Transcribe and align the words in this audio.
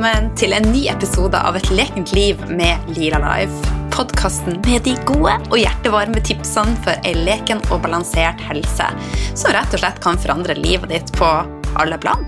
velkommen 0.00 0.30
til 0.32 0.54
en 0.56 0.64
ny 0.72 0.86
episode 0.88 1.36
av 1.36 1.58
Et 1.58 1.66
lekent 1.76 2.08
liv 2.16 2.38
med 2.48 2.86
Lila 2.96 3.18
Life. 3.20 3.72
Podkasten 3.92 4.56
med 4.64 4.86
de 4.86 4.94
gode 5.04 5.34
og 5.50 5.58
hjertevarme 5.60 6.22
tipsene 6.24 6.72
for 6.80 6.96
ei 7.04 7.12
leken 7.18 7.60
og 7.68 7.82
balansert 7.84 8.40
helse, 8.46 8.86
som 9.36 9.52
rett 9.52 9.76
og 9.76 9.82
slett 9.82 10.00
kan 10.00 10.16
forandre 10.22 10.56
livet 10.56 10.88
ditt 10.94 11.12
på 11.18 11.28
alle 11.76 12.00
plan. 12.00 12.24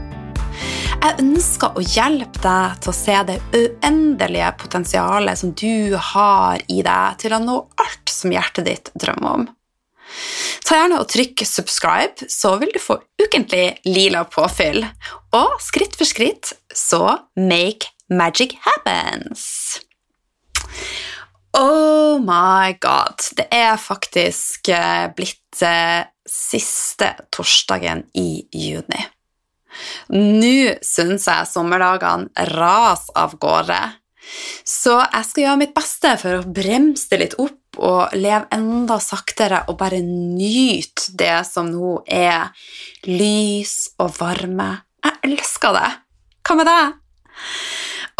Jeg 0.98 1.16
ønsker 1.24 1.72
å 1.72 1.86
hjelpe 1.86 2.44
deg 2.44 2.76
til 2.84 2.92
å 2.92 2.96
se 2.98 3.16
det 3.30 3.38
uendelige 3.56 4.52
potensialet 4.60 5.40
som 5.40 5.56
du 5.56 5.96
har 6.12 6.60
i 6.68 6.84
deg 6.84 7.18
til 7.24 7.32
å 7.32 7.40
nå 7.40 7.56
alt 7.86 8.12
som 8.20 8.36
hjertet 8.36 8.68
ditt 8.68 8.92
drømmer 9.00 9.40
om. 9.40 9.48
Ta 10.62 10.76
gjerne 10.76 11.00
og 11.00 11.08
trykk 11.08 11.42
'subscribe', 11.44 12.28
så 12.28 12.54
vil 12.60 12.70
du 12.74 12.78
få 12.80 12.98
ukentlig 13.20 13.80
lila 13.88 14.24
påfyll. 14.24 14.84
Og 15.32 15.56
skritt 15.60 15.96
for 15.96 16.04
skritt 16.08 16.52
så 16.76 17.18
make 17.36 17.92
magic 18.12 18.56
happens. 18.64 19.80
Oh 21.52 22.18
my 22.20 22.76
god. 22.80 23.20
Det 23.36 23.48
er 23.52 23.76
faktisk 23.76 24.68
eh, 24.72 25.08
blitt 25.16 25.62
eh, 25.62 26.04
siste 26.28 27.12
torsdagen 27.32 28.06
i 28.16 28.44
juni. 28.52 29.02
Nå 30.12 30.76
syns 30.84 31.26
jeg 31.28 31.48
sommerdagene 31.48 32.46
raser 32.52 33.16
av 33.20 33.36
gårde. 33.40 33.80
Så 34.68 34.94
jeg 35.00 35.26
skal 35.28 35.44
gjøre 35.44 35.60
mitt 35.64 35.74
beste 35.76 36.14
for 36.20 36.38
å 36.38 36.46
bremse 36.46 37.10
det 37.10 37.20
litt 37.24 37.36
opp 37.42 37.80
og 37.82 38.14
leve 38.14 38.46
enda 38.54 38.98
saktere 39.02 39.64
og 39.72 39.78
bare 39.80 40.02
nyte 40.04 41.16
det 41.18 41.40
som 41.48 41.70
nå 41.72 41.98
er 42.06 42.52
lys 43.08 43.94
og 44.00 44.12
varme. 44.20 44.70
Jeg 45.02 45.32
elsker 45.32 45.76
det! 45.76 45.90
Hva 46.42 46.58
med 46.58 46.68
deg? 46.68 46.98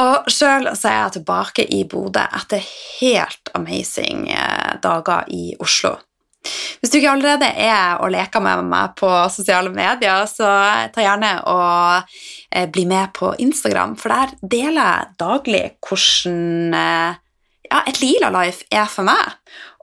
Og 0.03 0.31
sjøl 0.33 0.71
så 0.79 0.89
er 0.89 0.97
jeg 0.97 1.17
tilbake 1.19 1.67
i 1.77 1.83
Bodø 1.89 2.23
etter 2.39 2.63
helt 3.01 3.53
amazing 3.59 4.31
eh, 4.33 4.79
dager 4.83 5.29
i 5.31 5.53
Oslo. 5.63 5.97
Hvis 6.43 6.91
du 6.91 6.97
ikke 6.99 7.13
allerede 7.13 7.47
er 7.47 8.01
og 8.03 8.11
leker 8.11 8.43
med 8.43 8.65
meg 8.67 8.97
på 8.99 9.11
sosiale 9.31 9.71
medier, 9.71 10.25
så 10.27 10.49
ta 10.95 11.05
gjerne 11.05 11.35
og 11.51 12.15
eh, 12.51 12.67
bli 12.73 12.87
med 12.91 13.13
på 13.15 13.35
Instagram, 13.45 13.95
for 14.01 14.15
der 14.15 14.35
deler 14.43 14.81
jeg 14.81 15.13
daglig 15.23 15.63
hvordan 15.87 16.75
eh, 16.79 17.21
ja, 17.69 17.85
et 17.87 18.03
lila 18.03 18.33
life 18.35 18.67
er 18.73 18.91
for 18.91 19.07
meg. 19.07 19.39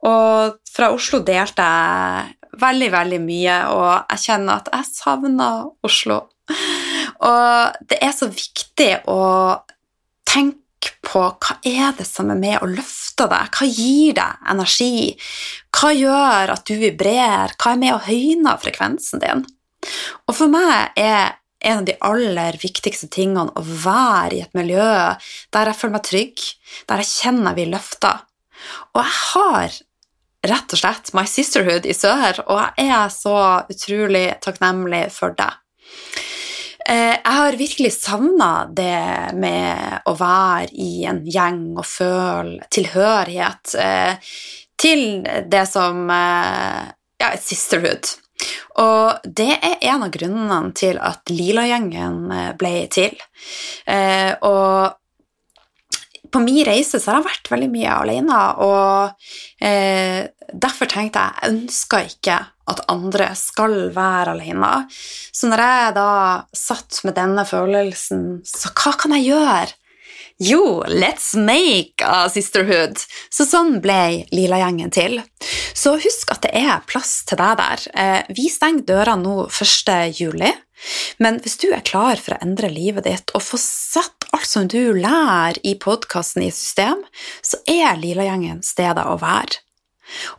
Og 0.09 0.59
fra 0.69 0.91
Oslo 0.95 1.21
delte 1.27 1.63
jeg 1.63 2.59
veldig, 2.59 2.91
veldig 2.91 3.21
mye, 3.23 3.57
og 3.71 3.89
jeg 4.11 4.25
kjenner 4.25 4.59
at 4.59 4.69
jeg 4.73 4.91
savner 4.91 5.69
Oslo. 5.85 6.25
Og 7.27 7.85
det 7.89 7.99
er 8.03 8.13
så 8.15 8.29
viktig 8.31 8.91
å 9.11 9.21
tenke 10.29 10.93
på 11.03 11.21
hva 11.27 11.57
er 11.67 11.91
det 11.97 12.05
som 12.07 12.29
er 12.31 12.39
med 12.39 12.61
å 12.63 12.69
løfte 12.69 13.27
deg, 13.31 13.51
hva 13.51 13.67
gir 13.67 14.15
deg 14.15 14.51
energi, 14.53 14.93
hva 15.75 15.91
gjør 15.95 16.53
at 16.55 16.63
du 16.69 16.77
vibrerer, 16.79 17.55
hva 17.59 17.73
er 17.73 17.81
med 17.81 17.95
å 17.95 18.03
høyne 18.05 18.55
frekvensen 18.61 19.23
din? 19.23 19.43
Og 20.27 20.35
for 20.35 20.51
meg 20.51 20.95
er 20.99 21.35
en 21.59 21.81
av 21.81 21.85
de 21.89 21.97
aller 22.07 22.55
viktigste 22.61 23.09
tingene 23.11 23.51
å 23.51 23.63
være 23.63 24.37
i 24.37 24.41
et 24.45 24.55
miljø 24.55 24.87
der 25.51 25.71
jeg 25.71 25.79
føler 25.79 25.95
meg 25.97 26.07
trygg, 26.07 26.47
der 26.87 27.03
jeg 27.03 27.11
kjenner 27.11 27.57
vi 27.57 27.67
løfter. 27.67 28.23
Og 28.95 29.03
jeg 29.03 29.15
har 29.33 29.79
rett 30.49 30.75
og 30.75 30.79
slett 30.79 31.11
my 31.17 31.25
sisterhood 31.27 31.87
i 31.89 31.95
sør, 31.95 32.39
og 32.47 32.79
jeg 32.79 32.91
er 32.95 33.11
så 33.11 33.37
utrolig 33.71 34.27
takknemlig 34.43 35.09
for 35.11 35.35
det. 35.35 35.51
Eh, 36.89 37.15
jeg 37.21 37.33
har 37.37 37.57
virkelig 37.57 37.91
savna 37.93 38.53
det 38.73 39.33
med 39.37 40.07
å 40.09 40.15
være 40.17 40.71
i 40.73 41.03
en 41.09 41.21
gjeng 41.29 41.61
og 41.77 41.85
føle 41.85 42.65
tilhørighet 42.73 43.75
eh, 43.77 44.31
til 44.79 45.03
det 45.51 45.65
som 45.69 46.09
eh, 46.09 46.87
Ja, 47.19 47.33
et 47.35 47.43
sisterhood. 47.43 48.07
Og 48.79 49.25
det 49.27 49.51
er 49.57 49.81
en 49.91 50.05
av 50.05 50.11
grunnene 50.13 50.71
til 50.71 50.95
at 51.03 51.27
Lila-gjengen 51.27 52.29
ble 52.55 52.71
til. 52.87 53.17
Og 54.47 54.95
på 56.31 56.41
min 56.43 56.61
reise 56.67 56.99
så 56.99 57.11
har 57.11 57.19
jeg 57.19 57.29
vært 57.29 57.51
veldig 57.53 57.69
mye 57.73 57.97
alene, 58.03 58.39
og 58.65 59.65
eh, 59.65 60.23
derfor 60.53 60.89
tenkte 60.91 61.23
jeg 61.25 61.35
jeg 61.39 61.53
ønsker 61.53 62.13
ikke 62.13 62.39
at 62.69 62.85
andre 62.91 63.31
skal 63.37 63.75
være 63.95 64.35
alene. 64.35 64.71
Så 65.33 65.49
når 65.49 65.65
jeg 65.65 65.97
da 65.97 66.11
satt 66.55 67.01
med 67.07 67.17
denne 67.17 67.45
følelsen, 67.49 68.25
så 68.45 68.71
hva 68.75 68.93
kan 68.99 69.15
jeg 69.17 69.31
gjøre? 69.31 69.69
Jo, 70.39 70.85
let's 70.87 71.33
make 71.35 72.05
a 72.05 72.29
sisterhood! 72.31 73.01
Så 73.27 73.43
sånn 73.43 73.81
ble 73.83 74.23
Lila-gjengen 74.31 74.93
til. 74.95 75.17
Så 75.75 75.97
husk 75.99 76.31
at 76.31 76.45
det 76.45 76.53
er 76.55 76.85
plass 76.87 77.25
til 77.27 77.41
deg 77.41 77.57
der. 77.59 77.83
Eh, 77.91 78.21
vi 78.37 78.47
stenger 78.47 78.87
døra 78.87 79.17
nå 79.19 79.49
1. 79.49 79.91
juli. 80.15 80.53
Men 81.19 81.41
hvis 81.43 81.57
du 81.59 81.67
er 81.73 81.83
klar 81.83 82.21
for 82.23 82.37
å 82.37 82.41
endre 82.45 82.71
livet 82.71 83.03
ditt 83.09 83.33
og 83.35 83.43
få 83.43 83.59
satt 83.59 84.18
alt 84.35 84.49
som 84.49 84.67
du 84.69 84.93
lærer 84.97 85.59
i 85.63 85.75
podkasten 85.79 86.43
i 86.45 86.51
system, 86.53 87.01
så 87.41 87.59
er 87.69 87.97
Lila-gjengen 87.99 88.61
stedet 88.65 89.05
å 89.05 89.17
være. 89.21 89.61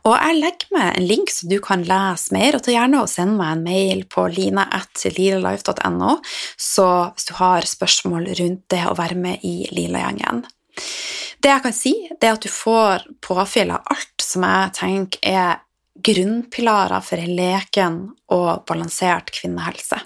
Og 0.02 0.16
jeg 0.16 0.38
legger 0.40 0.72
med 0.74 0.88
en 0.98 1.06
link 1.06 1.30
så 1.30 1.46
du 1.50 1.58
kan 1.62 1.84
lese 1.86 2.34
mer, 2.34 2.56
og 2.56 2.64
ta 2.66 2.74
gjerne 2.74 3.02
og 3.04 3.10
send 3.10 3.36
meg 3.38 3.54
en 3.54 3.64
mail 3.64 4.04
på 4.10 4.26
line.lilalife.no 4.34 6.16
hvis 6.20 7.28
du 7.28 7.34
har 7.38 7.68
spørsmål 7.68 8.32
rundt 8.40 8.64
det 8.72 8.82
å 8.88 8.96
være 8.98 9.18
med 9.18 9.46
i 9.46 9.68
Lila-gjengen. 9.70 10.44
Det 11.40 11.50
jeg 11.54 11.64
kan 11.64 11.76
si, 11.76 11.94
det 12.20 12.28
er 12.28 12.36
at 12.36 12.44
du 12.44 12.52
får 12.52 13.06
påfyll 13.24 13.72
av 13.74 13.86
alt 13.94 14.24
som 14.24 14.44
jeg 14.44 14.72
tenker 14.76 15.30
er 15.30 15.60
grunnpilarer 16.00 17.04
for 17.04 17.20
en 17.20 17.34
leken 17.36 18.00
og 18.32 18.64
balansert 18.68 19.32
kvinnehelse. 19.36 19.98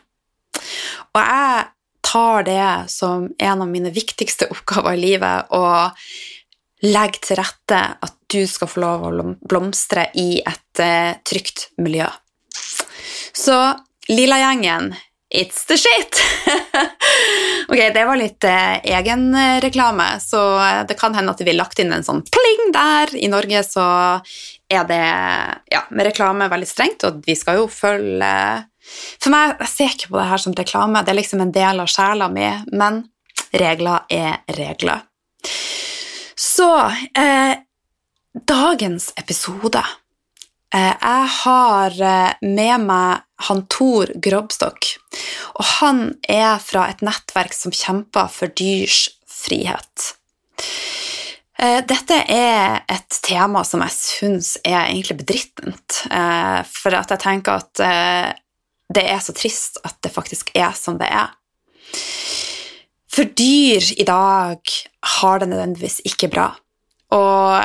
Og 1.15 1.21
jeg 1.21 1.65
tar 2.15 2.47
det 2.47 2.91
som 2.93 3.27
en 3.39 3.63
av 3.63 3.69
mine 3.69 3.91
viktigste 3.91 4.47
oppgaver 4.55 4.95
i 4.95 5.01
livet 5.03 5.51
å 5.51 5.65
legge 6.85 7.23
til 7.25 7.41
rette 7.41 7.81
at 8.07 8.15
du 8.31 8.45
skal 8.51 8.71
få 8.71 8.83
lov 8.85 9.07
å 9.09 9.25
blomstre 9.43 10.09
i 10.21 10.39
et 10.39 10.83
uh, 10.83 11.17
trygt 11.27 11.73
miljø. 11.83 12.07
Så 13.35 13.57
Lilla-gjengen, 14.07 14.93
it's 15.33 15.65
the 15.67 15.79
shit! 15.81 16.21
ok, 17.73 17.81
det 17.95 18.03
var 18.05 18.19
litt 18.21 18.45
eh, 18.45 18.83
egenreklame, 18.99 20.07
så 20.21 20.43
det 20.85 20.99
kan 21.01 21.17
hende 21.17 21.33
at 21.33 21.41
vi 21.41 21.49
har 21.49 21.57
lagt 21.57 21.81
inn 21.81 21.95
en 21.97 22.05
sånn 22.05 22.21
pling 22.29 22.69
der. 22.77 23.15
I 23.17 23.31
Norge 23.33 23.63
så 23.65 23.87
er 24.69 24.85
det 24.91 25.01
ja, 25.73 25.83
med 25.89 26.11
reklame 26.11 26.51
veldig 26.53 26.69
strengt, 26.69 27.09
og 27.09 27.25
vi 27.25 27.33
skal 27.39 27.63
jo 27.63 27.71
følge 27.73 28.35
for 29.19 29.33
meg, 29.33 29.56
Jeg 29.61 29.72
ser 29.72 29.93
ikke 29.95 30.12
på 30.12 30.21
det 30.21 30.28
her 30.31 30.43
som 30.43 30.55
reklame, 30.56 31.03
det 31.05 31.15
er 31.15 31.21
liksom 31.21 31.41
en 31.45 31.53
del 31.55 31.81
av 31.81 31.91
sjela 31.91 32.28
mi, 32.33 32.47
men 32.72 33.05
regler 33.55 34.06
er 34.12 34.43
regler. 34.59 35.05
Så 36.37 36.71
eh, 37.17 37.55
dagens 38.34 39.12
episode 39.21 39.83
eh, 40.75 40.95
Jeg 40.95 41.28
har 41.39 42.01
eh, 42.03 42.33
med 42.42 42.86
meg 42.89 43.22
han 43.48 43.65
Tor 43.69 44.13
Grobstokk, 44.22 44.95
og 45.59 45.65
han 45.81 46.04
er 46.31 46.60
fra 46.63 46.89
et 46.92 47.03
nettverk 47.04 47.54
som 47.57 47.75
kjemper 47.75 48.31
for 48.33 48.53
dyrs 48.57 49.09
frihet. 49.28 50.15
Eh, 51.59 51.81
dette 51.86 52.21
er 52.31 52.81
et 52.91 53.19
tema 53.27 53.63
som 53.66 53.83
jeg 53.84 53.95
syns 53.95 54.54
er 54.65 54.86
egentlig 54.86 55.21
bedrittent, 55.22 56.01
eh, 56.10 56.63
for 56.66 56.97
at 56.97 57.13
jeg 57.15 57.22
tenker 57.22 57.63
at 57.63 57.84
det 58.95 59.05
er 59.11 59.23
så 59.23 59.35
trist 59.37 59.81
at 59.85 59.97
det 60.05 60.13
faktisk 60.15 60.53
er 60.55 60.73
som 60.79 60.99
det 61.01 61.11
er. 61.11 61.33
For 63.15 63.31
dyr 63.39 63.93
i 63.95 64.07
dag 64.07 64.75
har 65.21 65.41
det 65.41 65.51
nødvendigvis 65.51 66.01
ikke 66.09 66.31
bra. 66.33 66.49
Og 67.15 67.63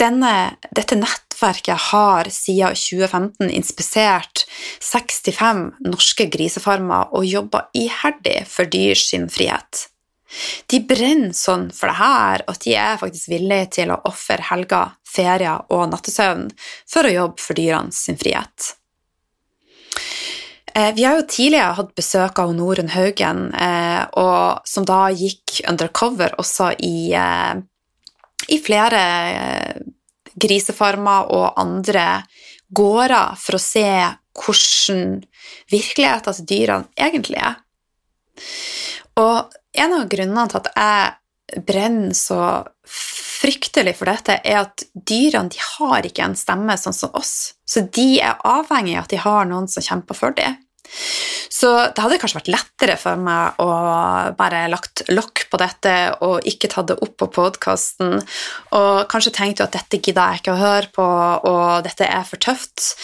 denne, 0.00 0.34
dette 0.72 0.96
nettverket 0.96 1.90
har 1.90 2.30
siden 2.32 2.76
2015 2.78 3.50
inspisert 3.50 4.44
65 4.80 5.64
norske 5.84 6.28
grisefarmer 6.32 7.10
og 7.12 7.26
jobba 7.28 7.66
iherdig 7.76 8.44
for 8.48 8.70
dyrs 8.70 9.10
frihet. 9.34 9.86
De 10.70 10.78
brenner 10.86 11.34
sånn 11.34 11.68
for 11.74 11.90
det 11.90 11.98
her 11.98 12.44
at 12.46 12.62
de 12.62 12.76
er 12.78 13.00
faktisk 13.00 13.32
villige 13.32 13.70
til 13.80 13.90
å 13.90 13.98
ofre 14.06 14.38
helger, 14.52 14.94
ferier 15.02 15.66
og 15.74 15.88
nattesøvn 15.90 16.46
for 16.88 17.06
å 17.06 17.16
jobbe 17.16 17.42
for 17.42 17.58
dyrene 17.58 17.92
sin 17.94 18.18
frihet. 18.20 18.76
Eh, 20.74 20.94
vi 20.94 21.04
har 21.04 21.16
jo 21.18 21.26
tidligere 21.26 21.74
hatt 21.78 21.94
besøk 21.98 22.38
av 22.38 22.52
Norunn 22.54 22.92
Haugen, 22.92 23.54
eh, 23.54 24.04
som 24.64 24.86
da 24.86 25.08
gikk 25.10 25.60
undercover 25.68 26.36
også 26.38 26.72
i, 26.78 27.12
eh, 27.12 27.54
i 28.48 28.58
flere 28.58 29.02
grisefarmer 30.38 31.30
og 31.30 31.58
andre 31.58 32.24
gårder 32.72 33.36
for 33.36 33.56
å 33.56 33.60
se 33.60 34.14
hvordan 34.34 35.24
virkeligheten 35.70 36.34
til 36.34 36.46
dyrene 36.46 36.88
egentlig 36.96 37.42
er. 37.42 37.56
Og 39.16 39.52
en 39.74 39.92
av 39.92 40.08
grunnene 40.08 40.48
til 40.48 40.60
at 40.62 40.70
jeg 40.76 41.64
brenner 41.66 42.14
så 42.14 42.66
fryktelig 42.90 43.96
for 43.98 44.10
dette, 44.10 44.40
er 44.44 44.64
at 44.64 44.84
dyrene 44.94 45.52
de 45.52 45.60
har 45.76 46.06
ikke 46.06 46.26
en 46.26 46.38
stemme 46.38 46.76
sånn 46.80 46.96
som 46.96 47.14
oss. 47.18 47.54
Så 47.64 47.86
de 47.94 48.20
er 48.20 48.40
avhengig 48.46 48.98
av 48.98 49.06
at 49.06 49.14
de 49.14 49.22
har 49.22 49.48
noen 49.48 49.70
som 49.70 49.84
kjemper 49.84 50.18
for 50.18 50.36
dem. 50.36 50.58
Så 51.50 51.70
det 51.94 52.02
hadde 52.02 52.18
kanskje 52.18 52.38
vært 52.40 52.50
lettere 52.50 52.96
for 52.98 53.20
meg 53.20 53.58
å 53.62 53.68
bare 54.38 54.64
lagt 54.72 55.04
lokk 55.12 55.44
på 55.52 55.58
dette 55.60 55.92
og 56.24 56.46
ikke 56.48 56.70
tatt 56.72 56.88
det 56.90 56.96
opp 57.04 57.16
på 57.20 57.28
podkasten, 57.36 58.16
og 58.76 58.94
kanskje 59.10 59.34
tenkt 59.36 59.62
at 59.62 59.74
dette 59.76 60.00
gidder 60.00 60.32
jeg 60.32 60.42
ikke 60.42 60.54
å 60.56 60.60
høre 60.60 60.90
på, 60.94 61.06
og 61.50 61.84
dette 61.86 62.08
er 62.08 62.24
for 62.26 62.42
tøft. 62.42 62.94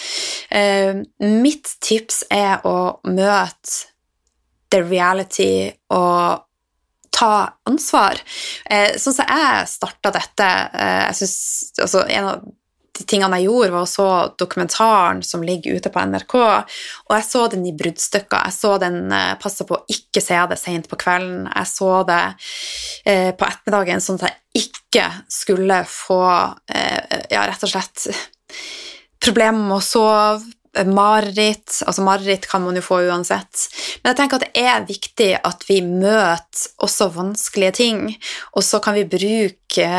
Eh, 0.49 0.99
mitt 1.23 1.77
tips 1.83 2.25
er 2.33 2.65
å 2.67 2.97
møte 3.07 3.93
the 4.73 4.81
reality 4.83 5.71
og 5.93 6.43
ta 7.17 7.33
ansvar. 7.69 8.19
Eh, 8.69 8.93
sånn 9.01 9.15
som 9.17 9.27
jeg 9.27 9.67
starta 9.71 10.13
dette 10.13 10.47
eh, 10.77 11.03
jeg 11.07 11.19
synes, 11.23 11.37
altså, 11.81 12.05
En 12.07 12.29
av 12.29 12.47
de 12.97 13.05
tingene 13.05 13.37
jeg 13.37 13.47
gjorde, 13.47 13.73
var 13.75 13.85
å 13.85 13.89
så 13.89 14.07
dokumentaren 14.39 15.21
som 15.25 15.43
ligger 15.45 15.77
ute 15.77 15.91
på 15.93 16.01
NRK, 16.09 16.35
og 17.05 17.13
jeg 17.13 17.25
så 17.27 17.43
den 17.53 17.67
i 17.69 17.73
bruddstykker. 17.77 18.47
Jeg 18.47 18.55
så 18.55 18.73
den 18.81 19.13
eh, 19.13 19.35
passe 19.41 19.67
på 19.67 19.77
å 19.77 19.83
ikke 19.93 20.23
se 20.23 20.39
det 20.49 20.57
sent 20.57 20.89
på 20.89 20.99
kvelden. 20.99 21.45
Jeg 21.51 21.69
så 21.69 21.91
det 22.07 22.23
eh, 23.05 23.31
på 23.37 23.49
ettermiddagen, 23.49 24.03
sånn 24.03 24.21
at 24.21 24.31
jeg 24.31 24.65
ikke 24.65 25.07
skulle 25.29 25.83
få 25.89 26.23
eh, 26.73 27.27
ja, 27.33 27.45
rett 27.45 27.67
og 27.67 27.73
slett 27.73 28.07
problemer 29.21 29.61
med 29.61 29.77
å 29.77 29.83
sove, 29.83 30.57
mareritt 30.85 31.81
Altså, 31.85 32.03
mareritt 32.05 32.47
kan 32.49 32.63
man 32.63 32.77
jo 32.77 32.83
få 32.85 33.01
uansett. 33.07 33.67
Men 34.01 34.11
jeg 34.11 34.19
tenker 34.21 34.39
at 34.39 34.47
det 34.47 34.63
er 34.63 34.87
viktig 34.87 35.29
at 35.47 35.63
vi 35.69 35.81
møter 35.85 36.65
også 36.83 37.11
vanskelige 37.15 37.77
ting, 37.79 38.01
og 38.53 38.65
så 38.65 38.81
kan 38.83 38.97
vi 38.97 39.07
bruke 39.09 39.91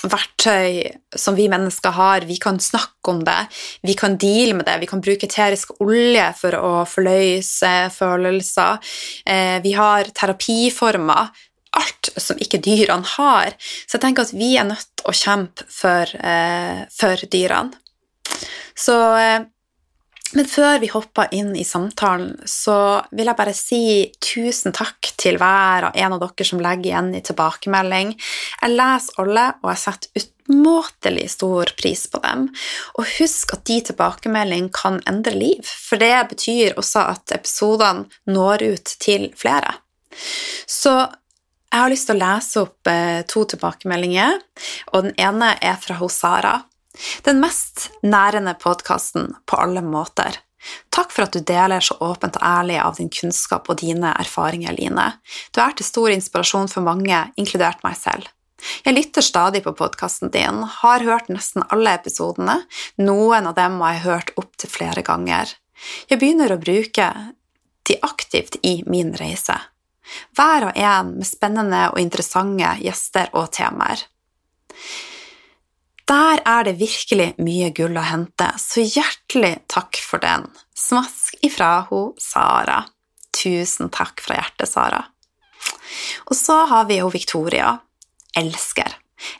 verktøy 0.00 0.88
som 1.16 1.36
vi 1.36 1.48
mennesker 1.52 1.92
har. 1.96 2.24
Vi 2.28 2.38
kan 2.40 2.60
snakke 2.62 3.12
om 3.12 3.22
det, 3.24 3.38
vi 3.86 3.94
kan 3.98 4.16
deale 4.20 4.56
med 4.56 4.66
det, 4.68 4.78
vi 4.80 4.88
kan 4.90 5.02
bruke 5.04 5.28
eterisk 5.28 5.74
olje 5.84 6.26
for 6.38 6.56
å 6.56 6.72
forløse 6.88 7.74
følelser. 7.94 8.80
Eh, 9.26 9.58
vi 9.64 9.74
har 9.76 10.12
terapiformer. 10.16 11.30
Alt 11.78 12.08
som 12.18 12.38
ikke 12.42 12.58
dyrene 12.58 13.06
har. 13.06 13.52
Så 13.86 13.94
jeg 13.94 14.02
tenker 14.02 14.26
at 14.26 14.34
vi 14.34 14.56
er 14.58 14.66
nødt 14.66 14.88
til 14.98 15.06
å 15.06 15.14
kjempe 15.14 15.66
for, 15.70 16.16
eh, 16.18 16.80
for 16.90 17.22
dyrene. 17.30 17.76
Så 18.74 18.96
eh, 19.20 19.44
men 20.36 20.46
før 20.46 20.78
vi 20.82 20.90
hopper 20.92 21.32
inn 21.34 21.54
i 21.58 21.64
samtalen, 21.66 22.36
så 22.46 23.02
vil 23.10 23.30
jeg 23.30 23.38
bare 23.38 23.54
si 23.56 23.82
tusen 24.22 24.74
takk 24.76 25.10
til 25.18 25.40
hver 25.40 25.88
og 25.88 25.98
en 25.98 26.14
av 26.14 26.22
dere 26.22 26.46
som 26.46 26.62
legger 26.62 26.92
igjen 26.92 27.10
i 27.18 27.22
tilbakemelding. 27.26 28.12
Jeg 28.60 28.76
leser 28.76 29.22
alle, 29.24 29.46
og 29.62 29.72
jeg 29.72 29.82
setter 29.82 30.22
utmåtelig 30.22 31.26
stor 31.34 31.74
pris 31.80 32.06
på 32.12 32.22
dem. 32.22 32.46
Og 32.98 33.10
husk 33.18 33.56
at 33.56 33.66
de 33.70 33.80
tilbakemeldingene 33.90 34.74
kan 34.74 35.00
endre 35.10 35.34
liv, 35.34 35.66
for 35.66 35.98
det 36.02 36.14
betyr 36.30 36.78
også 36.78 37.08
at 37.16 37.34
episodene 37.34 38.06
når 38.30 38.68
ut 38.70 38.94
til 39.02 39.30
flere. 39.38 39.80
Så 40.70 40.94
jeg 41.70 41.78
har 41.78 41.90
lyst 41.90 42.08
til 42.10 42.18
å 42.18 42.22
lese 42.22 42.62
opp 42.64 42.90
eh, 42.90 43.20
to 43.30 43.44
tilbakemeldinger, 43.50 44.40
og 44.90 45.06
den 45.06 45.14
ene 45.22 45.54
er 45.62 45.78
fra 45.78 45.98
Sara. 46.10 46.56
Den 47.26 47.40
mest 47.42 47.90
nærende 48.02 48.54
podkasten 48.60 49.34
på 49.46 49.58
alle 49.60 49.82
måter. 49.84 50.40
Takk 50.92 51.12
for 51.14 51.24
at 51.24 51.32
du 51.32 51.40
deler 51.46 51.80
så 51.80 51.96
åpent 52.04 52.36
og 52.36 52.44
ærlig 52.44 52.76
av 52.82 52.98
din 52.98 53.08
kunnskap 53.12 53.70
og 53.72 53.80
dine 53.80 54.12
erfaringer, 54.20 54.76
Line. 54.76 55.06
Du 55.54 55.62
er 55.64 55.72
til 55.76 55.88
stor 55.88 56.12
inspirasjon 56.12 56.68
for 56.68 56.84
mange, 56.84 57.22
inkludert 57.40 57.80
meg 57.86 57.96
selv. 57.96 58.28
Jeg 58.84 58.92
lytter 58.92 59.24
stadig 59.24 59.62
på 59.64 59.72
podkasten 59.72 60.32
din, 60.34 60.62
har 60.82 61.04
hørt 61.06 61.30
nesten 61.32 61.64
alle 61.72 61.94
episodene, 61.96 62.58
noen 63.00 63.48
av 63.48 63.56
dem 63.56 63.80
har 63.80 63.96
jeg 63.96 64.04
hørt 64.04 64.32
opptil 64.40 64.72
flere 64.72 65.04
ganger. 65.06 65.54
Jeg 66.12 66.20
begynner 66.20 66.52
å 66.52 66.60
bruke 66.60 67.08
de 67.88 67.96
aktivt 68.04 68.60
i 68.60 68.82
min 68.86 69.14
reise. 69.16 69.56
Hver 70.36 70.68
og 70.68 70.76
en 70.76 71.14
med 71.16 71.28
spennende 71.28 71.86
og 71.92 72.00
interessante 72.02 72.74
gjester 72.84 73.32
og 73.32 73.48
temaer. 73.56 74.02
Der 76.10 76.40
er 76.42 76.64
det 76.66 76.80
virkelig 76.80 77.28
mye 77.38 77.68
gull 77.70 77.94
å 77.94 78.02
hente, 78.02 78.48
så 78.58 78.82
hjertelig 78.82 79.60
takk 79.70 79.98
for 80.02 80.18
den. 80.22 80.48
Smask 80.74 81.36
ifra 81.46 81.84
ho 81.86 82.00
Sara. 82.18 82.80
Tusen 83.30 83.92
takk 83.94 84.18
fra 84.24 84.40
hjertet, 84.40 84.66
Sara. 84.72 85.04
Og 86.26 86.34
så 86.34 86.64
har 86.66 86.88
vi 86.88 86.98
jo 86.98 87.12
Victoria. 87.14 87.76
Elsker. 88.34 88.96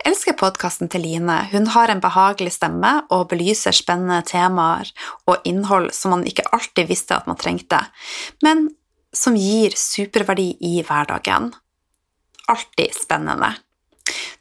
Elsker 0.07 0.37
podkasten 0.39 0.91
til 0.93 1.03
Line. 1.03 1.41
Hun 1.51 1.67
har 1.75 1.91
en 1.91 2.03
behagelig 2.05 2.53
stemme 2.55 2.93
og 3.09 3.27
belyser 3.33 3.75
spennende 3.75 4.21
temaer 4.29 4.93
og 5.27 5.43
innhold 5.49 5.91
som 5.97 6.15
man 6.15 6.23
ikke 6.29 6.47
alltid 6.55 6.91
visste 6.93 7.19
at 7.19 7.27
man 7.27 7.41
trengte, 7.41 7.81
men 8.47 8.69
som 9.11 9.35
gir 9.35 9.75
superverdi 9.75 10.53
i 10.71 10.85
hverdagen. 10.87 11.51
Alltid 12.47 12.95
spennende. 12.95 13.57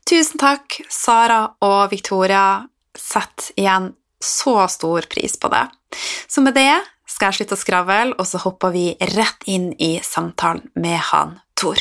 Tusen 0.09 0.41
takk, 0.41 0.79
Sara 0.89 1.43
og 1.65 1.91
Victoria. 1.91 2.65
Sett 2.97 3.51
igjen 3.59 3.91
så 4.23 4.63
stor 4.67 5.05
pris 5.11 5.37
på 5.39 5.51
det. 5.53 5.67
Så 6.27 6.41
med 6.41 6.57
det 6.57 6.73
skal 7.09 7.29
jeg 7.29 7.39
slutte 7.39 7.57
å 7.57 7.61
skravle, 7.61 8.01
og 8.17 8.25
så 8.27 8.41
hopper 8.43 8.73
vi 8.73 8.87
rett 9.15 9.45
inn 9.49 9.71
i 9.81 9.97
samtalen 10.05 10.69
med 10.79 10.99
han 11.11 11.37
Tor. 11.59 11.79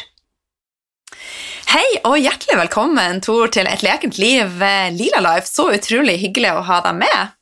Hei 1.69 1.85
og 2.09 2.17
hjertelig 2.17 2.57
velkommen, 2.59 3.21
Tor, 3.25 3.51
til 3.53 3.69
Et 3.69 3.83
lekent 3.85 4.19
liv, 4.19 4.63
eh, 4.63 4.89
Lila 4.95 5.21
Life. 5.21 5.49
Så 5.49 5.69
utrolig 5.75 6.17
hyggelig 6.23 6.55
å 6.57 6.65
ha 6.65 6.81
deg 6.85 6.97
med. 7.03 7.35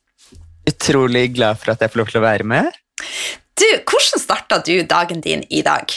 Utrolig 0.67 1.29
glad 1.35 1.59
for 1.61 1.71
at 1.73 1.81
jeg 1.81 1.93
får 1.93 2.01
lov 2.01 2.11
til 2.11 2.19
å 2.21 2.25
være 2.25 2.43
med. 2.43 2.71
Du, 3.57 3.67
Hvordan 3.87 4.21
starta 4.21 4.59
du 4.59 4.83
dagen 4.83 5.21
din 5.21 5.45
i 5.49 5.63
dag? 5.65 5.87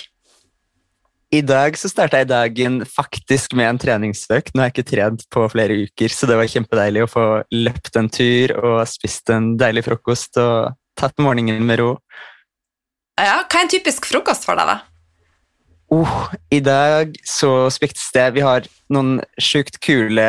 I 1.31 1.45
dag 1.47 1.77
så 1.79 1.87
starta 1.87 2.19
jeg 2.19 2.27
dagen 2.27 2.81
faktisk 2.91 3.53
med 3.55 3.69
en 3.69 3.79
treningsøkt. 3.79 4.51
Nå 4.51 4.65
har 4.65 4.71
jeg 4.71 4.75
ikke 4.75 4.91
trent 4.91 5.21
på 5.31 5.45
flere 5.53 5.77
uker, 5.87 6.11
så 6.11 6.27
det 6.27 6.35
var 6.41 6.51
kjempedeilig 6.51 7.05
å 7.05 7.11
få 7.11 7.27
løpt 7.55 7.99
en 8.01 8.09
tur 8.11 8.55
og 8.59 8.81
spist 8.91 9.31
en 9.31 9.53
deilig 9.61 9.85
frokost 9.87 10.41
og 10.43 10.75
tatt 10.99 11.23
morgenen 11.23 11.63
med 11.69 11.79
ro. 11.79 11.93
Ja, 13.15 13.45
Hva 13.45 13.61
er 13.61 13.63
en 13.63 13.71
typisk 13.71 14.09
frokost 14.11 14.49
for 14.49 14.59
deg, 14.59 14.73
da? 14.73 14.81
Oh, 15.95 16.27
I 16.51 16.59
dag 16.63 17.15
så 17.27 17.67
spiktes 17.75 18.05
det 18.15 18.29
Vi 18.37 18.43
har 18.47 18.67
noen 18.95 19.19
sjukt 19.43 19.79
kule 19.83 20.27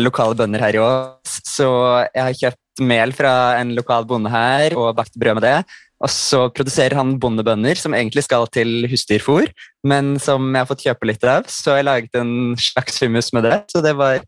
lokale 0.00 0.36
bønder 0.36 0.60
her 0.64 0.76
i 0.76 0.80
Ås, 0.80 1.40
så 1.48 1.70
jeg 2.12 2.20
har 2.20 2.36
kjøpt 2.36 2.84
mel 2.84 3.16
fra 3.16 3.32
en 3.62 3.72
lokal 3.76 4.04
bonde 4.08 4.32
her 4.32 4.76
og 4.76 4.92
bakt 5.00 5.16
brød 5.16 5.40
med 5.40 5.44
det. 5.48 5.58
Og 6.02 6.10
så 6.10 6.46
produserer 6.50 6.98
han 6.98 7.14
bondebønner 7.22 7.78
som 7.78 7.94
egentlig 7.94 8.24
skal 8.26 8.48
til 8.50 8.88
husdyrfôr, 8.90 9.46
men 9.86 10.16
som 10.22 10.48
jeg 10.50 10.64
har 10.64 10.70
fått 10.70 10.84
kjøpe 10.88 11.08
litt 11.08 11.26
av, 11.28 11.46
så 11.50 11.78
jeg 11.78 11.86
laget 11.86 12.18
en 12.18 12.56
slags 12.58 12.98
hummus 13.04 13.30
med 13.36 13.46
det. 13.46 13.60
Så 13.70 13.84
det 13.84 13.94
var 13.98 14.24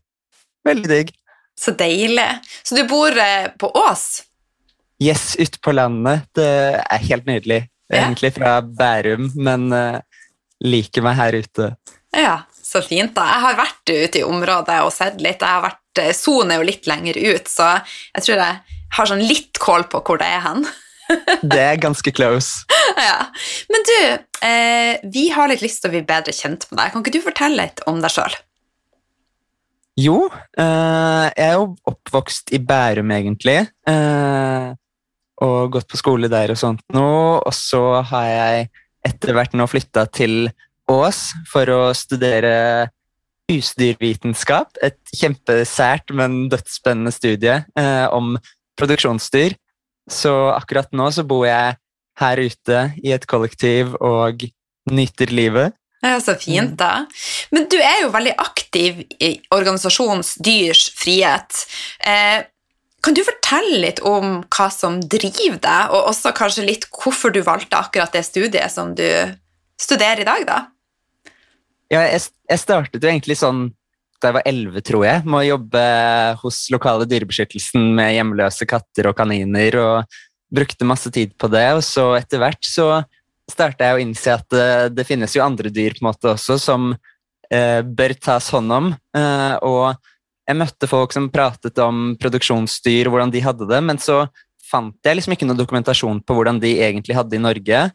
veldig 0.67 0.91
digg. 0.91 1.11
Så 1.59 1.75
deilig. 1.75 2.29
Så 2.63 2.79
du 2.79 2.83
bor 2.87 3.15
eh, 3.19 3.51
på 3.59 3.69
Ås? 3.75 4.23
Yes, 5.03 5.35
ute 5.35 5.59
på 5.59 5.75
landet. 5.75 6.27
Det 6.35 6.47
er 6.79 7.07
helt 7.09 7.27
nydelig. 7.27 7.65
Egentlig 7.91 8.31
fra 8.33 8.57
Bærum, 8.63 9.27
men 9.37 9.67
uh, 9.69 9.99
liker 10.63 11.03
meg 11.05 11.17
her 11.19 11.35
ute. 11.37 11.67
Ja, 12.15 12.37
så 12.55 12.81
fint. 12.81 13.13
da. 13.13 13.27
Jeg 13.29 13.43
har 13.43 13.59
vært 13.59 13.91
ute 13.91 14.21
i 14.21 14.25
området 14.25 14.79
og 14.87 14.93
sett 14.95 15.19
litt. 15.21 15.43
Jeg 15.43 15.51
har 15.51 15.65
vært, 15.67 15.81
Sonen 16.17 16.55
er 16.55 16.59
jo 16.59 16.67
litt 16.67 16.89
lenger 16.89 17.19
ut, 17.19 17.51
så 17.51 17.75
jeg 18.15 18.25
tror 18.25 18.41
jeg 18.41 18.79
har 18.97 19.11
sånn 19.11 19.23
litt 19.23 19.59
kål 19.61 19.85
på 19.91 20.01
hvor 20.07 20.19
det 20.19 20.31
er 20.31 20.41
hen. 20.47 20.65
det 21.51 21.61
er 21.61 21.81
ganske 21.81 22.11
close. 22.15 22.65
Ja. 22.95 23.27
Men 23.71 23.85
du, 23.89 23.99
eh, 24.47 25.03
vi 25.11 25.27
har 25.33 25.49
litt 25.51 25.63
lyst 25.65 25.81
til 25.83 25.91
å 25.91 25.95
bli 25.95 26.03
bedre 26.07 26.33
kjent 26.35 26.67
med 26.69 26.79
deg. 26.79 26.93
Kan 26.93 27.03
ikke 27.03 27.15
du 27.17 27.23
fortelle 27.25 27.65
litt 27.65 27.83
om 27.89 28.01
deg 28.03 28.13
sjøl? 28.13 28.37
Jo, 29.95 30.25
eh, 30.59 31.25
jeg 31.31 31.45
er 31.45 31.53
jo 31.55 31.69
oppvokst 31.87 32.51
i 32.55 32.59
Bærum, 32.59 33.13
egentlig. 33.15 33.61
Eh, 33.87 34.73
og 35.45 35.71
gått 35.75 35.87
på 35.91 35.99
skole 35.99 36.31
der 36.31 36.51
og 36.51 36.59
sånt 36.59 36.83
nå. 36.95 37.07
Og 37.39 37.53
så 37.55 37.83
har 38.11 38.27
jeg 38.31 38.67
etter 39.07 39.35
hvert 39.37 39.55
nå 39.55 39.67
flytta 39.69 40.07
til 40.11 40.49
Ås 40.91 41.31
for 41.49 41.69
å 41.73 41.81
studere 41.97 42.89
husdyrvitenskap. 43.49 44.75
Et 44.85 44.99
kjempesært, 45.15 46.11
men 46.13 46.45
dødsspennende 46.51 47.13
studie 47.13 47.61
eh, 47.77 48.07
om 48.13 48.35
produksjonsdyr. 48.79 49.55
Så 50.11 50.33
akkurat 50.53 50.91
nå 50.93 51.09
så 51.13 51.25
bor 51.27 51.45
jeg 51.47 51.77
her 52.19 52.39
ute 52.39 52.81
i 53.03 53.11
et 53.15 53.25
kollektiv 53.27 53.95
og 53.99 54.45
nyter 54.91 55.33
livet. 55.33 55.75
Ja, 56.05 56.19
Så 56.21 56.35
fint, 56.37 56.75
da. 56.77 57.07
Men 57.51 57.65
du 57.71 57.77
er 57.81 58.03
jo 58.03 58.11
veldig 58.13 58.35
aktiv 58.37 59.01
i 59.19 59.31
organisasjonens 59.49 60.35
Dyrs 60.37 60.91
frihet. 60.93 61.65
Eh, 61.99 62.45
kan 63.01 63.13
du 63.17 63.23
fortelle 63.25 63.79
litt 63.81 64.01
om 64.05 64.43
hva 64.53 64.67
som 64.73 64.99
driver 65.01 65.57
deg, 65.61 65.93
og 65.93 66.11
også 66.11 66.33
kanskje 66.37 66.67
litt 66.67 66.85
hvorfor 66.93 67.33
du 67.33 67.41
valgte 67.45 67.77
akkurat 67.77 68.13
det 68.13 68.23
studiet 68.25 68.73
som 68.73 68.93
du 68.97 69.07
studerer 69.81 70.21
i 70.21 70.29
dag, 70.29 70.45
da? 70.45 70.59
Ja, 71.93 72.05
jeg, 72.09 72.21
jeg 72.49 72.61
startet 72.61 73.01
jo 73.03 73.09
egentlig 73.09 73.37
sånn 73.37 73.67
da 74.25 74.31
jeg 74.31 74.37
var 74.39 74.47
elleve, 74.49 74.81
tror 74.81 75.03
jeg, 75.05 75.21
med 75.29 75.43
å 75.43 75.49
jobbe 75.53 75.81
hos 76.41 76.63
lokale 76.73 77.05
dyrebeskyttelsen 77.09 77.91
med 77.97 78.15
hjemløse 78.15 78.65
katter 78.69 79.11
og 79.11 79.17
kaniner, 79.19 79.77
og 79.77 80.17
brukte 80.55 80.87
masse 80.87 81.11
tid 81.13 81.35
på 81.37 81.49
det. 81.53 81.67
Og 81.77 81.83
så 81.85 82.07
etter 82.17 82.41
hvert 82.41 82.65
så 82.65 82.89
starta 83.51 83.91
jeg 83.91 83.97
å 83.97 84.01
innse 84.01 84.33
at 84.33 84.47
det, 84.49 84.95
det, 84.97 85.05
finnes 85.05 85.35
jo 85.35 85.43
andre 85.45 85.69
dyr 85.69 85.93
på 85.93 86.01
en 86.01 86.09
måte 86.09 86.31
også 86.31 86.57
som 86.61 86.89
eh, 87.53 87.81
bør 87.85 88.15
tas 88.17 88.49
hånd 88.55 88.73
om. 88.73 88.89
Eh, 89.17 89.55
og 89.67 89.93
jeg 90.45 90.57
møtte 90.57 90.89
folk 90.89 91.13
som 91.13 91.29
pratet 91.33 91.77
om 91.81 92.15
produksjonsdyr, 92.21 93.11
hvordan 93.11 93.33
de 93.33 93.45
hadde 93.45 93.69
det, 93.69 93.81
men 93.85 94.01
så 94.01 94.23
fant 94.65 94.97
jeg 95.05 95.19
liksom 95.19 95.35
ikke 95.35 95.45
noe 95.45 95.59
dokumentasjon 95.59 96.23
på 96.25 96.37
hvordan 96.37 96.57
de 96.61 96.73
egentlig 96.81 97.17
hadde 97.17 97.35
det 97.35 97.41
i 97.41 97.45
Norge. 97.45 97.85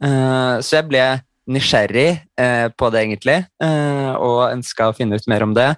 Eh, 0.00 0.54
så 0.64 0.80
jeg 0.80 0.88
ble 0.88 1.04
nysgjerrig 1.46 2.08
eh, 2.40 2.66
på 2.74 2.90
det, 2.90 3.02
egentlig, 3.04 3.38
eh, 3.62 4.12
og 4.18 4.50
ønska 4.50 4.90
å 4.90 4.96
finne 4.96 5.18
ut 5.18 5.28
mer 5.30 5.44
om 5.46 5.54
det. 5.56 5.70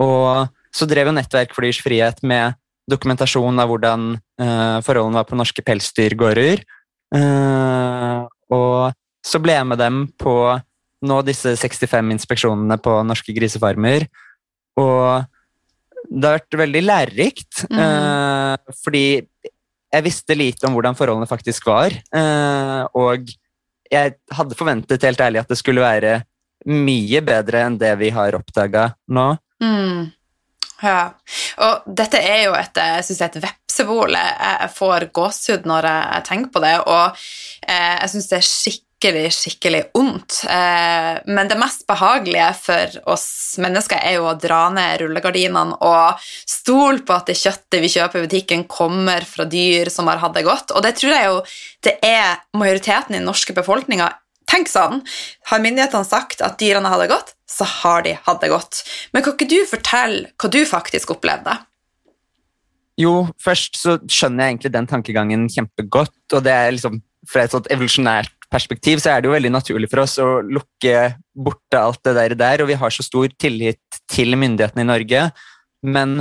Og 0.00 0.46
så 0.74 0.86
drev 0.88 1.10
jo 1.10 1.16
Nettverk 1.16 1.54
for 1.54 1.66
dyrs 1.66 1.80
frihet 1.82 2.22
med 2.22 2.56
dokumentasjon 2.90 3.62
av 3.62 3.70
hvordan 3.70 4.12
eh, 4.16 4.78
forholdene 4.86 5.20
var 5.20 5.28
på 5.28 5.38
norske 5.38 5.64
pelsdyrgårder. 5.66 6.62
Uh, 7.10 8.22
og 8.54 8.92
så 9.26 9.40
ble 9.42 9.56
jeg 9.56 9.66
med 9.66 9.80
dem 9.82 9.96
på 10.14 10.34
nå 11.02 11.16
disse 11.26 11.56
65 11.58 12.12
inspeksjonene 12.14 12.76
på 12.78 12.92
norske 13.02 13.34
grisefarmer. 13.34 14.06
Og 14.78 15.26
det 16.06 16.28
har 16.28 16.38
vært 16.38 16.58
veldig 16.60 16.82
lærerikt, 16.84 17.64
mm. 17.66 18.70
fordi 18.84 19.04
jeg 19.18 20.06
visste 20.06 20.38
lite 20.38 20.68
om 20.68 20.76
hvordan 20.76 20.94
forholdene 20.98 21.28
faktisk 21.30 21.66
var. 21.70 21.94
og 22.94 23.26
jeg 23.90 24.16
hadde 24.36 24.58
forventet 24.58 25.04
helt 25.06 25.20
ærlig 25.20 25.42
at 25.42 25.50
det 25.50 25.58
skulle 25.58 25.82
være 25.84 26.20
mye 26.70 27.22
bedre 27.24 27.64
enn 27.66 27.78
det 27.80 27.92
vi 28.00 28.10
har 28.14 28.36
oppdaga 28.36 28.90
nå. 29.16 29.28
Mm. 29.64 30.10
Ja, 30.80 31.00
og 31.60 31.88
dette 31.98 32.20
er 32.24 32.44
jo 32.46 32.52
et, 32.56 32.76
jeg 32.76 33.04
synes 33.04 33.22
et 33.26 33.40
vepsebol. 33.42 34.16
Jeg 34.16 34.70
får 34.76 35.10
gåsehud 35.16 35.66
når 35.68 35.88
jeg 35.90 36.26
tenker 36.28 36.52
på 36.54 36.62
det, 36.64 36.76
og 36.88 37.18
eh, 37.66 37.96
jeg 38.00 38.12
syns 38.14 38.30
det 38.30 38.38
er 38.38 38.48
skikkelig, 38.48 38.86
skikkelig 39.00 39.82
ondt. 39.94 40.44
Eh, 40.44 41.20
men 41.26 41.48
det 41.48 41.58
mest 41.58 41.86
behagelige 41.88 42.50
for 42.60 42.96
oss 43.14 43.56
mennesker 43.58 43.96
er 43.96 44.18
jo 44.18 44.28
å 44.28 44.36
dra 44.38 44.68
ned 44.70 45.00
rullegardinene 45.00 45.78
og 45.80 46.20
stole 46.20 47.00
på 47.02 47.16
at 47.16 47.26
det 47.26 47.38
kjøttet 47.40 47.80
vi 47.80 47.88
kjøper 47.88 48.20
i 48.20 48.26
butikken, 48.28 48.64
kommer 48.68 49.24
fra 49.24 49.44
dyr 49.44 49.90
som 49.90 50.06
har 50.10 50.20
hatt 50.20 50.36
det 50.36 50.44
godt. 50.44 50.74
Og 50.74 50.82
det 50.84 50.96
tror 51.00 51.14
jeg 51.14 51.30
jo 51.30 51.40
det 51.86 51.96
er 52.04 52.42
majoriteten 52.52 53.14
i 53.14 53.18
den 53.18 53.28
norske 53.28 53.56
befolkninga 53.56 54.12
Tenk 54.50 54.66
sånn. 54.66 55.04
Har 55.46 55.60
myndighetene 55.62 56.02
sagt 56.02 56.40
at 56.42 56.56
dyrene 56.58 56.90
har 56.90 56.98
det 56.98 57.10
godt, 57.12 57.36
så 57.46 57.62
har 57.62 58.02
de 58.02 58.16
hatt 58.24 58.40
det 58.42 58.50
godt. 58.50 58.80
Men 59.14 59.22
kan 59.22 59.36
ikke 59.36 59.46
du 59.46 59.60
fortelle 59.70 60.32
hva 60.34 60.50
du 60.50 60.64
faktisk 60.66 61.12
opplevde? 61.14 61.54
Jo, 62.98 63.28
først 63.40 63.78
så 63.78 63.96
skjønner 64.10 64.48
jeg 64.48 64.56
egentlig 64.56 64.72
den 64.74 64.90
tankegangen 64.90 65.46
kjempegodt. 65.54 66.16
Og 66.34 66.42
det 66.42 66.56
er 66.56 66.74
liksom, 66.74 66.98
fra 67.30 67.46
et 67.46 67.54
sånt 67.54 67.70
evolusjonært 67.70 68.34
perspektiv 68.50 69.00
så 69.02 69.12
er 69.12 69.22
det 69.22 69.30
jo 69.30 69.36
veldig 69.36 69.52
naturlig 69.54 69.90
for 69.92 70.02
oss 70.02 70.18
å 70.22 70.28
lukke 70.42 71.14
borte 71.32 71.80
alt 71.80 72.02
det 72.06 72.16
der, 72.18 72.36
der 72.38 72.64
og 72.64 72.70
vi 72.70 72.78
har 72.80 72.94
så 72.94 73.06
stor 73.06 73.30
tillit 73.40 74.00
til 74.10 74.36
myndighetene 74.38 74.84
i 74.84 74.90
Norge. 74.90 75.26
Men, 75.86 76.20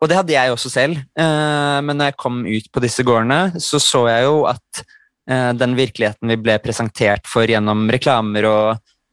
og 0.00 0.10
det 0.10 0.18
hadde 0.20 0.36
jeg 0.36 0.54
også 0.54 0.72
selv. 0.72 1.00
Eh, 1.18 1.78
men 1.84 1.98
når 1.98 2.12
jeg 2.12 2.20
kom 2.22 2.44
ut 2.46 2.70
på 2.72 2.84
disse 2.84 3.04
gårdene, 3.06 3.58
så 3.60 3.82
så 3.82 4.06
jeg 4.08 4.28
jo 4.28 4.44
at 4.50 4.84
Eh, 5.24 5.52
den 5.56 5.72
virkeligheten 5.76 6.28
vi 6.28 6.36
ble 6.36 6.58
presentert 6.60 7.28
for 7.30 7.48
gjennom 7.48 7.86
reklamer 7.92 8.44
og 8.44 8.66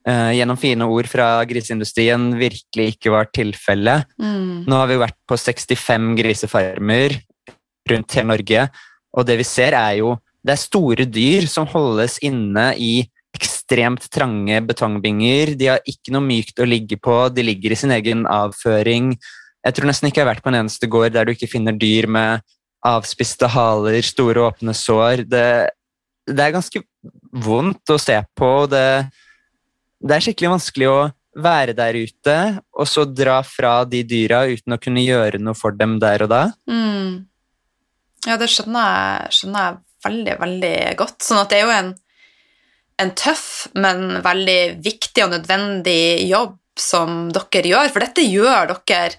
uh, 0.10 0.32
gjennom 0.36 0.58
fine 0.60 0.84
ord 0.84 1.08
fra 1.08 1.28
griseindustrien, 1.48 2.34
virkelig 2.36 2.96
ikke 2.96 3.14
var 3.14 3.30
tilfellet. 3.32 4.10
Mm. 4.20 4.68
Nå 4.68 4.80
har 4.82 4.90
vi 4.92 5.00
vært 5.00 5.18
på 5.30 5.38
65 5.40 6.12
grisefarmer 6.20 7.16
rundt 7.92 8.18
hele 8.18 8.32
Norge, 8.34 8.66
og 9.16 9.28
det 9.28 9.40
vi 9.40 9.48
ser, 9.48 9.78
er 9.78 10.02
jo 10.02 10.18
det 10.42 10.56
er 10.56 10.62
store 10.62 11.06
dyr 11.06 11.48
som 11.50 11.68
holdes 11.70 12.18
inne 12.26 12.72
i 12.78 12.94
ekstremt 13.36 14.08
trange 14.12 14.58
betongbinger. 14.68 15.54
De 15.58 15.70
har 15.72 15.86
ikke 15.88 16.14
noe 16.16 16.26
mykt 16.26 16.60
å 16.60 16.68
ligge 16.68 16.98
på, 17.00 17.24
de 17.34 17.46
ligger 17.46 17.74
i 17.74 17.80
sin 17.80 17.94
egen 17.96 18.26
avføring. 18.30 19.14
Jeg 19.62 19.78
tror 19.78 19.88
nesten 19.88 20.10
ikke 20.10 20.22
jeg 20.22 20.26
har 20.26 20.34
vært 20.34 20.44
på 20.46 20.52
en 20.52 20.60
eneste 20.64 20.90
gård 20.92 21.14
der 21.16 21.28
du 21.28 21.36
ikke 21.36 21.50
finner 21.52 21.78
dyr 21.78 22.10
med 22.12 22.44
avspiste 22.88 23.48
haler, 23.54 24.02
store 24.04 24.48
åpne 24.50 24.74
sår. 24.76 25.26
Det, 25.30 25.48
det 26.28 26.44
er 26.44 26.56
ganske 26.56 26.82
vondt 27.46 27.94
å 27.94 28.00
se 28.02 28.18
på. 28.38 28.52
Det, 28.72 28.86
det 30.02 30.18
er 30.18 30.26
skikkelig 30.26 30.56
vanskelig 30.58 30.90
å 30.90 31.02
være 31.32 31.76
der 31.78 31.96
ute 31.96 32.38
og 32.76 32.88
så 32.90 33.06
dra 33.08 33.38
fra 33.48 33.86
de 33.88 34.02
dyra 34.04 34.44
uten 34.50 34.76
å 34.76 34.80
kunne 34.82 35.04
gjøre 35.06 35.40
noe 35.40 35.56
for 35.56 35.78
dem 35.78 35.96
der 36.02 36.26
og 36.26 36.34
da. 36.34 36.42
Mm. 36.68 37.22
Ja, 38.28 38.36
det 38.38 38.50
skjønner 38.52 38.90
jeg, 38.90 39.38
skjønner 39.38 39.70
jeg, 39.70 39.80
veldig, 40.06 40.38
veldig 40.42 40.76
godt. 41.00 41.20
Sånn 41.26 41.42
at 41.42 41.52
det 41.52 41.60
er 41.60 41.68
jo 41.68 41.76
en, 41.76 41.94
en 43.04 43.14
tøff, 43.18 43.46
men 43.76 44.22
veldig 44.26 44.60
viktig 44.84 45.26
og 45.26 45.36
nødvendig 45.36 46.28
jobb 46.30 46.58
som 46.80 47.30
dere 47.36 47.68
gjør, 47.68 47.94
for 47.94 48.06
dette 48.06 48.26
gjør 48.26 48.72
dere 48.72 49.16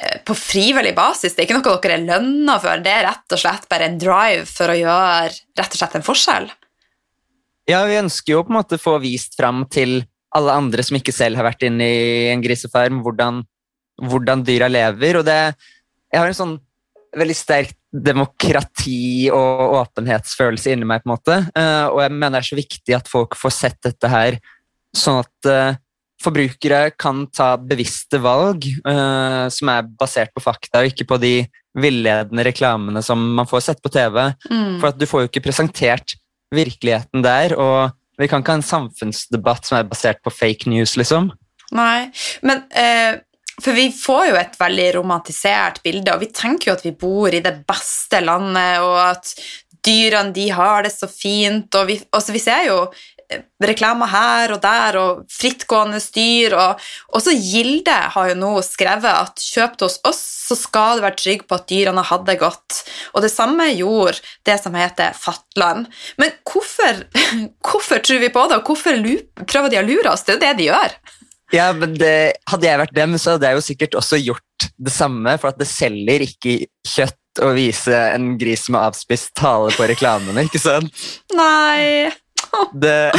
Eh, 0.00 0.22
på 0.24 0.34
frivillig 0.34 0.94
basis. 0.96 1.34
Det 1.34 1.42
er 1.42 1.48
ikke 1.48 1.58
noe 1.58 1.76
dere 1.84 1.98
er 1.98 2.06
lønna 2.06 2.56
for, 2.62 2.80
det 2.80 2.92
er 2.92 3.06
rett 3.10 3.34
og 3.36 3.40
slett 3.40 3.68
bare 3.68 3.90
en 3.90 3.98
drive 4.00 4.46
for 4.48 4.72
å 4.72 4.78
gjøre 4.78 5.28
rett 5.28 5.74
og 5.76 5.80
slett 5.80 5.96
en 5.98 6.06
forskjell? 6.06 6.48
Ja, 7.68 7.82
vi 7.86 8.00
ønsker 8.00 8.34
jo 8.34 8.42
på 8.46 8.54
en 8.54 8.58
måte 8.58 8.80
få 8.80 8.96
vist 9.02 9.36
fram 9.38 9.66
til 9.70 10.00
alle 10.32 10.54
andre 10.56 10.82
som 10.82 10.96
ikke 10.96 11.12
selv 11.12 11.38
har 11.38 11.46
vært 11.50 11.66
inne 11.68 11.84
i 11.84 12.06
en 12.32 12.42
grisefarm, 12.42 13.02
hvordan, 13.04 13.42
hvordan 14.00 14.46
dyra 14.48 14.70
lever. 14.72 15.20
Og 15.20 15.28
det 15.28 15.38
Jeg 16.12 16.20
har 16.20 16.28
en 16.28 16.40
sånn 16.40 16.56
veldig 17.16 17.36
sterk 17.36 17.76
demokrati- 17.92 19.30
og 19.32 19.76
åpenhetsfølelse 19.82 20.72
inni 20.72 20.88
meg, 20.88 21.02
på 21.02 21.10
en 21.10 21.14
måte. 21.14 21.38
Eh, 21.52 21.86
og 21.90 22.00
jeg 22.00 22.14
mener 22.14 22.38
det 22.38 22.42
er 22.42 22.50
så 22.50 22.58
viktig 22.58 22.96
at 22.96 23.10
folk 23.10 23.36
får 23.38 23.54
sett 23.58 23.80
dette 23.84 24.08
her, 24.08 24.38
sånn 24.96 25.20
at 25.22 25.50
eh, 25.50 25.80
forbrukere 26.22 26.92
kan 27.00 27.24
ta 27.34 27.54
bevisste 27.58 28.20
valg 28.22 28.66
uh, 28.86 29.48
som 29.52 29.70
er 29.72 29.88
basert 29.98 30.32
på 30.34 30.42
fakta, 30.44 30.82
og 30.82 30.92
ikke 30.92 31.08
på 31.10 31.18
de 31.22 31.32
villedende 31.78 32.44
reklamene 32.46 33.02
som 33.04 33.22
man 33.36 33.48
får 33.48 33.64
sett 33.66 33.82
på 33.82 33.90
TV. 33.92 34.20
Mm. 34.50 34.78
For 34.80 34.92
at 34.92 35.00
du 35.00 35.06
får 35.08 35.24
jo 35.24 35.30
ikke 35.30 35.44
presentert 35.48 36.14
virkeligheten 36.54 37.24
der, 37.24 37.56
og 37.56 37.96
vi 38.20 38.28
kan 38.30 38.42
ikke 38.42 38.54
ha 38.54 38.60
en 38.60 38.66
samfunnsdebatt 38.66 39.66
som 39.66 39.80
er 39.80 39.88
basert 39.88 40.22
på 40.22 40.32
fake 40.34 40.70
news, 40.70 40.94
liksom. 41.00 41.32
Nei, 41.72 42.10
men 42.44 42.66
uh, 42.76 43.18
For 43.62 43.76
vi 43.76 43.88
får 43.94 44.28
jo 44.30 44.38
et 44.40 44.56
veldig 44.60 44.88
romantisert 44.98 45.82
bilde, 45.84 46.14
og 46.14 46.24
vi 46.24 46.32
tenker 46.34 46.70
jo 46.70 46.76
at 46.76 46.86
vi 46.86 46.94
bor 46.98 47.32
i 47.32 47.42
det 47.44 47.60
beste 47.68 48.22
landet, 48.24 48.82
og 48.82 48.98
at 49.04 49.34
dyrene 49.82 50.34
de 50.34 50.48
har 50.54 50.84
det 50.86 50.92
så 50.94 51.08
fint, 51.10 51.74
og 51.74 51.88
vi, 51.88 51.98
altså, 52.14 52.34
vi 52.34 52.42
ser 52.42 52.68
jo 52.68 52.78
reklamer 53.62 54.10
her 54.12 54.52
og 54.54 54.60
der 54.62 54.98
og 55.00 55.22
frittgående 55.32 56.00
styr. 56.02 56.56
Og 56.58 56.82
også 57.16 57.34
Gilde 57.36 57.94
har 58.14 58.30
jo 58.30 58.38
nå 58.38 58.52
skrevet 58.66 59.08
at 59.10 59.42
kjøpt 59.42 59.86
hos 59.86 59.98
oss, 60.08 60.20
så 60.48 60.58
skal 60.58 60.98
du 60.98 61.06
være 61.06 61.20
trygg 61.20 61.46
på 61.48 61.58
at 61.58 61.68
dyrene 61.70 62.04
har 62.06 62.22
det 62.26 62.38
godt. 62.42 62.82
Og 63.14 63.24
det 63.24 63.32
samme 63.32 63.70
gjorde 63.72 64.20
det 64.48 64.58
som 64.62 64.76
heter 64.78 65.16
Fatland. 65.16 65.88
Men 66.20 66.36
hvorfor, 66.48 67.04
hvorfor 67.70 68.04
tror 68.04 68.22
vi 68.22 68.32
på 68.32 68.46
det, 68.48 68.60
og 68.60 68.70
hvorfor 68.70 69.02
prøver 69.46 69.72
de 69.72 69.82
å 69.82 69.86
lure 69.86 70.14
oss? 70.14 70.26
Det 70.26 70.36
er 70.36 70.40
jo 70.40 70.46
det 70.46 70.54
de 70.60 70.70
gjør. 70.70 70.96
Ja, 71.52 71.68
men 71.76 71.96
det, 72.00 72.40
Hadde 72.48 72.68
jeg 72.68 72.80
vært 72.80 72.96
dem, 72.96 73.18
så 73.20 73.36
hadde 73.36 73.50
jeg 73.50 73.58
jo 73.58 73.66
sikkert 73.66 73.98
også 74.00 74.20
gjort 74.22 74.68
det 74.78 74.94
samme, 74.94 75.36
for 75.40 75.52
at 75.52 75.60
det 75.60 75.68
selger 75.68 76.24
ikke 76.24 76.56
kjøtt 76.88 77.42
å 77.42 77.52
vise 77.56 77.96
en 78.12 78.34
gris 78.40 78.66
med 78.72 78.80
avspist 78.82 79.32
tale 79.38 79.72
på 79.76 79.86
reklamene, 79.88 80.44
ikke 80.48 80.60
sant? 80.60 81.06
Nei 81.36 82.12
det, 82.72 83.12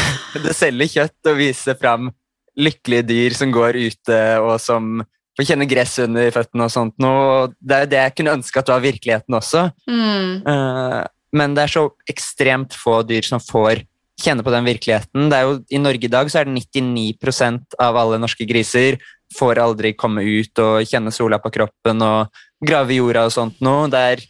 det 0.44 0.54
selger 0.58 0.92
kjøtt 0.92 1.32
å 1.32 1.36
vise 1.38 1.76
fram 1.80 2.12
lykkelige 2.60 3.08
dyr 3.10 3.36
som 3.38 3.54
går 3.54 3.80
ute, 3.80 4.20
og 4.44 4.60
som 4.62 5.02
får 5.38 5.48
kjenne 5.50 5.70
gress 5.70 5.98
under 6.04 6.30
føttene 6.34 6.68
og 6.68 6.74
sånt. 6.74 6.96
Og 7.02 7.56
det 7.58 7.76
er 7.78 7.86
jo 7.86 7.92
det 7.94 8.02
jeg 8.04 8.16
kunne 8.20 8.36
ønske 8.38 8.62
at 8.62 8.70
var 8.70 8.84
virkeligheten 8.84 9.40
også. 9.40 9.66
Mm. 9.90 10.44
Uh, 10.46 11.02
men 11.34 11.58
det 11.58 11.66
er 11.66 11.74
så 11.74 11.88
ekstremt 12.10 12.78
få 12.78 13.02
dyr 13.10 13.26
som 13.26 13.42
får 13.42 13.82
kjenne 14.24 14.46
på 14.46 14.54
den 14.54 14.68
virkeligheten. 14.68 15.28
Det 15.32 15.40
er 15.40 15.50
jo, 15.50 15.58
I 15.70 15.82
Norge 15.84 16.08
i 16.08 16.14
dag 16.14 16.32
så 16.32 16.42
er 16.42 16.48
det 16.50 16.56
99% 16.74 17.78
av 17.84 18.00
alle 18.00 18.22
norske 18.24 18.48
griser 18.50 19.02
får 19.34 19.62
aldri 19.62 19.94
komme 19.98 20.24
ut 20.24 20.62
og 20.62 20.88
kjenne 20.88 21.14
sola 21.14 21.40
på 21.42 21.52
kroppen 21.54 22.04
og 22.06 22.44
grave 22.64 22.94
i 22.96 23.02
jorda 23.02 23.28
og 23.28 23.36
sånt 23.36 23.62
noe. 23.66 23.90
Det 23.92 24.02
er 24.14 24.26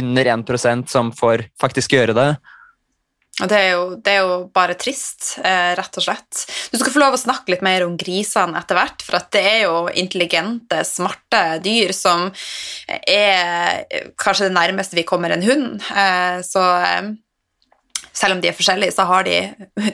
under 0.00 0.32
1% 0.36 0.92
som 0.92 1.12
får 1.16 1.48
faktisk 1.60 1.96
gjøre 1.96 2.16
det. 2.16 2.30
Det 3.36 3.52
er, 3.52 3.74
jo, 3.74 3.80
det 4.00 4.12
er 4.14 4.22
jo 4.24 4.36
bare 4.48 4.78
trist, 4.80 5.34
eh, 5.44 5.74
rett 5.76 5.98
og 6.00 6.04
slett. 6.06 6.38
Du 6.72 6.78
skal 6.80 6.94
få 6.94 7.02
lov 7.02 7.18
å 7.18 7.20
snakke 7.20 7.52
litt 7.52 7.64
mer 7.64 7.84
om 7.84 7.98
grisene 8.00 8.56
etter 8.56 8.78
hvert, 8.78 9.04
for 9.04 9.26
det 9.36 9.42
er 9.44 9.58
jo 9.66 9.82
intelligente, 9.92 10.78
smarte 10.88 11.42
dyr 11.60 11.92
som 11.92 12.30
er 12.88 13.84
kanskje 14.16 14.48
det 14.48 14.56
nærmeste 14.56 14.96
vi 14.96 15.04
kommer 15.04 15.36
en 15.36 15.44
hund. 15.44 15.84
Eh, 15.84 16.40
så, 16.48 16.64
eh, 16.80 17.12
selv 18.16 18.36
om 18.36 18.40
de 18.40 18.50
er 18.50 18.56
forskjellige, 18.56 18.94
så 18.96 19.06
har 19.08 19.26
de, 19.26 19.40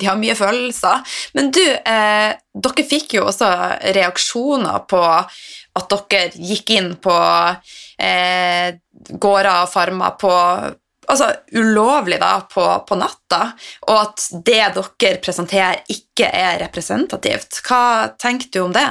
de 0.00 0.06
har 0.06 0.18
mye 0.20 0.36
følelser. 0.38 1.16
Men 1.36 1.50
du, 1.54 1.62
eh, 1.62 2.30
dere 2.66 2.86
fikk 2.86 3.16
jo 3.18 3.26
også 3.30 3.48
reaksjoner 3.96 4.86
på 4.90 5.02
at 5.02 5.96
dere 5.96 6.30
gikk 6.36 6.74
inn 6.76 6.92
på 7.02 7.16
eh, 7.98 8.68
gårder 9.12 9.64
og 9.64 9.72
farmer 9.72 10.16
på 10.20 10.32
altså 11.12 11.28
ulovlig 11.58 12.18
da, 12.22 12.34
på, 12.48 12.64
på, 12.88 12.96
natta, 12.96 13.40
og 13.88 13.96
at 13.98 14.26
det 14.46 14.60
dere 14.76 15.16
presenterer, 15.24 15.82
ikke 15.92 16.28
er 16.28 16.60
representativt. 16.62 17.58
Hva 17.66 18.12
tenker 18.20 18.52
du 18.52 18.60
om 18.66 18.76
det? 18.76 18.86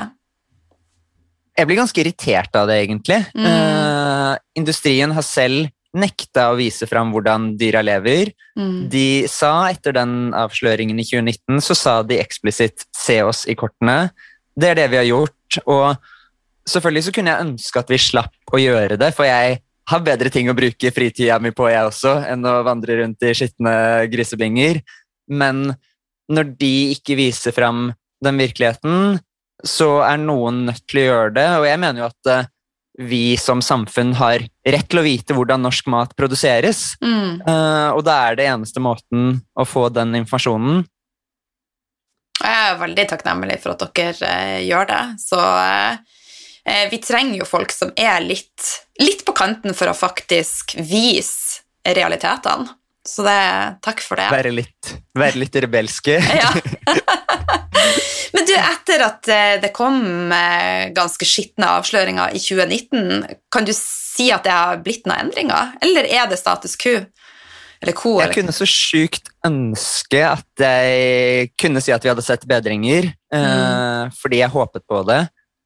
Jeg 1.57 1.67
blir 1.67 1.81
ganske 1.81 2.01
irritert 2.03 2.55
av 2.57 2.69
det, 2.69 2.81
egentlig. 2.85 3.19
Mm. 3.35 3.45
Uh, 3.47 4.33
industrien 4.57 5.13
har 5.15 5.25
selv 5.25 5.71
nekta 5.97 6.47
å 6.51 6.57
vise 6.59 6.87
fram 6.87 7.11
hvordan 7.11 7.51
dyra 7.59 7.81
lever. 7.83 8.31
Mm. 8.59 8.87
De 8.91 9.07
sa 9.31 9.69
etter 9.71 9.95
den 9.97 10.31
avsløringen 10.37 10.99
i 10.99 11.05
2019, 11.07 11.59
så 11.63 11.75
sa 11.75 11.95
de 12.03 12.19
eksplisitt 12.21 12.85
'se 12.95 13.21
oss 13.23 13.45
i 13.47 13.55
kortene'. 13.55 14.11
Det 14.55 14.71
er 14.71 14.75
det 14.75 14.89
vi 14.91 15.01
har 15.01 15.09
gjort. 15.09 15.59
Og 15.65 15.97
selvfølgelig 16.67 17.03
så 17.03 17.13
kunne 17.15 17.31
jeg 17.31 17.45
ønske 17.47 17.79
at 17.79 17.89
vi 17.91 17.97
slapp 17.97 18.53
å 18.53 18.61
gjøre 18.61 18.97
det, 18.97 19.13
for 19.15 19.25
jeg 19.25 19.59
har 19.91 20.05
bedre 20.05 20.29
ting 20.31 20.49
å 20.49 20.55
bruke 20.55 20.93
fritida 20.93 21.39
mi 21.39 21.51
på, 21.51 21.67
jeg 21.67 21.83
også, 21.83 22.23
enn 22.29 22.45
å 22.45 22.61
vandre 22.63 23.01
rundt 23.01 23.23
i 23.23 23.33
skitne 23.35 24.07
grisebinger. 24.11 24.81
Men 25.27 25.73
når 26.31 26.55
de 26.59 26.91
ikke 26.95 27.17
viser 27.19 27.51
fram 27.51 27.91
den 28.23 28.39
virkeligheten, 28.39 29.19
så 29.65 30.01
er 30.05 30.21
noen 30.21 30.65
nødt 30.69 30.85
til 30.87 31.01
å 31.01 31.07
gjøre 31.09 31.33
det. 31.35 31.47
Og 31.59 31.67
jeg 31.67 31.81
mener 31.81 32.03
jo 32.03 32.09
at 32.09 32.31
uh, 32.31 32.49
vi 33.01 33.37
som 33.37 33.61
samfunn 33.63 34.13
har 34.19 34.43
rett 34.67 34.87
til 34.89 35.01
å 35.01 35.05
vite 35.05 35.35
hvordan 35.35 35.63
norsk 35.65 35.89
mat 35.91 36.15
produseres. 36.17 36.93
Mm. 37.03 37.41
Uh, 37.45 37.89
og 37.95 38.03
da 38.07 38.17
er 38.27 38.39
det 38.39 38.47
eneste 38.51 38.83
måten 38.83 39.39
å 39.57 39.67
få 39.67 39.89
den 39.93 40.15
informasjonen. 40.21 40.83
Jeg 42.41 42.67
er 42.71 42.79
veldig 42.79 43.05
takknemlig 43.11 43.59
for 43.61 43.75
at 43.75 43.85
dere 43.97 44.33
uh, 44.33 44.59
gjør 44.65 44.91
det. 44.91 45.01
Så 45.21 45.39
uh, 45.41 46.19
vi 46.91 47.01
trenger 47.01 47.41
jo 47.41 47.49
folk 47.49 47.73
som 47.73 47.93
er 47.97 48.21
litt, 48.25 48.69
litt 49.01 49.25
på 49.27 49.35
kanten 49.37 49.77
for 49.77 49.91
å 49.91 49.97
faktisk 49.97 50.77
vise 50.77 51.65
realitetene. 51.85 52.77
Så 53.07 53.23
det, 53.25 53.41
takk 53.81 54.03
for 54.05 54.19
det. 54.21 54.27
Være 54.29 54.51
litt, 54.53 54.91
være 55.17 55.41
litt 55.41 55.55
rebelske. 55.63 56.19
ja. 56.41 56.51
Etter 59.01 59.07
at 59.07 59.29
eh, 59.33 59.61
det 59.61 59.71
kom 59.73 60.31
eh, 60.31 60.91
ganske 60.93 61.25
skitne 61.25 61.69
avsløringer 61.79 62.35
i 62.35 62.39
2019, 62.41 63.25
kan 63.51 63.65
du 63.65 63.73
si 63.73 64.29
at 64.33 64.45
det 64.45 64.53
har 64.53 64.81
blitt 64.85 65.07
noen 65.09 65.27
endringer, 65.27 65.73
eller 65.81 66.05
er 66.05 66.27
det 66.29 66.39
status 66.39 66.77
quo? 66.77 67.01
Eller 67.81 67.95
co, 67.97 68.19
jeg 68.21 68.35
kunne 68.35 68.53
så 68.53 68.67
sjukt 68.69 69.31
ønske 69.47 70.19
at 70.21 70.61
jeg 70.61 71.47
kunne 71.57 71.81
si 71.81 71.89
at 71.89 72.03
vi 72.05 72.11
hadde 72.11 72.21
sett 72.21 72.43
bedringer, 72.45 73.07
mm. 73.33 74.11
fordi 74.13 74.37
jeg 74.43 74.53
håpet 74.53 74.83
på 74.85 74.99
det. 75.07 75.23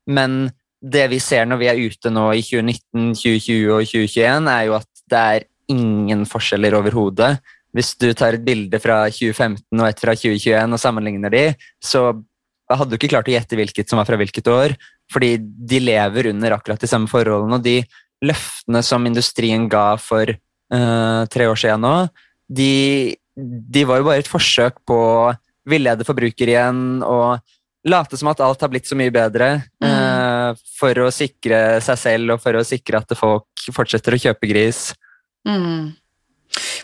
Men 0.08 0.46
det 0.80 1.10
vi 1.12 1.20
ser 1.20 1.44
når 1.50 1.60
vi 1.60 1.68
er 1.68 1.82
ute 1.82 2.14
nå 2.16 2.30
i 2.38 2.46
2019, 2.46 3.10
2020 3.20 3.74
og 3.76 3.90
2021, 3.92 4.48
er 4.54 4.64
jo 4.70 4.78
at 4.78 5.04
det 5.12 5.26
er 5.34 5.48
ingen 5.76 6.24
forskjeller 6.30 6.78
overhodet. 6.80 7.34
Hvis 7.76 7.92
du 8.00 8.08
tar 8.16 8.40
et 8.40 8.48
bilde 8.48 8.80
fra 8.80 9.02
2015 9.12 9.76
og 9.76 9.90
et 9.90 10.00
fra 10.00 10.16
2021 10.16 10.78
og 10.78 10.80
sammenligner 10.86 11.36
de, 11.36 11.44
så 11.84 12.14
hadde 12.72 12.92
du 12.92 12.98
ikke 12.98 13.12
klart 13.14 13.30
å 13.30 13.36
gjette 13.36 13.58
hvilket 13.60 13.92
som 13.92 14.00
var 14.00 14.08
fra 14.08 14.18
hvilket 14.20 14.48
år, 14.50 14.76
fordi 15.14 15.36
de 15.40 15.82
lever 15.84 16.32
under 16.32 16.56
akkurat 16.58 16.82
de 16.82 16.90
samme 16.90 17.10
forholdene. 17.12 17.60
Og 17.60 17.66
de 17.66 17.78
løftene 18.26 18.82
som 18.86 19.06
industrien 19.06 19.68
ga 19.70 19.94
for 20.02 20.32
uh, 20.32 21.22
tre 21.32 21.50
år 21.52 21.60
siden 21.62 21.86
nå, 21.86 21.96
de, 22.46 23.16
de, 23.36 23.84
var 23.86 24.02
jo 24.02 24.08
bare 24.10 24.24
et 24.24 24.32
forsøk 24.32 24.82
på 24.88 24.96
å 24.96 25.34
villede 25.70 26.06
forbruker 26.06 26.50
igjen 26.52 27.04
og 27.06 27.42
late 27.90 28.18
som 28.18 28.30
at 28.32 28.42
alt 28.42 28.62
har 28.62 28.70
blitt 28.74 28.90
så 28.90 28.98
mye 28.98 29.14
bedre 29.14 29.50
mm. 29.82 29.86
uh, 29.86 30.66
for 30.78 31.06
å 31.06 31.12
sikre 31.14 31.82
seg 31.86 32.02
selv 32.02 32.36
og 32.36 32.42
for 32.42 32.58
å 32.58 32.66
sikre 32.66 33.02
at 33.02 33.14
folk 33.18 33.68
fortsetter 33.74 34.18
å 34.18 34.22
kjøpe 34.28 34.50
gris. 34.50 34.88
Mm. 35.46 35.94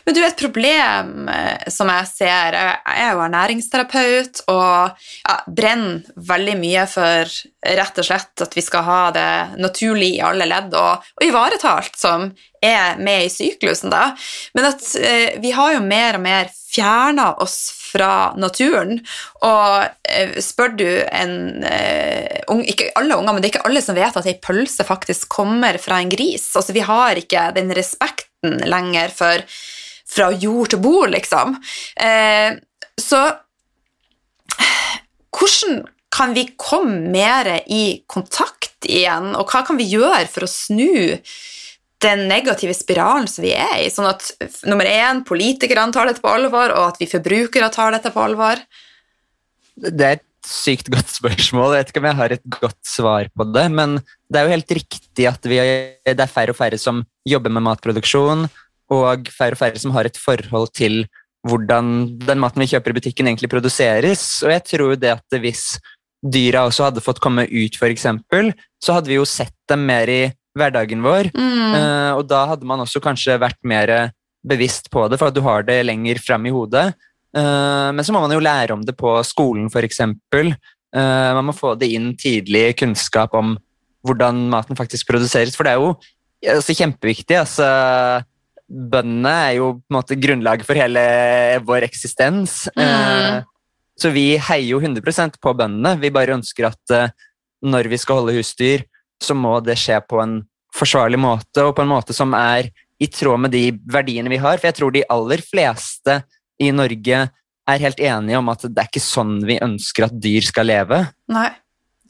Men 0.06 0.16
du, 0.16 0.22
et 0.26 0.38
problem 0.38 1.30
eh, 1.32 1.68
som 1.72 1.90
jeg 1.92 2.08
ser 2.10 2.58
Jeg 2.58 2.98
er 3.06 3.12
jo 3.14 3.24
ernæringsterapeut 3.24 4.44
og 4.52 5.04
ja, 5.22 5.36
brenner 5.48 6.02
veldig 6.28 6.56
mye 6.60 6.86
for 6.90 7.36
rett 7.62 8.02
og 8.02 8.08
slett 8.08 8.44
at 8.46 8.58
vi 8.58 8.64
skal 8.66 8.86
ha 8.88 9.02
det 9.16 9.32
naturlig 9.62 10.16
i 10.16 10.24
alle 10.26 10.48
ledd 10.50 10.74
og, 10.78 11.06
og 11.20 11.26
ivareta 11.28 11.76
alt 11.78 12.00
som 12.00 12.32
er 12.62 12.98
med 13.02 13.28
i 13.28 13.34
syklusen. 13.34 13.94
da. 13.94 14.12
Men 14.58 14.72
at 14.72 14.88
eh, 15.02 15.38
vi 15.42 15.54
har 15.56 15.78
jo 15.78 15.86
mer 15.86 16.18
og 16.18 16.26
mer 16.26 16.52
fjerna 16.52 17.34
oss 17.44 17.62
fra 17.92 18.32
naturen. 18.40 18.98
Og 19.48 20.08
eh, 20.08 20.38
spør 20.44 20.74
du 20.80 20.88
en 20.88 21.36
eh, 21.68 22.42
ung, 22.52 22.64
Ikke 22.68 22.92
alle 23.00 23.18
unger, 23.20 23.36
men 23.36 23.44
det 23.44 23.50
er 23.50 23.56
ikke 23.56 23.68
alle 23.70 23.84
som 23.84 23.98
vet 23.98 24.18
at 24.18 24.30
ei 24.30 24.38
pølse 24.42 24.88
faktisk 24.88 25.30
kommer 25.32 25.80
fra 25.82 26.02
en 26.02 26.12
gris. 26.12 26.50
Altså, 26.56 26.76
vi 26.76 26.86
har 26.88 27.20
ikke 27.20 27.50
den 27.58 27.72
respekten 27.76 28.60
lenger 28.70 29.14
for 29.16 29.46
fra 30.12 30.28
jord 30.36 30.74
til 30.74 30.82
bord, 30.84 31.14
liksom. 31.14 31.56
Eh, 31.96 32.58
så 33.00 33.22
hvordan 35.32 35.82
kan 36.12 36.34
vi 36.36 36.50
komme 36.60 37.14
mer 37.14 37.48
i 37.72 38.04
kontakt 38.12 38.86
igjen, 38.90 39.32
og 39.40 39.48
hva 39.48 39.64
kan 39.68 39.80
vi 39.80 39.88
gjøre 39.94 40.28
for 40.32 40.46
å 40.46 40.52
snu 40.52 41.16
den 42.02 42.26
negative 42.30 42.74
spiralen 42.76 43.30
som 43.30 43.46
vi 43.46 43.54
er 43.56 43.78
i. 43.84 43.90
Sånn 43.94 44.10
at 44.10 44.32
nummer 44.70 44.88
én, 44.90 45.24
politikerne 45.28 45.94
tar 45.94 46.10
dette 46.10 46.24
på 46.24 46.32
alvor, 46.32 46.74
og 46.74 46.92
at 46.92 47.00
vi 47.02 47.10
forbrukere 47.10 47.70
tar 47.74 47.94
dette 47.96 48.12
på 48.14 48.24
alvor. 48.24 48.62
Det 49.82 50.08
er 50.08 50.20
et 50.20 50.28
sykt 50.48 50.90
godt 50.92 51.12
spørsmål. 51.14 51.76
Jeg 51.76 51.86
vet 51.86 51.94
ikke 51.94 52.04
om 52.04 52.10
jeg 52.10 52.20
har 52.20 52.36
et 52.36 52.46
godt 52.58 52.80
svar 52.88 53.30
på 53.38 53.48
det. 53.54 53.68
Men 53.78 54.00
det 54.02 54.40
er 54.40 54.48
jo 54.48 54.56
helt 54.56 54.76
riktig 54.80 55.30
at 55.30 55.48
vi, 55.48 55.62
det 56.08 56.18
er 56.18 56.32
færre 56.32 56.56
og 56.56 56.60
færre 56.60 56.82
som 56.82 57.04
jobber 57.28 57.54
med 57.54 57.66
matproduksjon, 57.70 58.48
og 58.92 59.32
færre 59.32 59.56
og 59.56 59.62
færre 59.62 59.82
som 59.82 59.94
har 59.96 60.10
et 60.10 60.20
forhold 60.20 60.74
til 60.76 61.06
hvordan 61.48 62.20
den 62.22 62.42
maten 62.42 62.62
vi 62.62 62.70
kjøper 62.70 62.94
i 62.94 63.00
butikken, 63.00 63.30
egentlig 63.30 63.50
produseres. 63.50 64.24
Og 64.46 64.54
jeg 64.54 64.66
tror 64.74 64.98
det 65.00 65.16
at 65.16 65.42
hvis 65.42 65.80
dyra 66.22 66.68
også 66.68 66.90
hadde 66.90 67.02
fått 67.02 67.22
komme 67.22 67.48
ut, 67.50 67.78
f.eks., 67.78 68.06
så 68.82 68.98
hadde 68.98 69.10
vi 69.10 69.18
jo 69.18 69.26
sett 69.26 69.56
dem 69.70 69.88
mer 69.90 70.10
i 70.10 70.22
hverdagen 70.58 71.04
vår. 71.06 71.32
Mm. 71.36 71.76
Uh, 71.76 72.12
og 72.18 72.26
da 72.30 72.46
hadde 72.52 72.68
man 72.68 72.84
også 72.84 73.02
kanskje 73.04 73.40
vært 73.42 73.60
mer 73.68 74.12
bevisst 74.42 74.90
på 74.92 75.06
det, 75.10 75.20
for 75.22 75.30
at 75.30 75.38
du 75.38 75.44
har 75.46 75.66
det 75.66 75.82
lenger 75.88 76.22
fram 76.24 76.48
i 76.50 76.54
hodet. 76.54 76.92
Uh, 77.32 77.92
men 77.96 78.04
så 78.04 78.14
må 78.14 78.24
man 78.24 78.34
jo 78.36 78.44
lære 78.44 78.76
om 78.76 78.84
det 78.86 78.98
på 79.00 79.14
skolen, 79.28 79.70
f.eks. 79.72 80.02
Uh, 80.04 81.30
man 81.38 81.48
må 81.48 81.56
få 81.56 81.76
det 81.80 81.92
inn 81.96 82.12
tidlig 82.20 82.74
kunnskap 82.82 83.36
om 83.38 83.56
hvordan 84.08 84.48
maten 84.52 84.76
faktisk 84.76 85.08
produseres, 85.12 85.56
for 85.56 85.68
det 85.68 85.76
er 85.76 85.80
jo 85.80 85.94
altså, 86.56 86.76
kjempeviktig. 86.76 87.38
altså 87.38 87.68
Bøndene 88.72 89.32
er 89.46 89.56
jo 89.60 89.74
på 89.78 89.92
en 89.92 89.98
måte 89.98 90.18
grunnlaget 90.20 90.68
for 90.68 90.80
hele 90.80 91.02
vår 91.68 91.86
eksistens. 91.88 92.66
Mm. 92.76 92.84
Uh, 92.84 93.80
så 94.02 94.10
vi 94.10 94.34
heier 94.42 94.72
jo 94.72 94.80
100 94.82 95.38
på 95.38 95.54
bøndene. 95.54 96.00
Vi 96.02 96.10
bare 96.10 96.34
ønsker 96.34 96.72
at 96.72 96.94
når 97.62 97.92
vi 97.92 98.00
skal 98.02 98.18
holde 98.18 98.34
husdyr, 98.34 98.82
så 99.22 99.36
må 99.38 99.58
det 99.66 99.78
skje 99.80 100.00
på 100.08 100.22
en 100.24 100.40
forsvarlig 100.76 101.20
måte, 101.20 101.66
og 101.66 101.76
på 101.78 101.84
en 101.84 101.92
måte 101.92 102.16
som 102.16 102.34
er 102.38 102.72
i 103.02 103.10
tråd 103.12 103.46
med 103.46 103.54
de 103.56 103.66
verdiene 103.92 104.32
vi 104.32 104.40
har. 104.42 104.60
For 104.60 104.70
jeg 104.70 104.78
tror 104.78 104.94
de 104.94 105.06
aller 105.12 105.44
fleste 105.44 106.22
i 106.62 106.70
Norge 106.76 107.24
er 107.72 107.84
helt 107.86 108.02
enige 108.04 108.40
om 108.40 108.52
at 108.52 108.66
det 108.68 108.84
er 108.84 108.90
ikke 108.90 109.04
sånn 109.04 109.40
vi 109.48 109.60
ønsker 109.64 110.08
at 110.08 110.20
dyr 110.22 110.46
skal 110.46 110.70
leve. 110.70 111.02
Nei, 111.32 111.50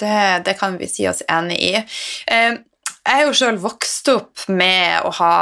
det, 0.02 0.18
det 0.48 0.58
kan 0.60 0.78
vi 0.80 0.90
si 0.92 1.08
oss 1.10 1.24
enig 1.32 1.60
i. 1.64 1.74
Eh, 2.32 2.60
jeg 3.02 3.18
er 3.18 3.26
jo 3.26 3.34
sjøl 3.34 3.58
vokst 3.58 4.10
opp 4.14 4.44
med 4.54 5.08
å 5.08 5.12
ha 5.18 5.36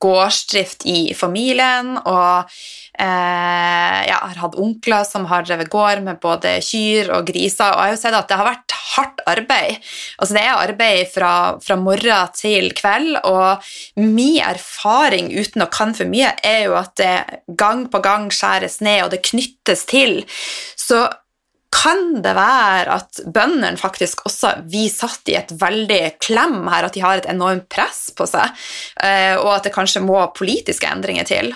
gårdsdrift 0.00 0.86
i 0.88 1.12
familien, 1.16 1.92
og 1.98 2.48
eh, 2.96 3.98
jeg 4.08 4.16
har 4.16 4.40
hatt 4.40 4.56
onkler 4.56 5.04
som 5.04 5.26
har 5.28 5.44
drevet 5.44 5.68
gård 5.72 6.00
med 6.06 6.22
både 6.22 6.56
kyr 6.64 7.12
og 7.18 7.28
griser, 7.28 7.74
og 7.74 7.82
jeg 7.82 7.84
har 7.84 7.92
jo 7.92 8.00
sett 8.00 8.16
at 8.16 8.32
det 8.32 8.40
har 8.40 8.48
vært 8.48 8.76
hardt 8.94 9.20
arbeid. 9.28 9.90
Altså 10.16 10.38
Det 10.38 10.46
er 10.46 10.54
arbeid 10.54 11.12
fra, 11.12 11.34
fra 11.60 11.76
morgen 11.76 12.34
til 12.40 12.72
kveld, 12.72 13.20
og 13.28 13.70
min 14.00 14.40
erfaring 14.40 15.28
uten 15.36 15.66
å 15.66 15.68
kan 15.68 15.92
for 15.96 16.08
mye, 16.08 16.32
er 16.40 16.64
jo 16.70 16.78
at 16.80 16.96
det 16.96 17.16
gang 17.60 17.90
på 17.92 18.00
gang 18.00 18.30
skjæres 18.32 18.80
ned, 18.80 19.04
og 19.04 19.12
det 19.12 19.26
knyttes 19.28 19.84
til. 19.90 20.22
Så 20.80 21.04
kan 21.70 22.16
det 22.24 22.32
være 22.34 22.96
at 22.98 23.20
bøndene 23.30 23.78
faktisk 23.78 24.24
også 24.26 24.56
vi 24.70 24.88
satt 24.90 25.30
i 25.30 25.36
et 25.38 25.52
veldig 25.54 26.16
klem 26.18 26.64
her, 26.66 26.88
at 26.88 26.96
de 26.96 27.02
har 27.04 27.20
et 27.20 27.28
enormt 27.30 27.68
press 27.70 28.08
på 28.16 28.26
seg, 28.26 28.50
eh, 29.02 29.36
og 29.38 29.52
at 29.54 29.68
det 29.68 29.74
kanskje 29.76 30.02
må 30.02 30.18
politiske 30.36 30.90
endringer 30.90 31.28
til? 31.28 31.52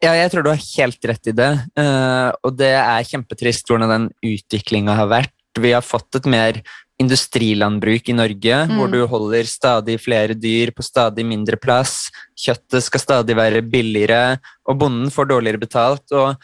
Ja, 0.00 0.14
jeg 0.16 0.30
tror 0.32 0.44
du 0.44 0.52
har 0.52 0.60
helt 0.60 1.08
rett 1.08 1.32
i 1.32 1.36
det, 1.36 1.50
eh, 1.80 2.28
og 2.44 2.54
det 2.56 2.74
er 2.76 3.08
kjempetrist 3.08 3.68
hvordan 3.68 3.90
den 3.92 4.06
utviklinga 4.24 4.94
har 4.96 5.10
vært. 5.10 5.34
Vi 5.58 5.72
har 5.72 5.84
fått 5.84 6.20
et 6.20 6.28
mer 6.30 6.60
industrilandbruk 7.00 8.08
i 8.08 8.16
Norge, 8.16 8.56
Mm. 8.68 8.76
hvor 8.76 8.90
du 8.92 9.06
holder 9.06 9.44
stadig 9.44 9.98
flere 10.00 10.34
dyr 10.34 10.70
på 10.70 10.84
stadig 10.84 11.24
mindre 11.24 11.56
plass. 11.56 12.10
Kjøttet 12.36 12.82
skal 12.82 13.00
stadig 13.00 13.36
være 13.36 13.62
billigere, 13.62 14.38
og 14.68 14.78
bonden 14.78 15.10
får 15.10 15.28
dårligere 15.28 15.60
betalt. 15.60 16.04
og 16.12 16.36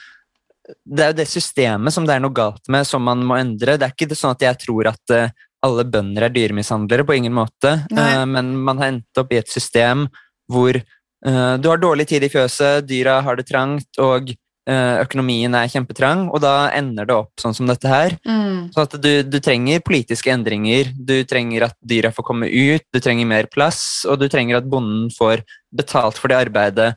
det 0.67 1.03
er 1.03 1.13
jo 1.13 1.19
det 1.21 1.29
systemet 1.31 1.95
som 1.95 2.07
det 2.07 2.17
er 2.17 2.23
noe 2.23 2.35
galt 2.35 2.71
med, 2.73 2.87
som 2.89 3.05
man 3.07 3.23
må 3.27 3.39
endre. 3.39 3.77
Det 3.79 3.87
er 3.87 3.95
ikke 3.95 4.19
sånn 4.19 4.35
at 4.37 4.47
jeg 4.47 4.61
tror 4.67 4.91
at 4.93 5.15
eh, 5.15 5.35
alle 5.67 5.87
bønder 5.89 6.27
er 6.27 6.35
dyremishandlere, 6.35 7.07
på 7.07 7.17
ingen 7.19 7.35
måte. 7.37 7.79
Nei. 7.95 8.09
Eh, 8.17 8.25
men 8.31 8.55
man 8.67 8.83
har 8.83 8.95
endt 8.95 9.23
opp 9.23 9.35
i 9.35 9.41
et 9.41 9.53
system 9.53 10.07
hvor 10.53 10.77
eh, 10.79 11.55
du 11.61 11.71
har 11.71 11.83
dårlig 11.83 12.09
tid 12.11 12.27
i 12.27 12.33
fjøset, 12.33 12.87
dyra 12.89 13.21
har 13.27 13.39
det 13.39 13.49
trangt, 13.51 13.91
og 14.03 14.35
økonomien 14.67 15.55
er 15.55 15.69
kjempetrang, 15.71 16.25
og 16.35 16.41
da 16.43 16.73
ender 16.75 17.07
det 17.07 17.15
opp 17.15 17.39
sånn 17.39 17.53
som 17.55 17.69
dette 17.71 17.87
her. 17.87 18.17
Mm. 18.27 18.73
Så 18.75 18.83
at 18.83 18.97
du, 18.99 19.13
du 19.23 19.37
trenger 19.39 19.85
politiske 19.87 20.33
endringer, 20.35 20.91
du 20.91 21.21
trenger 21.23 21.69
at 21.69 21.77
dyra 21.87 22.11
får 22.11 22.27
komme 22.27 22.49
ut, 22.51 22.83
du 22.91 22.99
trenger 22.99 23.31
mer 23.31 23.47
plass, 23.47 24.03
og 24.11 24.19
du 24.19 24.27
trenger 24.27 24.59
at 24.59 24.67
bonden 24.67 25.07
får 25.15 25.45
betalt 25.71 26.19
for 26.19 26.35
det 26.35 26.41
arbeidet 26.49 26.89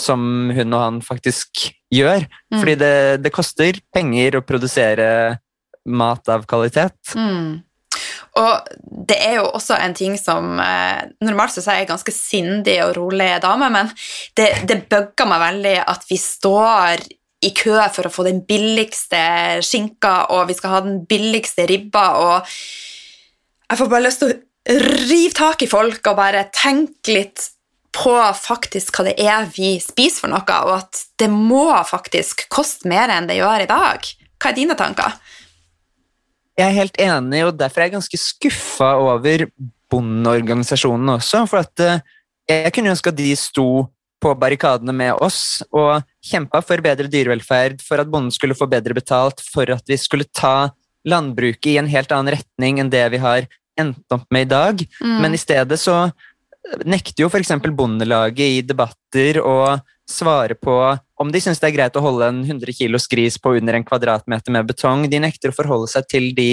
som 0.00 0.50
hun 0.54 0.74
og 0.74 0.82
han 0.82 1.00
faktisk 1.04 1.68
gjør. 1.94 2.26
Mm. 2.52 2.58
Fordi 2.58 2.74
det, 2.80 2.96
det 3.24 3.34
koster 3.34 3.80
penger 3.94 4.38
å 4.38 4.44
produsere 4.46 5.08
mat 5.88 6.28
av 6.32 6.44
kvalitet. 6.48 7.14
Mm. 7.16 7.60
Og 8.38 8.72
det 9.08 9.16
er 9.24 9.38
jo 9.38 9.46
også 9.56 9.78
en 9.80 9.94
ting 9.96 10.14
som 10.20 10.58
eh, 10.62 11.08
Normalt 11.24 11.56
så 11.56 11.64
er 11.72 11.80
jeg 11.82 11.90
ganske 11.90 12.12
sindig 12.14 12.76
og 12.84 12.94
rolig 12.98 13.30
dame, 13.42 13.70
men 13.72 13.88
det, 14.38 14.50
det 14.68 14.84
bugger 14.90 15.30
meg 15.30 15.42
veldig 15.42 15.76
at 15.88 16.04
vi 16.10 16.18
står 16.20 17.06
i 17.48 17.52
kø 17.54 17.78
for 17.94 18.08
å 18.08 18.12
få 18.12 18.26
den 18.26 18.42
billigste 18.46 19.20
skinka, 19.64 20.28
og 20.34 20.48
vi 20.50 20.56
skal 20.58 20.74
ha 20.74 20.82
den 20.86 21.00
billigste 21.08 21.68
ribba, 21.70 22.06
og 22.18 22.56
jeg 23.68 23.78
får 23.78 23.90
bare 23.92 24.06
lyst 24.06 24.24
til 24.24 24.32
å 24.32 24.78
rive 25.08 25.34
tak 25.36 25.62
i 25.64 25.70
folk 25.70 26.10
og 26.10 26.18
bare 26.18 26.48
tenke 26.54 27.14
litt 27.14 27.46
på 27.98 28.14
faktisk 28.38 28.94
hva 28.94 29.08
det 29.08 29.16
er 29.18 29.48
vi 29.50 29.74
spiser 29.82 30.22
for 30.22 30.32
noe, 30.32 30.60
og 30.68 30.74
at 30.76 31.02
det 31.18 31.28
må 31.32 31.66
faktisk 31.88 32.46
koste 32.52 32.88
mer 32.90 33.10
enn 33.10 33.26
det 33.30 33.40
gjør 33.40 33.64
i 33.64 33.70
dag. 33.70 34.06
Hva 34.38 34.52
er 34.52 34.58
dine 34.58 34.78
tanker? 34.78 35.18
Jeg 36.58 36.66
er 36.66 36.78
helt 36.78 36.98
enig, 37.02 37.44
og 37.46 37.58
derfor 37.58 37.82
er 37.82 37.88
jeg 37.88 37.98
ganske 37.98 38.20
skuffa 38.22 38.94
over 39.02 39.46
bondeorganisasjonene 39.90 41.18
også. 41.18 41.44
For 41.50 41.62
at 41.62 41.84
eh, 41.84 42.02
jeg 42.50 42.74
kunne 42.74 42.94
ønske 42.94 43.12
at 43.12 43.18
de 43.18 43.30
sto 43.38 43.68
på 44.18 44.32
barrikadene 44.34 44.94
med 44.94 45.22
oss 45.22 45.60
og 45.70 46.02
kjempa 46.26 46.60
for 46.66 46.82
bedre 46.82 47.06
dyrevelferd, 47.10 47.82
for 47.84 48.02
at 48.02 48.10
bonden 48.10 48.34
skulle 48.34 48.56
få 48.58 48.66
bedre 48.70 48.96
betalt, 48.96 49.42
for 49.54 49.70
at 49.70 49.86
vi 49.86 49.98
skulle 50.00 50.26
ta 50.34 50.70
landbruket 51.08 51.70
i 51.70 51.78
en 51.78 51.90
helt 51.90 52.10
annen 52.14 52.34
retning 52.34 52.82
enn 52.82 52.90
det 52.90 53.04
vi 53.14 53.22
har 53.22 53.46
endt 53.78 54.14
opp 54.14 54.26
med 54.34 54.48
i 54.48 54.50
dag. 54.50 54.82
Mm. 54.98 55.18
Men 55.22 55.36
i 55.36 55.40
stedet 55.40 55.78
så 55.80 56.08
nekter 56.88 57.24
jo 57.24 57.30
f.eks. 57.30 57.54
Bondelaget 57.76 58.58
i 58.58 58.64
debatter 58.66 59.40
å 59.42 59.78
svare 60.08 60.56
på 60.56 60.74
om 61.20 61.30
de 61.32 61.40
syns 61.42 61.60
det 61.60 61.68
er 61.68 61.76
greit 61.76 61.96
å 61.98 62.02
holde 62.04 62.28
en 62.30 62.42
100 62.44 62.72
kilos 62.76 63.08
gris 63.10 63.36
på 63.42 63.56
under 63.58 63.76
en 63.76 63.86
kvadratmeter 63.86 64.54
med 64.54 64.68
betong. 64.68 65.06
De 65.10 65.20
nekter 65.20 65.52
å 65.52 65.56
forholde 65.56 65.90
seg 65.90 66.06
til 66.10 66.30
de 66.36 66.50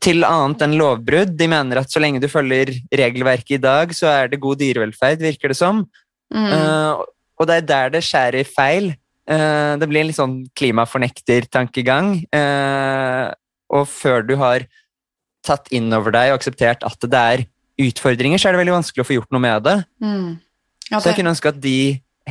til 0.00 0.24
annet 0.26 0.64
enn 0.64 0.76
lovbrudd. 0.78 1.34
De 1.38 1.48
mener 1.50 1.80
at 1.80 1.90
så 1.90 2.02
lenge 2.02 2.22
du 2.22 2.28
følger 2.30 2.72
regelverket 2.94 3.56
i 3.58 3.62
dag, 3.62 3.94
så 3.96 4.10
er 4.12 4.30
det 4.30 4.40
god 4.42 4.60
dyrevelferd, 4.60 5.22
virker 5.24 5.52
det 5.52 5.58
som. 5.58 5.84
Mm. 6.30 6.46
Uh, 6.46 7.02
og 7.40 7.48
det 7.48 7.58
er 7.58 7.68
der 7.68 7.94
det 7.96 8.04
skjærer 8.06 8.46
feil. 8.48 8.92
Uh, 9.30 9.74
det 9.80 9.88
blir 9.90 10.04
en 10.04 10.10
litt 10.10 10.18
sånn 10.18 10.36
klimafornekter-tankegang. 10.58 12.12
Eh, 12.34 13.26
og 13.70 13.86
før 13.90 14.24
du 14.26 14.34
har 14.38 14.66
tatt 15.46 15.70
inn 15.74 15.88
over 15.96 16.14
deg 16.14 16.32
og 16.32 16.40
akseptert 16.40 16.84
at 16.86 17.06
det 17.10 17.20
er 17.34 17.44
utfordringer, 17.86 18.40
så 18.40 18.48
er 18.48 18.54
det 18.56 18.62
veldig 18.62 18.76
vanskelig 18.78 19.04
å 19.04 19.08
få 19.08 19.16
gjort 19.18 19.34
noe 19.34 19.44
med 19.44 19.66
det. 19.66 19.76
Mm. 20.04 20.30
Ja, 20.90 20.98
Så 20.98 21.10
jeg 21.10 21.20
kunne 21.20 21.34
ønske 21.34 21.52
at 21.52 21.60
de 21.62 21.76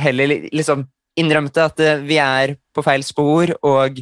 heller 0.00 0.34
liksom 0.52 0.86
innrømte 1.20 1.64
at 1.66 1.80
eh, 1.84 2.02
vi 2.06 2.18
er 2.22 2.54
på 2.76 2.84
feil 2.86 3.04
spor, 3.06 3.52
og 3.66 4.00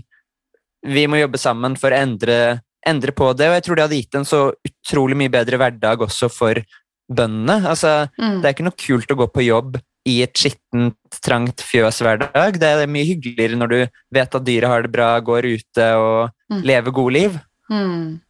vi 0.86 1.06
må 1.10 1.18
jobbe 1.20 1.40
sammen 1.40 1.76
for 1.78 1.94
å 1.94 2.00
endre, 2.02 2.60
endre 2.86 3.14
på 3.16 3.32
det. 3.38 3.48
Og 3.50 3.58
jeg 3.58 3.66
tror 3.66 3.78
det 3.78 3.86
hadde 3.88 4.00
gitt 4.00 4.18
en 4.20 4.28
så 4.28 4.42
utrolig 4.68 5.18
mye 5.18 5.32
bedre 5.32 5.58
hverdag 5.60 6.04
også 6.06 6.30
for 6.32 6.60
bøndene. 7.08 7.62
Altså, 7.66 8.08
mm. 8.20 8.40
det 8.40 8.48
er 8.48 8.56
ikke 8.56 8.68
noe 8.68 8.78
kult 8.78 9.14
å 9.14 9.18
gå 9.18 9.28
på 9.32 9.46
jobb 9.48 9.78
i 10.08 10.20
et 10.24 10.38
skittent, 10.40 10.96
trangt 11.24 11.60
fjøs 11.66 11.98
hver 12.04 12.22
dag. 12.22 12.56
Det 12.60 12.68
er 12.70 12.88
mye 12.88 13.08
hyggeligere 13.08 13.58
når 13.60 13.72
du 13.72 13.78
vet 14.14 14.36
at 14.38 14.46
dyret 14.46 14.70
har 14.70 14.86
det 14.86 14.92
bra, 14.94 15.14
går 15.20 15.50
ute 15.58 15.88
og 16.00 16.34
Mm. 16.48 16.62
lever 16.64 16.92
gode 16.96 17.12
liv. 17.12 17.34
Mm. 17.68 18.20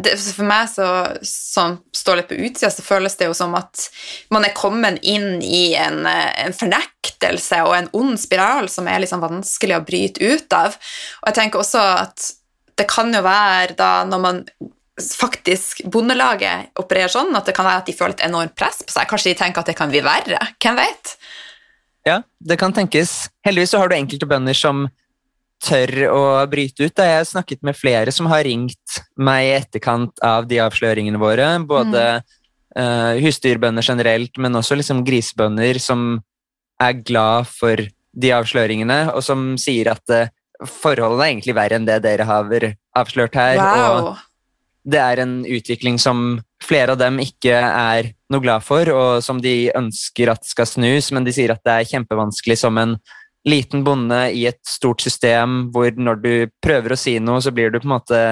Det, 0.00 0.14
for 0.16 0.46
meg 0.48 0.68
så, 0.72 0.86
som 1.28 1.76
står 1.94 2.20
litt 2.20 2.30
på 2.30 2.38
utsida, 2.46 2.70
så 2.72 2.84
føles 2.84 3.16
det 3.20 3.28
jo 3.28 3.34
som 3.36 3.52
at 3.58 3.88
man 4.32 4.46
er 4.46 4.54
kommet 4.56 5.02
inn 5.02 5.42
i 5.44 5.74
en, 5.78 6.06
eh, 6.08 6.30
en 6.46 6.56
fornektelse 6.56 7.60
og 7.66 7.74
en 7.76 7.90
ond 8.00 8.16
spiral 8.20 8.70
som 8.72 8.88
er 8.88 9.02
liksom 9.04 9.22
vanskelig 9.24 9.76
å 9.76 9.84
bryte 9.84 10.24
ut 10.24 10.56
av. 10.56 10.78
Og 11.22 11.28
jeg 11.30 11.38
tenker 11.40 11.60
også 11.60 11.84
at 11.98 12.30
det 12.78 12.88
kan 12.90 13.12
jo 13.14 13.20
være 13.22 13.76
da 13.78 13.90
når 14.08 14.24
man 14.24 14.40
faktisk 14.94 15.82
Bondelaget 15.90 16.74
opererer 16.78 17.10
sånn, 17.10 17.34
at 17.34 17.48
det 17.48 17.54
kan 17.56 17.66
være 17.66 17.82
at 17.82 17.88
de 17.90 17.96
føler 17.98 18.14
et 18.14 18.26
enormt 18.28 18.54
press 18.58 18.80
på 18.82 18.94
seg. 18.94 19.08
Kanskje 19.10 19.32
de 19.32 19.38
tenker 19.42 19.62
at 19.62 19.70
det 19.70 19.76
kan 19.78 19.90
bli 19.90 20.02
verre. 20.06 20.38
Hvem 20.62 20.78
vet? 20.78 21.16
Ja, 22.06 22.20
det 22.38 22.58
kan 22.60 22.74
tenkes. 22.76 23.24
Heldigvis 23.46 23.74
så 23.74 23.80
har 23.82 23.90
du 23.90 23.96
enkelte 23.96 24.28
bønder 24.30 24.56
som 24.56 24.86
tør 25.64 25.92
å 26.12 26.22
bryte 26.50 26.86
ut. 26.86 26.94
Da. 26.94 27.08
Jeg 27.08 27.20
har 27.22 27.28
snakket 27.28 27.64
med 27.66 27.78
flere 27.78 28.12
som 28.14 28.28
har 28.30 28.44
ringt 28.46 29.00
meg 29.16 29.48
i 29.48 29.54
etterkant 29.58 30.22
av 30.24 30.48
de 30.50 30.60
avsløringene 30.64 31.20
våre. 31.20 31.48
Både 31.68 32.04
eh, 32.76 33.12
husdyrbønder 33.24 33.86
generelt, 33.86 34.36
men 34.38 34.60
også 34.60 34.78
liksom 34.78 35.04
grisebønder 35.06 35.80
som 35.82 36.20
er 36.82 37.00
glad 37.06 37.48
for 37.48 37.80
de 38.14 38.30
avsløringene, 38.34 39.08
og 39.14 39.24
som 39.26 39.54
sier 39.58 39.90
at 39.90 40.12
uh, 40.14 40.30
forholdene 40.62 41.24
er 41.24 41.32
egentlig 41.32 41.56
verre 41.56 41.78
enn 41.78 41.88
det 41.88 41.98
dere 42.04 42.26
har 42.28 42.68
avslørt 42.98 43.34
her. 43.38 43.58
Og 43.58 44.14
det 44.84 45.00
er 45.00 45.22
en 45.22 45.36
utvikling 45.48 45.98
som 45.98 46.38
flere 46.64 46.94
av 46.94 47.00
dem 47.00 47.18
ikke 47.22 47.56
er 47.56 48.12
noe 48.32 48.44
glad 48.44 48.64
for, 48.66 48.88
og 48.92 49.24
som 49.24 49.40
de 49.42 49.72
ønsker 49.76 50.30
at 50.32 50.46
skal 50.46 50.68
snus, 50.68 51.10
men 51.14 51.26
de 51.26 51.34
sier 51.34 51.54
at 51.54 51.62
det 51.66 51.74
er 51.74 51.90
kjempevanskelig 51.94 52.58
som 52.60 52.78
en 52.80 52.96
liten 53.48 53.84
bonde 53.84 54.20
i 54.32 54.46
et 54.48 54.60
stort 54.66 55.04
system, 55.04 55.68
hvor 55.74 55.92
når 56.00 56.22
du 56.22 56.32
prøver 56.64 56.94
å 56.94 56.98
si 56.98 57.18
noe, 57.20 57.42
så 57.44 57.52
blir 57.54 57.72
du 57.72 57.80
på 57.80 57.88
en 57.88 57.96
måte 57.96 58.22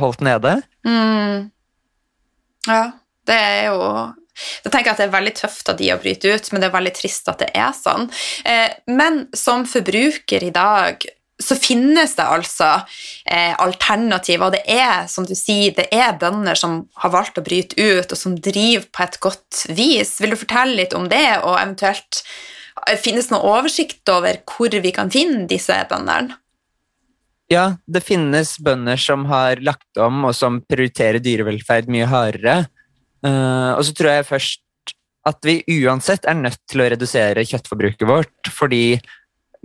holdt 0.00 0.24
nede. 0.24 0.56
Mm. 0.86 1.50
Ja, 2.68 2.82
det 3.26 3.36
er 3.36 3.62
jo 3.70 3.78
Da 4.64 4.70
tenker 4.70 4.90
jeg 4.90 4.94
at 4.94 5.00
det 5.00 5.06
er 5.08 5.16
veldig 5.18 5.32
tøft 5.36 5.68
av 5.68 5.76
de 5.76 5.88
å 5.92 5.98
bryte 6.00 6.30
ut, 6.32 6.46
men 6.52 6.62
det 6.62 6.68
er 6.70 6.76
veldig 6.78 6.92
trist 6.96 7.26
at 7.28 7.42
det 7.42 7.50
er 7.52 7.74
sånn. 7.76 8.06
Eh, 8.48 8.70
men 8.88 9.26
som 9.36 9.66
forbruker 9.68 10.46
i 10.46 10.52
dag 10.54 11.04
så 11.40 11.56
finnes 11.60 12.14
det 12.16 12.24
altså 12.24 12.68
eh, 13.24 13.52
alternativer, 13.60 14.46
og 14.46 14.54
det 14.56 14.62
er, 14.64 15.04
som 15.12 15.26
du 15.28 15.34
sier, 15.36 15.74
det 15.76 15.88
er 15.92 16.16
bønder 16.20 16.56
som 16.56 16.82
har 17.02 17.12
valgt 17.12 17.40
å 17.40 17.44
bryte 17.44 17.76
ut, 17.76 18.12
og 18.12 18.16
som 18.16 18.36
driver 18.36 18.88
på 18.88 19.04
et 19.04 19.20
godt 19.24 19.60
vis. 19.76 20.14
Vil 20.20 20.32
du 20.32 20.40
fortelle 20.40 20.78
litt 20.82 20.96
om 20.96 21.08
det, 21.12 21.26
og 21.42 21.58
eventuelt 21.58 22.22
finnes 23.02 23.28
det 23.28 23.34
noen 23.34 23.48
oversikt 23.50 24.12
over 24.12 24.40
hvor 24.48 24.74
vi 24.82 24.92
kan 24.94 25.12
finne 25.12 25.46
disse 25.50 25.76
bøndene? 25.90 26.36
Ja, 27.50 27.64
det 27.90 28.04
finnes 28.06 28.54
bønder 28.62 28.98
som 29.00 29.24
har 29.26 29.58
lagt 29.66 29.98
om, 29.98 30.22
og 30.28 30.36
som 30.38 30.60
prioriterer 30.70 31.18
dyrevelferd 31.22 31.88
mye 31.90 32.06
hardere. 32.06 32.68
Eh, 33.26 33.70
og 33.74 33.82
så 33.86 33.94
tror 33.96 34.12
jeg 34.14 34.28
først 34.28 34.60
at 35.26 35.42
vi 35.44 35.58
uansett 35.82 36.28
er 36.30 36.38
nødt 36.38 36.60
til 36.70 36.84
å 36.84 36.86
redusere 36.92 37.44
kjøttforbruket 37.44 38.06
vårt, 38.08 38.52
fordi 38.54 39.00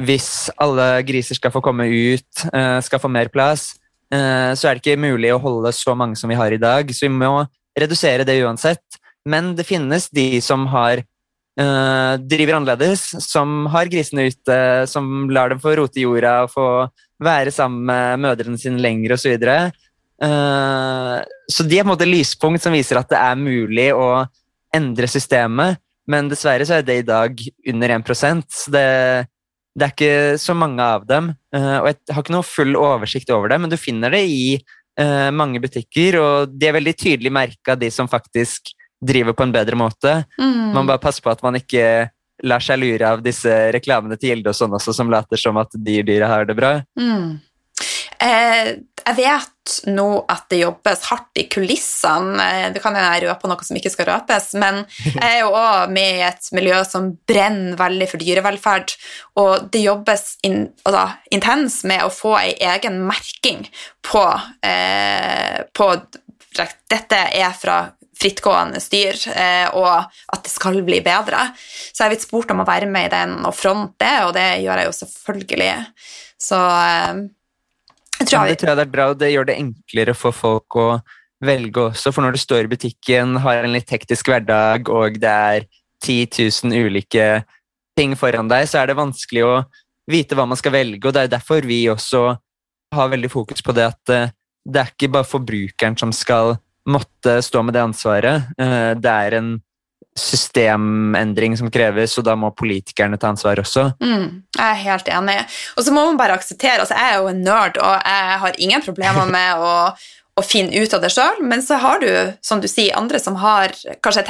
hvis 0.01 0.49
alle 0.59 1.05
griser 1.07 1.37
skal 1.37 1.53
få 1.53 1.61
komme 1.63 1.85
ut, 1.87 2.45
eh, 2.51 2.81
skal 2.81 2.99
få 2.99 3.11
mer 3.11 3.29
plass, 3.29 3.75
eh, 4.11 4.51
så 4.57 4.67
er 4.67 4.75
det 4.75 4.83
ikke 4.83 5.05
mulig 5.05 5.31
å 5.31 5.39
holde 5.39 5.71
så 5.71 5.95
mange 5.95 6.17
som 6.17 6.29
vi 6.29 6.35
har 6.35 6.51
i 6.51 6.57
dag. 6.57 6.89
Så 6.89 7.07
vi 7.07 7.13
må 7.13 7.47
redusere 7.77 8.25
det 8.25 8.41
uansett. 8.43 8.83
Men 9.25 9.55
det 9.55 9.65
finnes 9.65 10.09
de 10.09 10.41
som 10.41 10.67
har 10.67 11.03
eh, 11.59 12.13
driver 12.19 12.57
annerledes, 12.59 13.07
som 13.23 13.65
har 13.73 13.89
grisene 13.91 14.27
ute, 14.29 14.57
som 14.91 15.29
lar 15.33 15.51
dem 15.51 15.61
få 15.63 15.75
rote 15.79 16.01
i 16.01 16.05
jorda 16.05 16.41
og 16.45 16.53
få 16.53 16.67
være 17.23 17.53
sammen 17.55 17.85
med 17.87 18.23
mødrene 18.25 18.59
sine 18.59 18.81
lenger 18.83 19.15
osv. 19.15 19.35
Så. 19.39 19.57
Eh, 20.25 21.17
så 21.51 21.67
de 21.67 21.79
er 21.79 21.85
på 21.85 21.89
en 21.89 21.93
måte 21.93 22.09
lyspunkt 22.09 22.63
som 22.63 22.75
viser 22.75 22.99
at 22.99 23.11
det 23.11 23.21
er 23.21 23.39
mulig 23.39 23.89
å 23.95 24.25
endre 24.75 25.07
systemet, 25.11 25.79
men 26.11 26.29
dessverre 26.29 26.67
så 26.67 26.79
er 26.79 26.85
det 26.85 26.99
i 26.99 27.07
dag 27.07 27.39
under 27.71 27.93
1 27.95 28.09
så 28.51 28.71
det, 28.73 28.87
det 29.73 29.85
er 29.85 29.93
ikke 29.93 30.17
så 30.41 30.53
mange 30.53 30.83
av 30.83 31.05
dem. 31.07 31.31
Uh, 31.55 31.79
og 31.79 31.87
jeg 31.89 31.97
har 32.11 32.21
ikke 32.21 32.35
noe 32.35 32.45
full 32.45 32.75
oversikt 32.77 33.31
over 33.33 33.49
det, 33.49 33.57
men 33.63 33.71
du 33.71 33.77
finner 33.79 34.13
det 34.13 34.25
i 34.29 34.57
mange 35.35 35.59
butikker, 35.59 36.15
og 36.15 36.53
de 36.55 36.69
er 36.69 36.75
veldig 36.77 36.93
tydelig 36.95 37.31
merka, 37.35 37.73
de 37.75 37.89
som 37.91 38.07
faktisk 38.07 38.69
driver 39.01 39.35
på 39.35 39.45
en 39.45 39.55
bedre 39.55 39.79
måte. 39.79 40.13
Mm. 40.39 40.75
Man 40.75 40.87
bare 40.87 41.01
passer 41.03 41.25
på 41.25 41.33
at 41.33 41.43
man 41.45 41.57
ikke 41.59 42.09
lar 42.43 42.63
seg 42.63 42.81
lure 42.81 43.15
av 43.15 43.23
disse 43.23 43.51
reklamene 43.73 44.17
til 44.19 44.33
Gilde 44.33 44.51
og 44.51 44.57
sånn 44.57 44.75
også, 44.75 44.93
som 44.95 45.11
later 45.11 45.39
som 45.39 45.57
at 45.61 45.75
de 45.75 46.01
dyra 46.05 46.29
har 46.31 46.47
det 46.49 46.57
bra. 46.57 46.77
Mm. 46.99 47.37
Eh, 48.25 48.69
jeg 49.05 49.17
vet 49.17 49.73
nå 49.91 50.07
at 50.31 50.45
det 50.49 50.61
jobbes 50.61 51.03
hardt 51.09 51.41
i 51.41 51.45
kulissene. 51.51 52.35
Eh, 52.41 52.67
det 52.73 52.81
kan 52.83 52.95
jeg 52.97 53.25
røpe 53.25 53.49
noe 53.49 53.67
som 53.67 53.77
ikke 53.77 53.91
skal 53.93 54.09
røpes, 54.09 54.51
men 54.61 54.81
jeg 55.05 55.25
er 55.25 55.39
jo 55.43 55.51
òg 55.51 55.93
med 55.93 56.19
i 56.19 56.25
et 56.27 56.49
miljø 56.55 56.79
som 56.87 57.11
brenner 57.27 57.77
veldig 57.79 58.09
for 58.11 58.23
dyrevelferd, 58.23 58.95
og 59.41 59.69
det 59.73 59.83
jobbes 59.85 60.25
in, 60.47 60.63
altså, 60.87 61.07
intens 61.35 61.81
med 61.87 62.05
å 62.05 62.13
få 62.13 62.35
ei 62.39 62.53
egen 62.73 63.01
merking 63.09 63.65
på, 64.05 64.25
eh, 64.65 65.65
på 65.75 65.91
Dette 66.55 67.17
er 67.35 67.51
fra 67.51 67.81
frittgående 68.15 68.79
styr, 68.83 69.17
eh, 69.33 69.67
og 69.75 70.05
at 70.33 70.43
det 70.45 70.51
skal 70.51 70.79
bli 70.85 71.01
bedre. 71.05 71.49
Så 71.57 72.01
jeg 72.01 72.05
har 72.05 72.13
blitt 72.13 72.27
spurt 72.27 72.53
om 72.53 72.63
å 72.63 72.67
være 72.67 72.89
med 72.89 73.09
i 73.09 73.13
den 73.15 73.37
og 73.43 73.55
fronte, 73.57 74.11
og 74.27 74.35
det 74.37 74.47
gjør 74.63 74.81
jeg 74.81 74.89
jo 74.89 74.95
selvfølgelig. 74.99 75.71
Så 76.45 76.59
eh, 76.59 77.23
jeg 78.15 78.29
tror 78.29 78.37
ja, 78.39 78.47
Det 78.47 78.59
tror 78.61 78.71
jeg 78.71 78.79
det 78.79 78.87
er 78.87 78.95
bra, 78.95 79.09
og 79.11 79.19
det 79.19 79.31
gjør 79.33 79.49
det 79.49 79.59
enklere 79.59 80.15
for 80.17 80.35
folk 80.35 80.79
å 80.79 80.89
velge 81.45 81.89
også. 81.89 82.13
For 82.15 82.23
når 82.23 82.35
du 82.35 82.41
står 82.41 82.65
i 82.65 82.71
butikken, 82.71 83.39
har 83.43 83.63
en 83.63 83.75
litt 83.75 83.91
hektisk 83.91 84.31
hverdag, 84.31 84.89
og 84.91 85.19
det 85.19 85.33
er 85.33 85.67
10 86.05 86.71
000 86.71 86.87
ulike 86.87 87.43
ting 87.97 88.15
foran 88.19 88.49
deg, 88.51 88.67
så 88.69 88.81
er 88.81 88.91
det 88.91 88.99
vanskelig 88.99 89.43
å 89.47 89.55
vite 90.11 90.37
hva 90.37 90.45
man 90.47 90.59
skal 90.59 90.75
velge. 90.75 91.03
og 91.07 91.15
Det 91.15 91.25
er 91.25 91.35
derfor 91.35 91.67
vi 91.67 91.85
også 91.91 92.27
har 92.95 93.11
veldig 93.11 93.31
fokus 93.31 93.63
på 93.65 93.75
det 93.75 93.89
at 93.89 94.13
eh, 94.13 94.33
det 94.65 94.81
er 94.81 94.91
ikke 94.93 95.11
bare 95.13 95.27
forbrukeren 95.29 95.97
som 95.99 96.13
skal 96.15 96.55
måtte 96.89 97.39
stå 97.41 97.63
med 97.65 97.75
det 97.75 97.83
ansvaret. 97.83 98.51
Eh, 98.61 98.91
det 98.99 99.13
er 99.27 99.37
en 99.39 99.55
systemendring 100.15 101.57
som 101.59 101.67
kreves, 101.71 102.13
og 102.17 102.23
da 102.27 102.37
må 102.39 102.53
politikerne 102.55 103.19
ta 103.19 103.33
ansvar 103.33 103.59
også. 103.59 103.89
Mm, 103.99 104.43
jeg 104.55 104.65
er 104.65 104.83
helt 104.85 105.09
enig. 105.11 105.39
Og 105.75 105.83
så 105.83 105.95
må 105.95 106.05
man 106.07 106.19
bare 106.19 106.37
akseptere 106.39 106.79
altså 106.79 106.95
Jeg 106.95 107.11
er 107.11 107.17
jo 107.19 107.31
en 107.33 107.41
nerd, 107.43 107.79
og 107.81 107.97
jeg 107.99 108.37
har 108.43 108.61
ingen 108.63 108.85
problemer 108.85 109.27
med 109.27 109.59
å, 109.59 109.73
å 110.39 110.45
finne 110.45 110.71
ut 110.71 110.95
av 110.95 111.03
det 111.03 111.11
sjøl, 111.11 111.41
men 111.43 111.65
så 111.65 111.81
har 111.83 111.99
du, 111.99 112.11
som 112.45 112.63
du 112.63 112.69
sier, 112.71 112.95
andre 112.95 113.19
som 113.19 113.35
har 113.43 113.75
kanskje 114.03 114.29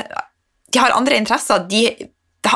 de 0.74 0.82
har 0.82 0.96
andre 0.96 1.20
interesser. 1.22 1.68
De, 1.70 1.86
de 2.44 2.56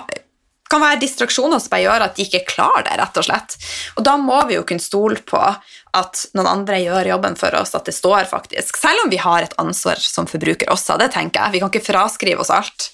kan 0.70 0.84
være 0.84 1.00
distraksjoner 1.02 1.62
som 1.62 1.72
bare 1.72 1.86
gjør 1.86 2.06
at 2.06 2.18
de 2.18 2.26
ikke 2.28 2.44
klarer 2.52 2.86
det, 2.86 2.98
rett 3.02 3.20
og 3.20 3.26
slett. 3.26 3.56
Og 3.98 4.06
da 4.06 4.16
må 4.22 4.38
vi 4.50 4.58
jo 4.60 4.66
kunne 4.70 4.84
stole 4.84 5.22
på 5.26 5.40
at 5.40 6.26
noen 6.38 6.50
andre 6.52 6.82
gjør 6.84 7.10
jobben 7.16 7.38
for 7.40 7.56
oss, 7.58 7.74
at 7.78 7.90
det 7.90 7.96
står 7.98 8.30
faktisk. 8.30 8.78
Selv 8.78 9.06
om 9.06 9.14
vi 9.14 9.22
har 9.22 9.46
et 9.46 9.56
ansvar 9.62 10.02
som 10.04 10.30
forbruker 10.30 10.70
også, 10.70 11.00
det 11.02 11.10
tenker 11.16 11.42
jeg. 11.42 11.56
Vi 11.56 11.64
kan 11.64 11.74
ikke 11.74 11.88
fraskrive 11.90 12.46
oss 12.46 12.54
alt. 12.54 12.92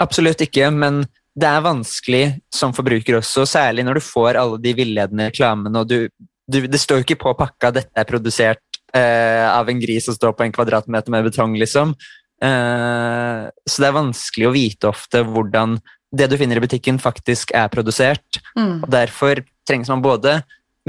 Absolutt 0.00 0.44
ikke, 0.44 0.68
men 0.72 1.04
det 1.40 1.48
er 1.48 1.64
vanskelig 1.64 2.24
som 2.52 2.74
forbruker 2.76 3.20
også, 3.20 3.46
særlig 3.48 3.84
når 3.86 4.00
du 4.00 4.04
får 4.04 4.38
alle 4.40 4.58
de 4.60 4.74
villedende 4.76 5.30
reklamene, 5.30 5.82
og 5.82 5.88
du, 5.88 6.08
du, 6.50 6.64
det 6.66 6.80
står 6.80 7.00
jo 7.00 7.06
ikke 7.06 7.22
på 7.22 7.36
pakka 7.38 7.70
'dette 7.76 8.02
er 8.02 8.08
produsert 8.08 8.80
eh, 8.92 9.46
av 9.46 9.68
en 9.70 9.80
gris 9.80 10.08
som 10.08 10.16
står 10.16 10.34
på 10.36 10.44
en 10.44 10.56
kvadratmeter 10.56 11.14
med 11.14 11.28
betong', 11.30 11.56
liksom. 11.60 11.94
Eh, 12.42 13.46
så 13.46 13.82
det 13.82 13.88
er 13.88 13.96
vanskelig 13.96 14.48
å 14.48 14.54
vite 14.56 14.90
ofte 14.90 15.22
hvordan 15.28 15.78
det 16.16 16.26
du 16.30 16.36
finner 16.40 16.58
i 16.58 16.64
butikken, 16.64 16.98
faktisk 16.98 17.52
er 17.54 17.70
produsert. 17.72 18.40
Mm. 18.56 18.82
og 18.82 18.88
Derfor 18.90 19.42
trengs 19.68 19.90
man 19.92 20.02
både 20.02 20.40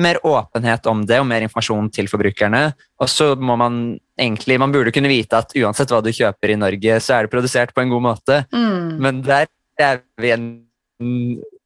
mer 0.01 0.17
åpenhet 0.25 0.87
om 0.87 1.03
det 1.05 1.19
og 1.19 1.27
mer 1.27 1.43
informasjon 1.45 1.89
til 1.93 2.07
forbrukerne. 2.09 2.71
Og 3.01 3.09
så 3.11 3.33
må 3.35 3.57
man 3.59 3.99
egentlig 4.21 4.59
Man 4.59 4.71
burde 4.71 4.93
kunne 4.93 5.11
vite 5.11 5.37
at 5.37 5.53
uansett 5.57 5.91
hva 5.91 6.01
du 6.01 6.11
kjøper 6.13 6.53
i 6.53 6.59
Norge, 6.59 6.99
så 7.01 7.15
er 7.15 7.25
det 7.25 7.33
produsert 7.33 7.73
på 7.73 7.81
en 7.81 7.89
god 7.89 8.05
måte. 8.05 8.43
Mm. 8.53 9.01
Men 9.01 9.21
der 9.25 9.49
er 9.79 10.01
vi 10.21 10.31
en 10.33 10.47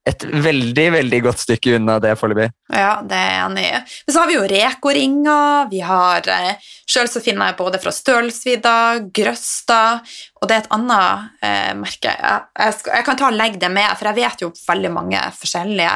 et 0.05 0.25
veldig 0.29 0.85
veldig 0.93 1.19
godt 1.25 1.41
stykke 1.41 1.75
unna 1.79 1.95
det 2.03 2.13
foreløpig. 2.19 2.51
Ja, 2.69 2.99
det 3.01 3.17
er 3.17 3.31
jeg 3.31 3.41
enig 3.47 3.63
i. 3.65 3.79
Men 4.05 4.13
så 4.13 4.21
har 4.21 4.29
vi 4.29 4.35
jo 4.35 4.45
Reko-ringer. 4.51 5.69
Vi 5.71 5.81
har 5.85 6.29
eh, 6.29 6.67
Sjøl 6.85 7.09
så 7.09 7.21
finner 7.25 7.49
jeg 7.49 7.57
både 7.57 7.81
fra 7.81 7.93
Stølsvidda, 7.95 8.75
Grøsta, 9.15 9.81
og 10.37 10.49
det 10.49 10.57
er 10.57 10.63
et 10.63 10.75
annet 10.77 11.41
eh, 11.41 11.71
merke. 11.79 12.13
Jeg, 12.13 12.45
jeg, 12.61 12.77
skal, 12.77 12.97
jeg, 12.99 13.07
kan 13.07 13.19
ta 13.19 13.31
og 13.31 13.39
legge 13.39 13.61
det 13.63 13.71
med, 13.73 13.89
for 13.97 14.11
jeg 14.11 14.19
vet 14.21 14.45
jo 14.45 14.51
veldig 14.59 14.93
mange 14.93 15.23
forskjellige 15.39 15.95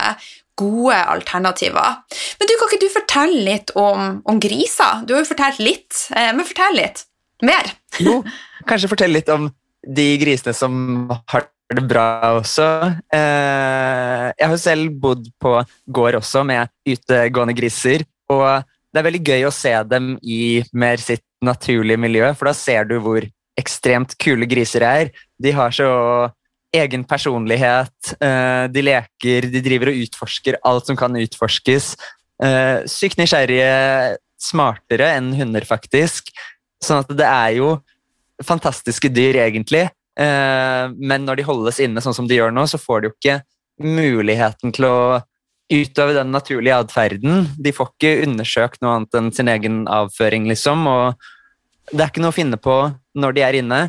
gode 0.60 0.98
alternativer. 1.14 2.02
Men 2.42 2.50
du, 2.50 2.56
kan 2.58 2.72
ikke 2.72 2.82
du 2.82 2.90
fortelle 2.92 3.46
litt 3.46 3.76
om, 3.80 4.20
om 4.26 4.42
griser? 4.42 5.06
Du 5.06 5.14
har 5.16 5.24
jo 5.24 5.30
fortalt 5.30 5.62
litt, 5.62 6.08
eh, 6.16 6.34
men 6.34 6.50
fortell 6.50 6.82
litt 6.82 7.06
mer. 7.46 7.72
jo, 8.02 8.20
kanskje 8.68 8.90
fortelle 8.92 9.22
litt 9.22 9.30
om 9.32 9.52
de 9.86 10.10
grisene 10.20 10.58
som 10.58 10.74
har 11.32 11.48
det 11.78 11.86
bra 11.86 12.06
også. 12.40 12.66
Eh, 13.14 14.26
jeg 14.34 14.50
har 14.52 14.62
selv 14.62 14.96
bodd 15.02 15.28
på 15.42 15.54
gård 15.86 16.18
også 16.18 16.42
med 16.48 16.72
utegående 16.88 17.54
griser, 17.58 18.06
og 18.32 18.66
det 18.90 19.02
er 19.02 19.06
veldig 19.06 19.22
gøy 19.22 19.46
å 19.46 19.54
se 19.54 19.74
dem 19.86 20.16
i 20.24 20.64
mer 20.74 21.02
sitt 21.02 21.26
naturlige 21.46 22.02
miljø, 22.02 22.32
for 22.34 22.50
da 22.50 22.56
ser 22.58 22.90
du 22.90 22.98
hvor 23.04 23.26
ekstremt 23.60 24.16
kule 24.22 24.48
griser 24.50 24.86
er. 24.88 25.12
De 25.38 25.54
har 25.54 25.74
så 25.76 25.90
egen 26.76 27.04
personlighet, 27.06 28.14
eh, 28.22 28.66
de 28.70 28.86
leker, 28.86 29.50
de 29.50 29.62
driver 29.66 29.92
og 29.92 30.02
utforsker 30.06 30.60
alt 30.66 30.90
som 30.90 30.98
kan 30.98 31.16
utforskes. 31.18 31.96
Eh, 32.42 32.86
sykt 32.90 33.20
nysgjerrige, 33.20 34.18
smartere 34.40 35.14
enn 35.18 35.34
hunder, 35.36 35.66
faktisk. 35.68 36.32
Sånn 36.82 37.04
at 37.04 37.10
det 37.12 37.28
er 37.28 37.58
jo 37.60 37.72
fantastiske 38.46 39.10
dyr, 39.12 39.42
egentlig. 39.44 39.90
Eh, 40.20 40.86
men 41.00 41.26
når 41.28 41.40
de 41.40 41.48
holdes 41.48 41.80
inne 41.84 42.04
sånn 42.04 42.16
som 42.18 42.28
de 42.28 42.38
gjør 42.40 42.54
nå, 42.56 42.66
så 42.68 42.80
får 42.82 43.02
de 43.02 43.10
jo 43.10 43.16
ikke 43.16 43.40
muligheten 43.80 44.74
til 44.76 44.88
å 44.90 44.98
utøve 45.70 46.16
den 46.18 46.34
naturlige 46.34 46.80
atferden. 46.82 47.46
De 47.62 47.74
får 47.76 47.94
ikke 47.94 48.16
undersøkt 48.26 48.82
noe 48.82 48.98
annet 48.98 49.20
enn 49.20 49.30
sin 49.36 49.52
egen 49.52 49.84
avføring, 49.92 50.50
liksom. 50.50 50.88
Og 50.90 51.94
det 51.94 52.02
er 52.02 52.12
ikke 52.12 52.26
noe 52.26 52.34
å 52.34 52.40
finne 52.40 52.60
på 52.60 52.82
når 53.20 53.38
de 53.38 53.46
er 53.46 53.60
inne. 53.62 53.80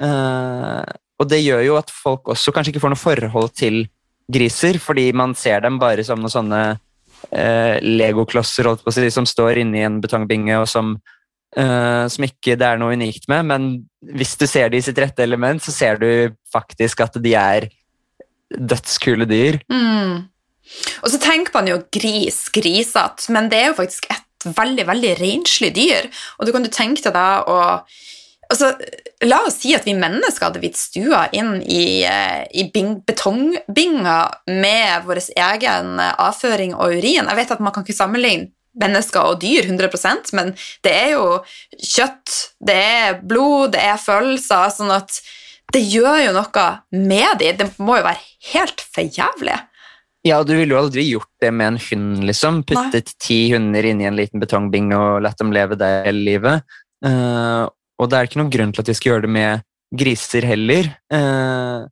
Eh, 0.00 0.96
og 1.18 1.30
det 1.30 1.42
gjør 1.42 1.64
jo 1.66 1.78
at 1.78 1.92
folk 1.92 2.32
også 2.34 2.54
kanskje 2.54 2.74
ikke 2.74 2.82
får 2.82 2.94
noe 2.94 3.02
forhold 3.02 3.54
til 3.58 3.84
griser, 4.28 4.78
fordi 4.82 5.08
man 5.16 5.34
ser 5.38 5.62
dem 5.64 5.78
bare 5.80 6.04
som 6.06 6.20
noen 6.20 6.32
sånne 6.32 6.62
eh, 7.32 7.78
legoklosser 7.82 8.68
si, 8.92 9.08
som 9.12 9.26
står 9.26 9.62
inni 9.62 9.84
en 9.86 10.00
betongbinge, 10.04 10.58
og 10.60 10.68
som 10.70 10.96
Uh, 11.56 12.04
som 12.12 12.26
ikke 12.26 12.58
det 12.60 12.66
er 12.66 12.76
noe 12.76 12.92
unikt 12.92 13.24
med, 13.30 13.46
men 13.48 13.68
hvis 14.18 14.34
du 14.36 14.44
ser 14.46 14.68
det 14.68 14.82
i 14.82 14.84
sitt 14.84 14.98
rette 15.00 15.24
element, 15.24 15.62
så 15.64 15.72
ser 15.72 15.96
du 15.96 16.34
faktisk 16.52 17.00
at 17.06 17.16
de 17.24 17.32
er 17.40 17.70
dødskule 18.52 19.24
dyr. 19.28 19.56
Mm. 19.72 20.28
Og 21.02 21.08
så 21.08 21.20
tenker 21.22 21.54
man 21.56 21.70
jo 21.70 21.80
gris, 21.94 22.44
grisete, 22.52 23.32
men 23.32 23.48
det 23.48 23.62
er 23.62 23.70
jo 23.70 23.78
faktisk 23.80 24.10
et 24.12 24.48
veldig 24.58 24.84
veldig 24.86 25.14
renslig 25.22 25.72
dyr. 25.76 26.10
Og 26.38 26.46
du 26.46 26.52
kan 26.54 26.64
jo 26.64 26.72
tenke 26.72 27.02
deg 27.04 27.16
da 27.16 27.28
å 27.48 27.58
altså, 28.52 28.74
La 29.26 29.40
oss 29.48 29.56
si 29.64 29.72
at 29.74 29.86
vi 29.88 29.96
mennesker 29.98 30.46
hadde 30.46 30.60
blitt 30.62 30.78
stua 30.78 31.24
inn 31.34 31.56
i, 31.64 32.04
eh, 32.06 32.44
i 32.54 32.68
betongbinga 32.70 34.18
med 34.46 35.08
vår 35.08 35.20
egen 35.34 35.98
avføring 35.98 36.76
og 36.76 36.94
urin. 36.94 37.26
Jeg 37.26 37.40
vet 37.40 37.56
at 37.56 37.64
man 37.64 37.74
kan 37.74 37.82
ikke 37.82 37.98
sammenligne 37.98 38.52
mennesker 38.78 39.32
og 39.32 39.40
dyr 39.42 39.66
100% 39.68 40.32
men 40.38 40.54
det 40.86 40.94
er 40.94 41.10
jo 41.16 41.26
kjøtt, 41.76 42.36
det 42.64 42.78
er 42.78 43.18
blod, 43.22 43.72
det 43.74 43.82
er 43.90 44.00
følelser, 44.02 44.70
sånn 44.74 44.94
at 44.94 45.20
det 45.74 45.82
gjør 45.84 46.22
jo 46.22 46.36
noe 46.36 46.68
med 46.96 47.42
dem. 47.42 47.58
Det 47.58 47.66
må 47.82 47.98
jo 47.98 48.06
være 48.06 48.22
helt 48.54 48.84
for 48.88 49.04
jævlig. 49.04 49.58
Ja, 50.26 50.40
du 50.42 50.54
ville 50.56 50.74
jo 50.74 50.80
aldri 50.80 51.04
gjort 51.06 51.30
det 51.42 51.50
med 51.54 51.74
en 51.74 51.80
hund, 51.82 52.24
liksom. 52.26 52.62
Puttet 52.66 53.12
Nei. 53.12 53.18
ti 53.22 53.38
hunder 53.52 53.86
inn 53.86 54.00
i 54.02 54.08
en 54.08 54.18
liten 54.18 54.42
betongbing 54.42 54.90
og 54.96 55.22
latt 55.24 55.38
dem 55.40 55.52
leve 55.54 55.78
det 55.78 55.90
hele 56.08 56.24
livet. 56.26 56.78
Uh, 57.04 57.68
og 57.98 58.10
det 58.10 58.18
er 58.18 58.28
ikke 58.28 58.40
noen 58.40 58.52
grunn 58.52 58.74
til 58.74 58.82
at 58.82 58.90
vi 58.90 58.96
skal 58.98 59.12
gjøre 59.12 59.26
det 59.26 59.34
med 59.36 59.66
griser 60.02 60.46
heller. 60.48 60.90
Uh, 61.12 61.86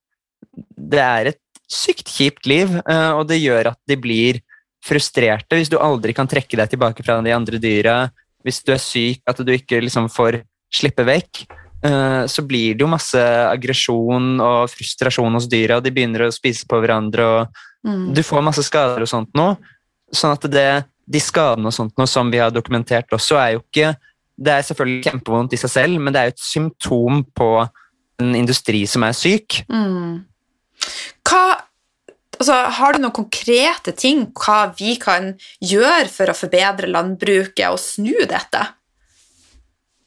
det 0.76 1.02
er 1.02 1.32
et 1.32 1.42
sykt 1.70 2.10
kjipt 2.16 2.48
liv, 2.50 2.72
uh, 2.88 3.12
og 3.18 3.26
det 3.30 3.40
gjør 3.42 3.72
at 3.72 3.80
de 3.90 3.98
blir 4.00 4.42
frustrerte 4.86 5.58
hvis 5.58 5.70
du 5.72 5.78
aldri 5.82 6.14
kan 6.16 6.28
trekke 6.30 6.58
deg 6.60 6.72
tilbake 6.72 7.04
fra 7.06 7.18
de 7.24 7.34
andre 7.34 7.60
dyra. 7.62 7.96
Hvis 8.46 8.62
du 8.62 8.72
er 8.74 8.82
syk, 8.82 9.22
at 9.26 9.40
du 9.42 9.52
ikke 9.54 9.80
liksom 9.82 10.08
får 10.12 10.40
slippe 10.72 11.06
vekk. 11.06 11.46
Eh, 11.86 12.26
så 12.26 12.42
blir 12.46 12.74
det 12.74 12.84
jo 12.84 12.90
masse 12.90 13.20
aggresjon 13.20 14.36
og 14.40 14.70
frustrasjon 14.72 15.38
hos 15.38 15.48
dyra, 15.50 15.78
og 15.78 15.86
de 15.86 15.92
begynner 15.94 16.26
å 16.26 16.34
spise 16.34 16.66
på 16.68 16.78
hverandre, 16.82 17.26
og 17.26 17.88
mm. 17.88 18.12
du 18.16 18.22
får 18.26 18.44
masse 18.46 18.64
skader 18.66 19.04
og 19.04 19.10
sånt 19.10 19.32
nå. 19.36 19.52
Sånn 20.14 20.36
at 20.36 20.46
det, 20.50 20.68
de 21.06 21.22
skadene 21.22 21.70
og 21.70 21.74
sånt 21.74 21.96
nå 21.98 22.06
som 22.10 22.30
vi 22.32 22.40
har 22.42 22.54
dokumentert 22.54 23.12
også, 23.14 23.38
er 23.42 23.56
jo 23.56 23.64
ikke 23.66 23.96
Det 24.36 24.52
er 24.52 24.64
selvfølgelig 24.68 25.08
kjempevondt 25.08 25.54
i 25.56 25.58
seg 25.62 25.70
selv, 25.72 25.96
men 25.96 26.12
det 26.12 26.20
er 26.20 26.26
jo 26.28 26.32
et 26.34 26.42
symptom 26.44 27.22
på 27.32 27.46
en 28.20 28.34
industri 28.36 28.82
som 28.84 29.06
er 29.06 29.14
syk. 29.16 29.62
Mm. 29.72 30.26
Hva 31.24 31.44
Altså, 32.36 32.56
har 32.78 32.94
du 32.94 33.02
noen 33.02 33.14
konkrete 33.16 33.94
ting 33.96 34.26
hva 34.36 34.66
vi 34.76 34.96
kan 35.00 35.32
gjøre 35.64 36.08
for 36.12 36.30
å 36.30 36.36
forbedre 36.36 36.90
landbruket 36.92 37.64
og 37.70 37.80
snu 37.80 38.14
dette? 38.28 38.62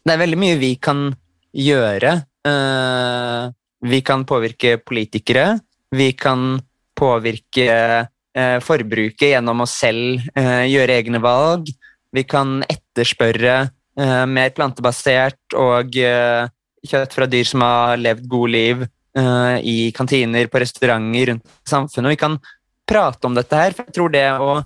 Det 0.05 0.13
er 0.13 0.21
veldig 0.21 0.39
mye 0.39 0.59
vi 0.61 0.75
kan 0.81 1.09
gjøre. 1.57 2.13
Uh, 2.45 3.49
vi 3.89 3.99
kan 4.05 4.23
påvirke 4.29 4.77
politikere. 4.81 5.57
Vi 5.95 6.11
kan 6.13 6.53
påvirke 6.97 7.67
uh, 8.05 8.57
forbruket 8.63 9.33
gjennom 9.33 9.65
å 9.65 9.69
selv 9.69 10.21
uh, 10.37 10.65
gjøre 10.69 10.99
egne 11.01 11.21
valg. 11.23 11.73
Vi 12.15 12.23
kan 12.25 12.59
etterspørre 12.65 13.55
eh, 13.99 14.25
mer 14.29 14.53
plantebasert 14.57 15.57
og 15.57 15.97
eh, 16.01 16.47
kjøtt 16.85 17.15
fra 17.15 17.27
dyr 17.29 17.47
som 17.47 17.65
har 17.65 17.99
levd 18.01 18.25
gode 18.31 18.53
liv 18.55 18.85
eh, 18.85 18.89
i 19.17 19.89
kantiner, 19.95 20.45
på 20.47 20.59
restauranter 20.61 21.31
rundt 21.31 21.47
samfunnet. 21.67 22.07
Og 22.07 22.13
vi 22.13 22.19
kan 22.21 22.35
prate 22.89 23.25
om 23.25 23.37
dette 23.37 23.57
her, 23.57 23.73
for 23.73 23.89
jeg 23.89 23.95
tror 23.95 24.13
det 24.13 24.27
å 24.37 24.59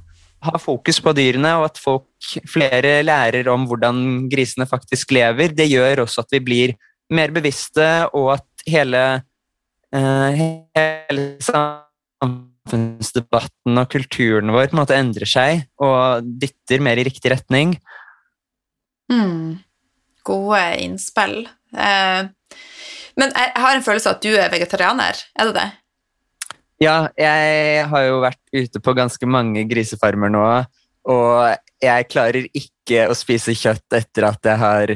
ha 0.44 0.60
fokus 0.60 1.00
på 1.04 1.14
dyrene, 1.16 1.54
og 1.60 1.66
at 1.70 1.78
folk 1.82 2.06
flere 2.50 3.04
lærer 3.06 3.48
om 3.52 3.68
hvordan 3.70 4.30
grisene 4.32 4.66
faktisk 4.70 5.12
lever, 5.16 5.50
det 5.56 5.68
gjør 5.72 6.00
også 6.06 6.22
at 6.26 6.32
vi 6.36 6.42
blir 6.44 6.70
mer 7.14 7.30
bevisste, 7.36 7.88
og 8.16 8.28
at 8.38 8.48
hele, 8.70 9.04
eh, 9.94 10.30
hele 10.76 11.38
samfunnsdebatten 11.44 13.78
og 13.80 13.88
kulturen 13.92 14.52
vår 14.56 14.68
på 14.70 14.74
en 14.76 14.82
måte 14.84 14.98
endrer 14.98 15.30
seg 15.30 15.52
og 15.84 16.00
dytter 16.24 16.80
mer 16.84 16.98
i 17.00 17.08
riktig 17.08 17.30
retning. 17.36 17.70
Mm. 19.12 19.60
Gode 20.24 20.62
innspill. 20.80 21.50
Eh, 21.76 22.22
men 23.20 23.34
jeg 23.36 23.54
har 23.62 23.78
en 23.78 23.86
følelse 23.86 24.10
av 24.10 24.18
at 24.18 24.26
du 24.26 24.34
er 24.34 24.52
vegetarianer, 24.54 25.20
er 25.38 25.50
det 25.50 25.56
det? 25.58 25.70
Ja, 26.82 26.96
jeg 27.18 27.86
har 27.92 28.06
jo 28.08 28.22
vært 28.24 28.42
ute 28.52 28.82
på 28.84 28.96
ganske 28.98 29.30
mange 29.30 29.64
grisefarmer 29.70 30.32
nå, 30.34 30.44
og 31.14 31.84
jeg 31.84 32.10
klarer 32.10 32.48
ikke 32.50 33.08
å 33.12 33.16
spise 33.18 33.56
kjøtt 33.56 33.98
etter 34.00 34.28
at 34.28 34.50
jeg 34.50 34.60
har 34.60 34.96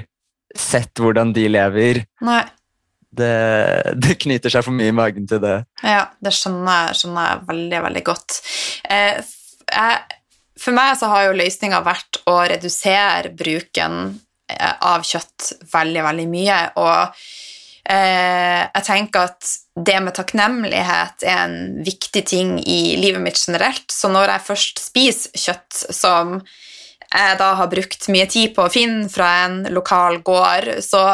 sett 0.57 0.99
hvordan 0.99 1.33
de 1.35 1.47
lever. 1.51 2.03
Nei. 2.25 2.43
Det, 3.17 3.95
det 3.97 4.17
knyter 4.21 4.51
seg 4.51 4.65
for 4.65 4.75
mye 4.75 4.91
i 4.91 4.95
magen 4.95 5.27
til 5.29 5.39
det. 5.41 5.57
Ja, 5.85 6.09
det 6.21 6.33
skjønner 6.35 6.93
skjønner 6.97 7.31
jeg 7.31 7.47
veldig, 7.47 7.81
veldig 7.87 8.03
godt. 8.05 8.37
Eh, 8.93 9.21
jeg, 9.71 10.19
for 10.59 10.75
meg 10.77 10.93
så 10.99 11.09
har 11.11 11.27
jo 11.27 11.37
løsninga 11.37 11.81
vært 11.85 12.21
å 12.29 12.35
redusere 12.51 13.31
bruken 13.37 13.97
eh, 14.51 14.73
av 14.85 15.05
kjøtt 15.07 15.53
veldig, 15.71 16.03
veldig 16.09 16.27
mye. 16.29 16.59
Og 16.83 17.23
jeg 17.87 18.83
tenker 18.83 19.29
at 19.29 19.51
det 19.87 19.97
med 20.03 20.15
takknemlighet 20.17 21.23
er 21.23 21.43
en 21.45 21.83
viktig 21.85 22.23
ting 22.27 22.57
i 22.59 22.97
livet 22.99 23.23
mitt 23.23 23.39
generelt. 23.39 23.85
Så 23.93 24.09
når 24.11 24.33
jeg 24.33 24.47
først 24.49 24.81
spiser 24.83 25.39
kjøtt 25.39 25.83
som 25.95 26.39
jeg 27.07 27.37
da 27.39 27.53
har 27.55 27.69
brukt 27.71 28.09
mye 28.11 28.27
tid 28.27 28.51
på 28.55 28.65
å 28.65 28.73
finne 28.73 29.07
fra 29.11 29.29
en 29.45 29.61
lokal 29.71 30.19
gård, 30.27 30.73
så 30.83 31.05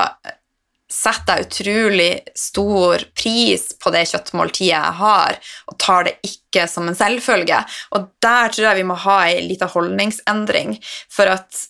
setter 0.93 1.39
jeg 1.39 1.47
utrolig 1.47 2.12
stor 2.38 3.03
pris 3.17 3.71
på 3.81 3.91
det 3.93 4.03
kjøttmåltidet 4.12 4.71
jeg 4.71 4.97
har, 4.99 5.38
og 5.69 5.77
tar 5.81 6.07
det 6.07 6.15
ikke 6.27 6.67
som 6.69 6.89
en 6.89 6.97
selvfølge. 6.97 7.63
Og 7.97 8.09
der 8.23 8.53
tror 8.53 8.69
jeg 8.69 8.81
vi 8.81 8.88
må 8.89 8.97
ha 9.05 9.19
ei 9.29 9.41
lita 9.45 9.69
holdningsendring, 9.73 10.75
for 11.09 11.33
at 11.33 11.65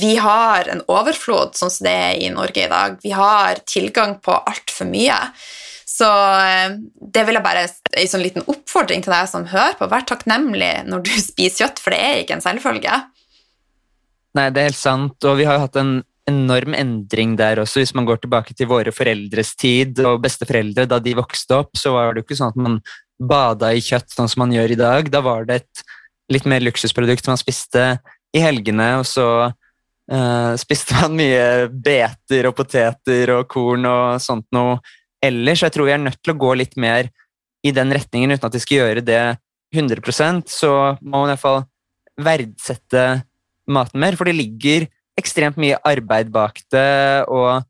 vi 0.00 0.16
har 0.20 0.68
en 0.72 0.82
overflod 0.90 1.56
sånn 1.58 1.72
som 1.72 1.86
det 1.86 1.94
er 1.94 2.18
i 2.22 2.32
Norge 2.32 2.64
i 2.64 2.70
dag. 2.72 2.98
Vi 3.02 3.12
har 3.16 3.62
tilgang 3.68 4.18
på 4.24 4.34
altfor 4.36 4.88
mye. 4.90 5.18
Så 5.86 6.06
eh, 6.06 6.76
det 7.14 7.24
vil 7.26 7.38
jeg 7.38 7.46
bare 7.46 7.66
en 7.68 8.10
sånn 8.10 8.24
liten 8.24 8.44
oppfordring 8.50 9.04
til 9.04 9.14
deg 9.14 9.30
som 9.30 9.46
hører 9.48 9.78
på. 9.78 9.88
Vær 9.92 10.04
takknemlig 10.08 10.72
når 10.90 11.06
du 11.06 11.14
spiser 11.28 11.66
kjøtt, 11.66 11.80
for 11.82 11.94
det 11.94 12.02
er 12.02 12.20
ikke 12.24 12.36
en 12.38 12.44
selvfølge. 12.44 12.98
Nei, 14.36 14.50
det 14.52 14.60
er 14.60 14.70
helt 14.70 14.78
sant, 14.78 15.16
og 15.24 15.38
vi 15.38 15.46
har 15.48 15.56
jo 15.56 15.64
hatt 15.64 15.80
en 15.80 15.96
enorm 16.28 16.74
endring 16.76 17.36
der 17.38 17.62
også. 17.62 17.80
Hvis 17.80 17.94
man 17.96 18.06
går 18.08 18.20
tilbake 18.24 18.56
til 18.58 18.68
våre 18.68 18.92
foreldres 18.92 19.54
tid 19.56 20.00
og 20.04 20.20
besteforeldre, 20.24 20.88
da 20.90 20.98
de 21.00 21.14
vokste 21.16 21.62
opp, 21.62 21.76
så 21.78 21.94
var 21.94 22.12
det 22.12 22.22
jo 22.22 22.26
ikke 22.26 22.40
sånn 22.40 22.52
at 22.52 22.64
man 22.66 22.80
bada 23.16 23.70
i 23.72 23.80
kjøtt 23.80 24.12
sånn 24.12 24.28
som 24.28 24.42
man 24.44 24.52
gjør 24.52 24.74
i 24.74 24.80
dag. 24.80 25.08
Da 25.12 25.22
var 25.24 25.46
det 25.48 25.62
et 25.62 25.84
litt 26.34 26.48
mer 26.50 26.64
luksusprodukt 26.66 27.30
man 27.30 27.40
spiste 27.40 27.94
i 28.36 28.42
helgene, 28.42 28.96
og 29.00 29.06
så 29.08 29.28
uh, 30.12 30.52
spiste 30.60 30.96
man 31.00 31.16
mye 31.18 31.66
beter 31.70 32.50
og 32.50 32.56
poteter 32.58 33.32
og 33.36 33.46
korn 33.50 33.88
og 33.88 34.22
sånt 34.22 34.48
noe 34.56 34.78
ellers. 35.24 35.64
Jeg 35.64 35.74
tror 35.74 35.88
vi 35.88 35.96
er 35.96 36.02
nødt 36.02 36.20
til 36.22 36.34
å 36.34 36.40
gå 36.40 36.52
litt 36.58 36.76
mer 36.80 37.10
i 37.66 37.72
den 37.74 37.90
retningen 37.94 38.34
uten 38.34 38.46
at 38.48 38.56
vi 38.56 38.62
skal 38.62 38.82
gjøre 38.82 39.04
det 39.06 39.22
100% 39.74 40.46
så 40.50 40.72
må 41.02 41.22
man 41.22 41.30
i 41.30 41.34
hvert 41.34 41.42
fall 41.42 41.64
verdsette 42.16 43.06
maten 43.66 44.00
mer, 44.00 44.16
for 44.16 44.28
det 44.28 44.36
ligger 44.38 44.86
ekstremt 45.18 45.58
mye 45.60 45.78
arbeid 45.84 46.30
bak 46.32 46.60
det, 46.72 47.24
og 47.32 47.64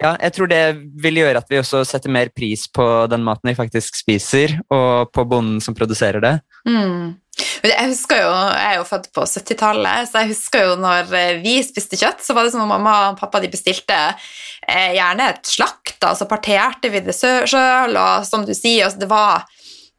ja, 0.00 0.14
jeg 0.16 0.32
tror 0.36 0.48
det 0.48 0.62
vil 1.04 1.20
gjøre 1.20 1.42
at 1.42 1.50
vi 1.50 1.58
også 1.60 1.82
setter 1.84 2.12
mer 2.12 2.30
pris 2.32 2.64
på 2.72 2.84
den 3.12 3.24
maten 3.24 3.50
vi 3.50 3.56
faktisk 3.56 3.98
spiser, 4.00 4.56
og 4.72 5.10
på 5.12 5.26
bonden 5.28 5.60
som 5.64 5.76
produserer 5.76 6.24
det. 6.24 6.34
Mm. 6.68 7.18
Jeg 7.64 7.90
husker 7.92 8.22
jo, 8.22 8.30
jeg 8.30 8.66
er 8.72 8.78
jo 8.78 8.86
født 8.88 9.08
på 9.16 9.24
70-tallet, 9.28 10.08
så 10.10 10.22
jeg 10.22 10.32
husker 10.32 10.66
jo 10.68 10.76
når 10.80 11.12
eh, 11.16 11.40
vi 11.42 11.58
spiste 11.64 11.98
kjøtt, 12.00 12.24
så 12.24 12.36
var 12.36 12.46
det 12.46 12.54
som 12.54 12.64
om 12.64 12.72
mamma 12.72 12.96
og 13.10 13.20
pappa 13.20 13.40
de 13.42 13.50
bestilte 13.52 13.96
eh, 13.96 14.92
gjerne 14.96 15.30
et 15.32 15.50
slakt, 15.50 15.96
da, 16.02 16.14
så 16.16 16.28
parterte 16.30 16.92
vi 16.92 17.02
det 17.04 17.16
sjøl, 17.16 17.96
og 17.96 18.26
som 18.28 18.46
du 18.48 18.54
sier, 18.56 18.86
altså, 18.88 19.02
det 19.02 19.10
var 19.10 19.46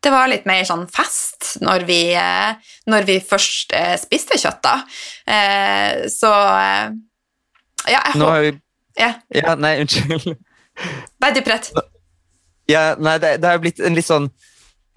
det 0.01 0.09
var 0.09 0.29
litt 0.31 0.47
mer 0.49 0.63
sånn 0.65 0.87
fest 0.89 1.59
når 1.61 1.85
vi, 1.85 1.99
eh, 2.17 2.73
når 2.89 3.05
vi 3.05 3.19
først 3.21 3.75
eh, 3.77 3.93
spiste 4.01 4.39
kjøtt, 4.41 4.61
da. 4.65 4.75
Eh, 5.29 6.07
så 6.09 6.31
Ja, 7.89 7.99
jeg 7.99 8.17
håper 8.17 8.45
vi... 8.45 8.51
ja. 8.97 9.11
ja. 9.33 9.53
Nei, 9.57 9.75
unnskyld. 9.83 10.33
Nei, 11.21 11.31
rett. 11.45 11.69
Ja, 12.69 12.83
nei, 12.97 13.17
det, 13.21 13.35
det 13.41 13.49
har 13.49 13.57
jo 13.57 13.63
blitt 13.65 13.81
en 13.83 13.97
litt 13.97 14.07
sånn 14.07 14.29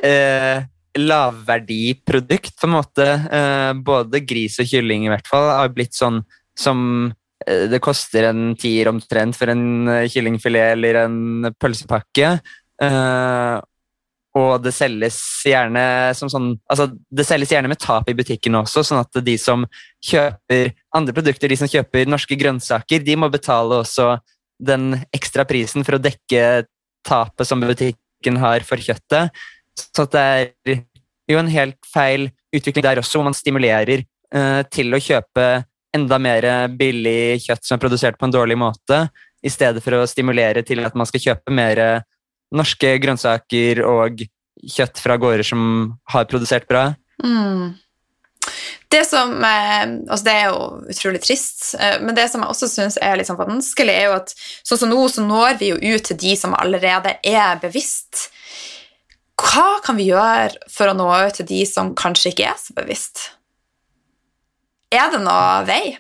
eh, 0.05 0.65
lavverdiprodukt, 0.99 2.55
på 2.61 2.69
en 2.69 2.75
måte. 2.77 3.07
Eh, 3.39 3.73
både 3.87 4.23
gris 4.27 4.59
og 4.63 4.71
kylling, 4.71 5.07
i 5.07 5.13
hvert 5.13 5.29
fall, 5.31 5.51
har 5.59 5.75
blitt 5.75 5.97
sånn 5.97 6.23
som 6.59 7.13
eh, 7.47 7.67
det 7.71 7.83
koster 7.85 8.31
en 8.31 8.55
tier 8.61 8.91
omtrent 8.91 9.37
for 9.39 9.53
en 9.53 10.07
kyllingfilet 10.11 10.75
eller 10.77 11.05
en 11.05 11.55
pølsepakke. 11.59 12.35
Og 14.35 14.55
det 14.65 14.73
selges 14.75 15.17
gjerne 15.47 15.83
som 16.19 16.31
sånn 16.31 16.49
altså 16.71 16.89
Det 16.91 17.23
selges 17.27 17.53
gjerne 17.55 17.71
med 17.71 17.79
tap 17.79 18.09
i 18.11 18.17
butikken 18.19 18.59
også, 18.59 18.83
sånn 18.83 19.03
at 19.05 19.21
de 19.23 19.37
som 19.39 19.63
kjøper 20.05 20.73
andre 20.95 21.15
produkter, 21.15 21.51
de 21.51 21.59
som 21.61 21.71
kjøper 21.71 22.11
norske 22.11 22.39
grønnsaker, 22.39 23.05
de 23.07 23.15
må 23.19 23.31
betale 23.31 23.79
også 23.85 24.17
den 24.59 24.93
ekstra 25.15 25.47
prisen 25.47 25.87
for 25.87 25.97
å 25.97 26.03
dekke 26.03 26.65
tapet 27.07 27.47
som 27.49 27.63
butikken 27.63 28.41
har 28.43 28.67
for 28.67 28.83
kjøttet. 28.83 29.31
Så 29.75 30.07
det 30.13 30.25
er 30.25 30.83
jo 31.31 31.41
en 31.41 31.51
helt 31.51 31.79
feil 31.91 32.29
utvikling 32.55 32.85
der 32.87 33.01
også, 33.03 33.19
hvor 33.19 33.29
man 33.29 33.37
stimulerer 33.37 34.05
uh, 34.35 34.63
til 34.71 34.95
å 34.95 35.03
kjøpe 35.03 35.65
enda 35.95 36.19
mer 36.19 36.47
billig 36.75 37.45
kjøtt 37.45 37.67
som 37.67 37.77
er 37.77 37.85
produsert 37.85 38.19
på 38.19 38.27
en 38.27 38.35
dårlig 38.35 38.57
måte, 38.59 39.05
i 39.45 39.53
stedet 39.53 39.83
for 39.85 39.95
å 39.95 40.09
stimulere 40.11 40.65
til 40.67 40.83
at 40.83 40.97
man 40.99 41.07
skal 41.07 41.23
kjøpe 41.23 41.55
mer 41.55 41.79
norske 42.55 42.97
grønnsaker 43.03 43.83
og 43.87 44.25
kjøtt 44.75 45.01
fra 45.03 45.17
gårder 45.21 45.47
som 45.47 45.95
har 46.11 46.27
produsert 46.31 46.67
bra. 46.71 46.89
Mm. 47.23 47.75
Det 48.95 49.03
som 49.09 49.33
eh, 49.45 49.83
altså 50.09 50.25
Det 50.25 50.35
er 50.35 50.45
jo 50.53 50.59
utrolig 50.93 51.21
trist, 51.25 51.75
eh, 51.81 51.97
men 52.03 52.15
det 52.15 52.29
som 52.31 52.45
jeg 52.45 52.53
også 52.53 52.69
syns 52.71 52.99
er 53.03 53.17
litt 53.19 53.31
sånn 53.31 53.41
vanskelig, 53.41 53.95
er 53.95 54.09
jo 54.11 54.19
at 54.21 54.35
sånn 54.63 54.85
som 54.85 54.93
nå 54.93 55.01
så 55.11 55.25
når 55.25 55.59
vi 55.63 55.73
jo 55.73 55.81
ut 55.81 56.07
til 56.11 56.21
de 56.21 56.37
som 56.39 56.55
allerede 56.59 57.17
er 57.27 57.59
bevisst. 57.63 58.29
Hva 59.45 59.81
kan 59.85 59.99
vi 59.99 60.09
gjøre 60.09 60.57
for 60.73 60.91
å 60.91 60.97
nå 60.97 61.09
ut 61.11 61.37
til 61.39 61.49
de 61.49 61.63
som 61.69 61.93
kanskje 61.99 62.33
ikke 62.33 62.49
er 62.49 62.61
så 62.61 62.77
bevisst? 62.77 63.27
Er 64.95 65.11
det 65.13 65.21
noe 65.25 65.63
vei? 65.69 65.97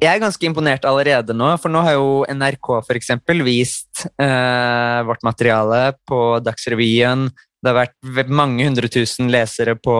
Jeg 0.00 0.16
er 0.16 0.22
ganske 0.22 0.46
imponert 0.48 0.86
allerede 0.88 1.34
nå, 1.36 1.50
for 1.60 1.72
nå 1.72 1.82
har 1.84 1.98
jo 1.98 2.22
NRK 2.32 2.70
eksempel, 2.96 3.42
vist 3.44 4.06
eh, 4.16 5.00
vårt 5.04 5.24
materiale 5.26 5.90
på 6.08 6.40
Dagsrevyen. 6.44 7.26
Det 7.60 7.68
har 7.68 7.90
vært 8.16 8.32
mange 8.32 8.64
hundre 8.64 8.88
tusen 8.88 9.28
lesere 9.32 9.76
på 9.76 9.96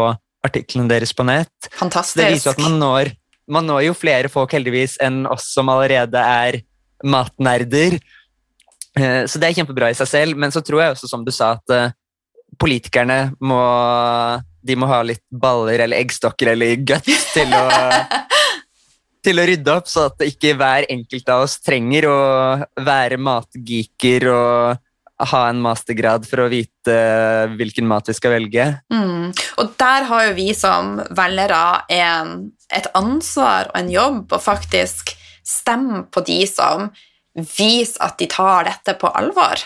artiklene 0.47 0.89
deres 0.89 1.12
på 1.12 1.26
nett. 1.28 1.53
Fantastisk. 1.76 2.16
Det 2.22 2.31
viser 2.33 2.55
at 2.55 2.62
man 2.64 2.78
når, 2.81 3.12
man 3.53 3.68
når 3.68 3.91
jo 3.91 3.99
flere 3.99 4.33
folk 4.33 4.57
heldigvis 4.57 4.97
enn 5.05 5.26
oss 5.28 5.51
som 5.53 5.68
allerede 5.68 6.24
er 6.24 6.62
matnerder. 7.05 7.99
Eh, 8.99 9.24
så 9.30 9.38
det 9.38 9.51
er 9.51 9.59
kjempebra 9.61 9.91
i 9.93 9.99
seg 9.99 10.09
selv, 10.11 10.38
men 10.41 10.55
så 10.55 10.62
tror 10.64 10.82
jeg 10.82 10.97
også, 10.97 11.11
som 11.11 11.24
du 11.26 11.32
sa, 11.34 11.55
at 11.59 11.74
eh, 11.74 11.93
politikerne 12.61 13.30
må 13.41 13.61
de 14.61 14.76
må 14.76 14.88
ha 14.91 15.01
litt 15.07 15.22
baller 15.32 15.80
eller 15.80 16.03
eggstokker 16.03 16.53
eller 16.53 16.82
guts 16.84 17.30
til 17.32 17.55
å 17.57 17.62
til 19.24 19.41
å 19.41 19.47
rydde 19.49 19.72
opp, 19.72 19.88
så 19.88 20.07
at 20.09 20.22
ikke 20.24 20.55
hver 20.59 20.86
enkelt 20.93 21.32
av 21.32 21.47
oss 21.47 21.59
trenger 21.61 22.09
å 22.09 22.20
være 22.80 23.20
matgeeker 23.20 24.26
og 24.32 24.86
ha 25.30 25.41
en 25.51 25.61
mastergrad 25.61 26.24
for 26.28 26.47
å 26.47 26.49
vite 26.49 26.95
hvilken 27.59 27.84
mat 27.88 28.09
vi 28.09 28.16
skal 28.16 28.32
velge. 28.38 28.66
Mm. 28.93 29.28
Og 29.61 29.74
der 29.80 30.07
har 30.09 30.26
jo 30.30 30.36
vi 30.38 30.49
som 30.57 30.95
velgere 31.16 31.61
en, 31.93 32.49
et 32.72 32.88
ansvar 32.97 33.68
og 33.68 33.76
en 33.82 33.93
jobb 33.93 34.32
å 34.32 34.41
faktisk 34.41 35.12
stemme 35.45 36.07
på 36.12 36.24
de 36.24 36.41
som 36.49 36.88
viser 37.35 38.01
at 38.05 38.18
de 38.18 38.28
tar 38.31 38.66
dette 38.68 38.97
på 39.01 39.11
alvor. 39.16 39.62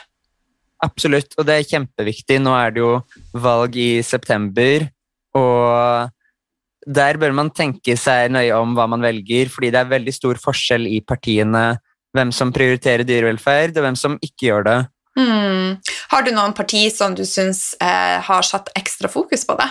Absolutt, 0.85 1.33
og 1.39 1.47
det 1.49 1.57
er 1.57 1.69
kjempeviktig. 1.71 2.41
Nå 2.43 2.53
er 2.59 2.75
det 2.75 2.83
jo 2.83 2.93
valg 3.41 3.77
i 3.81 4.03
september, 4.05 4.85
og 5.39 6.11
der 6.85 7.19
bør 7.21 7.33
man 7.37 7.53
tenke 7.55 7.97
seg 7.97 8.33
nøye 8.35 8.53
om 8.59 8.75
hva 8.77 8.87
man 8.91 9.05
velger, 9.05 9.49
fordi 9.53 9.73
det 9.73 9.81
er 9.81 9.93
veldig 9.95 10.15
stor 10.15 10.41
forskjell 10.41 10.89
i 10.91 11.01
partiene 11.07 11.71
hvem 12.15 12.31
som 12.35 12.53
prioriterer 12.55 13.07
dyrevelferd, 13.07 13.79
og 13.79 13.87
hvem 13.87 13.97
som 13.99 14.19
ikke 14.23 14.51
gjør 14.51 14.69
det. 14.69 14.81
Mm. 15.19 15.81
Har 16.11 16.27
du 16.27 16.31
noen 16.35 16.55
parti 16.55 16.85
som 16.93 17.15
du 17.17 17.25
syns 17.27 17.73
eh, 17.83 18.19
har 18.23 18.47
satt 18.47 18.71
ekstra 18.79 19.11
fokus 19.11 19.47
på 19.47 19.57
det? 19.59 19.71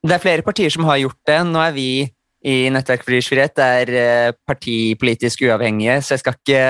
Det 0.00 0.16
er 0.16 0.22
flere 0.22 0.44
partier 0.44 0.72
som 0.72 0.86
har 0.88 1.00
gjort 1.00 1.20
det. 1.28 1.38
Nå 1.48 1.60
er 1.62 1.74
vi 1.76 1.90
i 2.40 2.70
Nettverk 2.72 3.02
for 3.04 3.12
dyrsfrihet 3.12 3.60
er 3.60 3.90
eh, 4.00 4.32
partipolitisk 4.48 5.42
uavhengige, 5.44 5.98
så 6.00 6.14
jeg 6.14 6.22
skal, 6.22 6.36
ikke, 6.38 6.62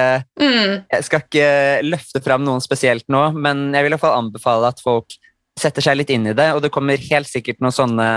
mm. 0.43 0.73
jeg 0.91 1.07
skal 1.07 1.23
ikke 1.23 1.51
løfte 1.87 2.23
fram 2.25 2.43
noen 2.47 2.62
spesielt 2.64 3.07
nå, 3.12 3.29
men 3.39 3.68
jeg 3.77 3.87
vil 3.87 3.93
i 3.93 3.95
hvert 3.95 4.03
fall 4.03 4.18
anbefale 4.18 4.73
at 4.73 4.83
folk 4.83 5.14
setter 5.61 5.85
seg 5.85 6.01
litt 6.01 6.11
inn 6.11 6.27
i 6.31 6.35
det, 6.35 6.49
og 6.57 6.64
det 6.64 6.73
kommer 6.75 6.99
helt 7.11 7.31
sikkert 7.31 7.62
noen 7.62 7.77
sånne 7.77 8.09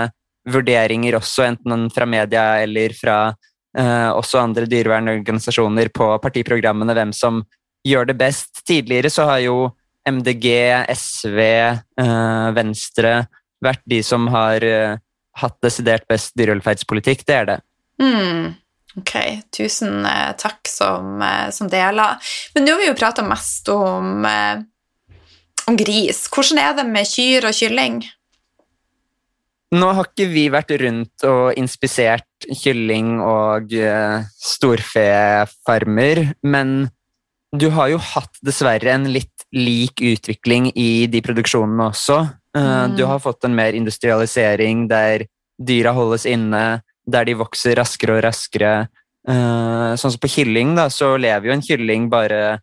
vurderinger 0.50 1.16
også, 1.20 1.46
enten 1.52 1.86
fra 1.94 2.08
media 2.10 2.44
eller 2.64 2.96
fra 2.98 3.18
eh, 3.30 4.10
også 4.10 4.42
andre 4.42 4.66
dyrevernorganisasjoner 4.70 5.92
på 5.94 6.10
partiprogrammene, 6.24 6.96
hvem 6.96 7.14
som 7.16 7.44
gjør 7.86 8.10
det 8.10 8.18
best. 8.18 8.64
Tidligere 8.66 9.12
så 9.12 9.28
har 9.30 9.44
jo 9.44 9.58
MDG, 10.10 10.50
SV, 10.90 11.40
eh, 12.02 12.50
Venstre 12.58 13.16
vært 13.64 13.84
de 13.88 14.02
som 14.04 14.26
har 14.32 14.64
uh, 14.64 14.96
hatt 15.40 15.56
desidert 15.64 16.06
best 16.10 16.34
dyrevelferdspolitikk. 16.38 17.24
Det 17.26 17.38
er 17.38 17.48
det. 17.48 17.58
Mm. 18.02 18.52
Ok, 19.00 19.14
tusen 19.54 20.06
takk 20.38 20.70
som, 20.70 21.18
som 21.50 21.70
deler. 21.70 22.20
Men 22.54 22.66
nå 22.66 22.76
har 22.76 22.82
vi 22.82 22.90
jo 22.92 22.98
prata 22.98 23.24
mest 23.26 23.68
om 23.74 24.22
om 25.68 25.76
gris. 25.76 26.28
Hvordan 26.32 26.60
er 26.60 26.76
det 26.78 26.84
med 26.88 27.08
kyr 27.08 27.48
og 27.48 27.56
kylling? 27.56 28.02
Nå 29.74 29.88
har 29.96 30.06
ikke 30.06 30.28
vi 30.30 30.44
vært 30.52 30.70
rundt 30.84 31.24
og 31.26 31.56
inspisert 31.58 32.46
kylling 32.62 33.16
og 33.24 33.72
storfefarmer, 34.38 36.18
men 36.46 36.90
du 37.54 37.68
har 37.74 37.90
jo 37.92 38.00
hatt 38.02 38.40
dessverre 38.44 38.94
en 38.94 39.06
litt 39.12 39.44
lik 39.54 40.02
utvikling 40.02 40.70
i 40.74 41.06
de 41.10 41.20
produksjonene 41.22 41.88
også. 41.92 42.18
Uh, 42.56 42.60
mm. 42.90 42.96
Du 42.98 43.04
har 43.06 43.22
fått 43.22 43.46
en 43.46 43.54
mer 43.54 43.76
industrialisering 43.78 44.88
der 44.90 45.26
dyra 45.54 45.94
holdes 45.94 46.26
inne, 46.26 46.82
der 47.06 47.28
de 47.28 47.36
vokser 47.38 47.78
raskere 47.78 48.18
og 48.18 48.24
raskere. 48.26 48.74
Uh, 49.28 49.94
sånn 49.98 50.16
som 50.16 50.22
på 50.22 50.32
kylling, 50.32 50.74
da, 50.78 50.88
så 50.90 51.14
lever 51.20 51.50
jo 51.50 51.56
en 51.56 51.64
kylling 51.64 52.08
bare 52.12 52.60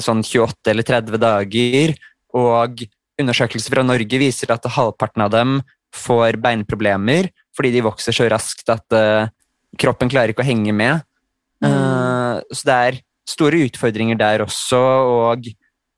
sånn 0.00 0.22
28 0.24 0.70
eller 0.72 0.86
30 0.88 1.20
dager. 1.20 1.94
Og 2.40 2.84
undersøkelser 3.20 3.74
fra 3.74 3.84
Norge 3.84 4.20
viser 4.20 4.52
at 4.54 4.68
halvparten 4.76 5.24
av 5.26 5.32
dem 5.34 5.58
får 5.94 6.40
beinproblemer 6.42 7.28
fordi 7.54 7.70
de 7.76 7.82
vokser 7.84 8.16
så 8.16 8.24
raskt 8.32 8.72
at 8.72 8.96
kroppen 9.78 10.08
klarer 10.10 10.32
ikke 10.32 10.42
å 10.42 10.48
henge 10.48 10.72
med. 10.74 11.04
Mm. 11.62 12.40
så 12.50 12.66
det 12.66 12.78
er 12.88 12.96
store 13.28 13.64
utfordringer 13.66 14.18
der 14.20 14.44
også, 14.44 14.80
og 14.80 15.48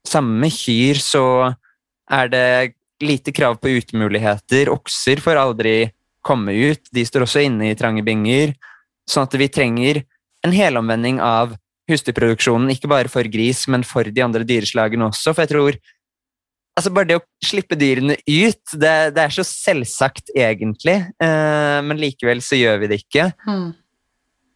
samme 0.06 0.38
med 0.44 0.54
kyr 0.54 1.00
så 1.02 1.26
er 2.10 2.30
det 2.30 2.48
lite 3.02 3.34
krav 3.34 3.58
på 3.60 3.74
utemuligheter. 3.76 4.70
Okser 4.72 5.20
får 5.22 5.40
aldri 5.40 5.76
komme 6.26 6.54
ut, 6.54 6.82
de 6.94 7.04
står 7.06 7.26
også 7.26 7.44
inne 7.46 7.70
i 7.70 7.78
trange 7.78 8.04
binger. 8.06 8.54
Sånn 9.10 9.26
at 9.26 9.36
vi 9.38 9.50
trenger 9.52 10.02
en 10.46 10.54
helomvending 10.54 11.20
av 11.22 11.54
husdyrproduksjonen, 11.90 12.70
ikke 12.74 12.90
bare 12.90 13.10
for 13.10 13.26
gris, 13.30 13.66
men 13.70 13.84
for 13.86 14.08
de 14.10 14.24
andre 14.24 14.46
dyreslagene 14.46 15.06
også. 15.10 15.34
For 15.34 15.46
jeg 15.46 15.54
tror 15.54 15.82
Altså 16.76 16.90
Bare 16.92 17.08
det 17.08 17.16
å 17.16 17.22
slippe 17.40 17.72
dyrene 17.80 18.18
ut, 18.20 18.74
det, 18.76 18.90
det 19.16 19.22
er 19.22 19.32
så 19.32 19.40
selvsagt 19.48 20.28
egentlig, 20.36 20.98
eh, 21.24 21.78
men 21.80 21.96
likevel 21.96 22.42
så 22.44 22.58
gjør 22.58 22.82
vi 22.82 22.90
det 22.90 22.98
ikke. 23.00 23.30
Mm. 23.48 23.70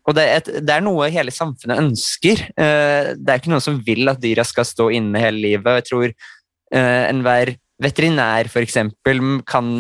Og 0.09 0.17
det 0.17 0.25
er, 0.25 0.41
et, 0.41 0.53
det 0.65 0.75
er, 0.75 0.85
noe 0.85 1.11
hele 1.13 1.33
samfunnet 1.35 1.83
ønsker. 1.83 2.45
Eh, 2.57 3.11
det 3.17 3.33
er 3.33 3.41
ikke 3.41 3.53
noen 3.53 3.65
som 3.65 3.81
vil 3.85 4.09
at 4.11 4.23
dyra 4.23 4.47
skal 4.49 4.67
stå 4.69 4.89
inne 4.97 5.23
hele 5.23 5.43
livet. 5.45 5.81
Jeg 5.81 5.89
tror 5.91 6.09
eh, 6.09 7.03
enhver 7.11 7.55
veterinær 7.81 8.49
f.eks. 8.51 8.79
kan 9.49 9.71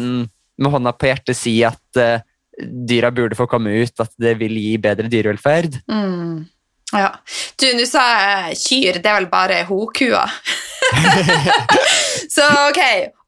med 0.60 0.74
hånda 0.74 0.92
på 0.96 1.08
hjertet 1.08 1.38
si 1.38 1.54
at 1.64 2.00
eh, 2.00 2.22
dyra 2.60 3.10
burde 3.14 3.38
få 3.38 3.48
komme 3.48 3.72
ut, 3.82 3.94
at 4.02 4.12
det 4.20 4.36
vil 4.40 4.56
gi 4.60 4.74
bedre 4.82 5.08
dyrevelferd. 5.08 5.80
Mm. 5.90 6.48
Ja. 6.92 7.12
Du, 7.60 7.68
nå 7.78 7.86
sa 7.88 8.02
jeg 8.10 8.58
kyr, 8.60 9.00
det 9.00 9.10
er 9.10 9.20
vel 9.20 9.30
bare 9.30 9.62
hokua? 9.68 10.24
så 12.34 12.46
ok, 12.66 12.80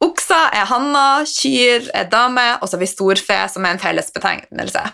okser 0.02 0.56
er 0.58 0.66
hanna, 0.68 1.06
kyr 1.28 1.88
er 1.94 2.10
dame, 2.12 2.48
og 2.58 2.68
så 2.68 2.76
har 2.76 2.82
vi 2.82 2.90
storfe, 2.90 3.38
som 3.52 3.64
er 3.64 3.76
en 3.76 3.82
fellesbetegnelse. 3.82 4.84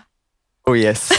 Oh 0.69 0.77
yes. 0.77 1.09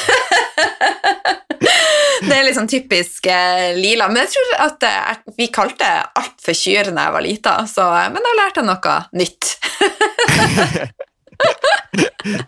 det 2.23 2.37
er 2.37 2.45
liksom 2.47 2.69
typisk 2.71 3.27
eh, 3.27 3.75
lila. 3.75 4.07
Men 4.07 4.23
jeg 4.23 4.31
tror 4.37 4.53
at 4.69 4.85
eh, 4.87 5.17
vi 5.35 5.51
kalte 5.51 5.89
alt 6.07 6.39
for 6.45 6.55
kyr 6.55 6.93
da 6.95 7.09
jeg 7.09 7.15
var 7.17 7.25
lita, 7.25 7.67
så, 7.67 7.83
eh, 7.99 8.07
men 8.15 8.23
da 8.23 8.31
lærte 8.39 8.63
jeg 8.63 8.69
noe 8.69 8.95
nytt. 9.19 9.43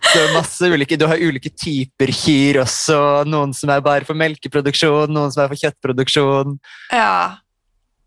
så 0.13 0.21
masse 0.37 0.63
ulike, 0.71 1.01
Du 1.01 1.07
har 1.11 1.19
ulike 1.19 1.51
typer 1.51 2.15
kyr 2.15 2.63
også. 2.63 3.27
Noen 3.27 3.51
som 3.57 3.71
er 3.75 3.83
bare 3.83 4.07
for 4.07 4.15
melkeproduksjon, 4.23 5.11
noen 5.11 5.35
som 5.35 5.43
er 5.43 5.51
for 5.51 5.59
kjøttproduksjon. 5.59 6.55
Ja, 6.95 7.43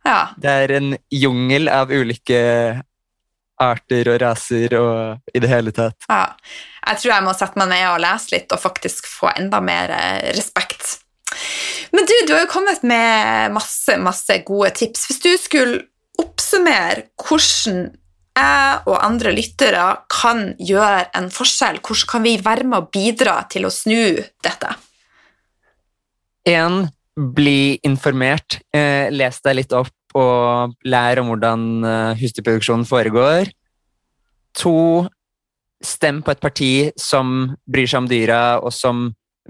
ja. 0.07 0.31
Det 0.39 0.47
er 0.63 0.71
en 0.79 0.95
jungel 1.11 1.67
av 1.67 1.91
ulike 1.91 2.79
arter 3.61 4.09
og 4.11 4.19
raser 4.21 4.75
og 4.79 5.35
i 5.35 5.41
det 5.41 5.49
hele 5.51 5.73
tatt. 5.75 6.07
Ja. 6.09 6.27
Jeg 6.85 7.01
tror 7.01 7.13
jeg 7.15 7.25
må 7.25 7.33
sette 7.37 7.59
meg 7.59 7.71
ned 7.71 7.87
og 7.89 8.01
lese 8.03 8.35
litt 8.35 8.53
og 8.53 8.61
faktisk 8.61 9.07
få 9.09 9.31
enda 9.33 9.61
mer 9.63 9.93
eh, 9.95 10.31
respekt. 10.37 10.99
Men 11.95 12.07
du, 12.07 12.13
du 12.27 12.33
har 12.35 12.45
jo 12.45 12.51
kommet 12.51 12.83
med 12.85 13.53
masse, 13.55 13.97
masse 14.01 14.37
gode 14.47 14.71
tips. 14.77 15.07
Hvis 15.09 15.21
du 15.23 15.31
skulle 15.41 15.83
oppsummere 16.21 17.07
hvordan 17.19 17.87
jeg 18.35 18.79
og 18.91 18.97
andre 18.99 19.31
lyttere 19.31 19.83
kan 20.11 20.49
gjøre 20.59 21.05
en 21.15 21.29
forskjell, 21.31 21.79
hvordan 21.79 22.09
kan 22.11 22.25
vi 22.25 22.35
være 22.43 22.67
med 22.67 22.83
å 22.83 22.89
bidra 22.91 23.37
til 23.51 23.67
å 23.67 23.73
snu 23.73 24.19
dette? 24.43 24.73
En, 26.51 26.83
bli 27.15 27.79
informert. 27.87 28.59
Eh, 28.75 29.07
les 29.15 29.39
deg 29.41 29.61
litt 29.61 29.75
opp 29.75 29.95
og 30.15 30.75
lær 30.87 31.21
om 31.21 31.29
hvordan 31.31 31.67
eh, 31.83 32.21
husdyrproduksjonen 32.21 32.87
foregår. 32.87 33.51
To, 34.61 35.05
stem 35.83 36.21
på 36.23 36.33
et 36.33 36.41
parti 36.43 36.73
som 36.99 37.55
bryr 37.67 37.89
seg 37.89 38.03
om 38.03 38.09
dyra, 38.09 38.41
og 38.63 38.73
som 38.73 39.09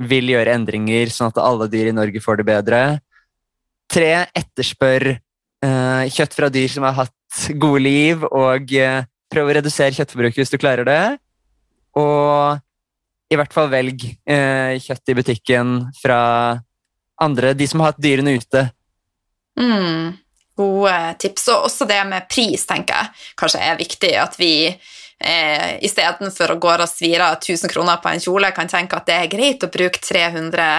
vil 0.09 0.33
gjøre 0.33 0.55
endringer 0.57 1.11
sånn 1.13 1.31
at 1.31 1.39
alle 1.39 1.69
dyr 1.71 1.91
i 1.91 1.95
Norge 1.95 2.21
får 2.23 2.41
det 2.41 2.47
bedre. 2.49 2.81
Tre, 3.91 4.11
etterspør 4.35 5.11
eh, 5.13 6.03
kjøtt 6.11 6.35
fra 6.35 6.49
dyr 6.51 6.71
som 6.73 6.87
har 6.87 6.97
hatt 7.03 7.45
gode 7.61 7.83
liv, 7.85 8.25
og 8.31 8.73
eh, 8.75 9.05
prøv 9.31 9.51
å 9.51 9.57
redusere 9.59 9.95
kjøttforbruket 9.95 10.41
hvis 10.41 10.53
du 10.53 10.59
klarer 10.59 10.87
det. 10.87 11.03
Og 11.95 12.61
i 13.31 13.37
hvert 13.39 13.55
fall 13.55 13.71
velg 13.71 14.03
eh, 14.05 14.75
kjøtt 14.83 15.13
i 15.13 15.17
butikken 15.17 15.77
fra 16.01 16.19
andre, 17.21 17.53
de 17.55 17.67
som 17.69 17.81
har 17.81 17.93
hatt 17.93 18.03
dyrene 18.03 18.35
ute. 18.35 18.67
Mm, 19.55 20.15
gode 20.57 20.97
tips. 21.21 21.49
Og 21.53 21.69
også 21.69 21.87
det 21.89 22.01
med 22.09 22.29
pris, 22.31 22.65
tenker 22.67 22.99
jeg 22.99 23.25
kanskje 23.41 23.63
er 23.63 23.79
viktig. 23.79 24.13
At 24.21 24.37
vi 24.39 24.53
eh, 24.69 25.75
istedenfor 25.85 26.55
å 26.55 26.59
gå 26.61 26.71
og 26.75 26.87
svire 26.89 27.31
1000 27.37 27.71
kroner 27.71 27.99
på 28.03 28.11
en 28.11 28.23
kjole, 28.23 28.53
kan 28.55 28.71
tenke 28.71 28.99
at 28.99 29.09
det 29.09 29.19
er 29.19 29.31
greit 29.31 29.65
å 29.65 29.71
bruke 29.71 30.01
300 30.01 30.69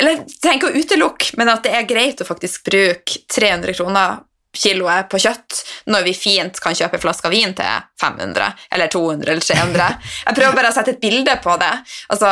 Eller 0.00 0.24
tenke 0.42 0.68
å 0.68 0.76
utelukke, 0.76 1.36
men 1.40 1.52
at 1.52 1.64
det 1.64 1.74
er 1.76 1.88
greit 1.88 2.20
å 2.20 2.28
faktisk 2.28 2.66
bruke 2.68 3.22
300 3.32 3.76
kroner 3.76 4.22
kiloet 4.56 5.08
på 5.12 5.20
kjøtt 5.20 5.58
når 5.92 6.06
vi 6.06 6.14
fint 6.16 6.60
kan 6.62 6.76
kjøpe 6.76 7.00
flaske 7.02 7.28
vin 7.32 7.52
til 7.56 7.82
500 8.00 8.46
eller 8.72 8.92
200 8.92 9.32
eller 9.34 9.44
300. 9.44 9.88
Jeg 10.26 10.38
prøver 10.38 10.56
bare 10.56 10.70
å 10.70 10.76
sette 10.76 10.94
et 10.96 11.02
bilde 11.02 11.36
på 11.44 11.56
det. 11.60 11.72
Altså 12.14 12.30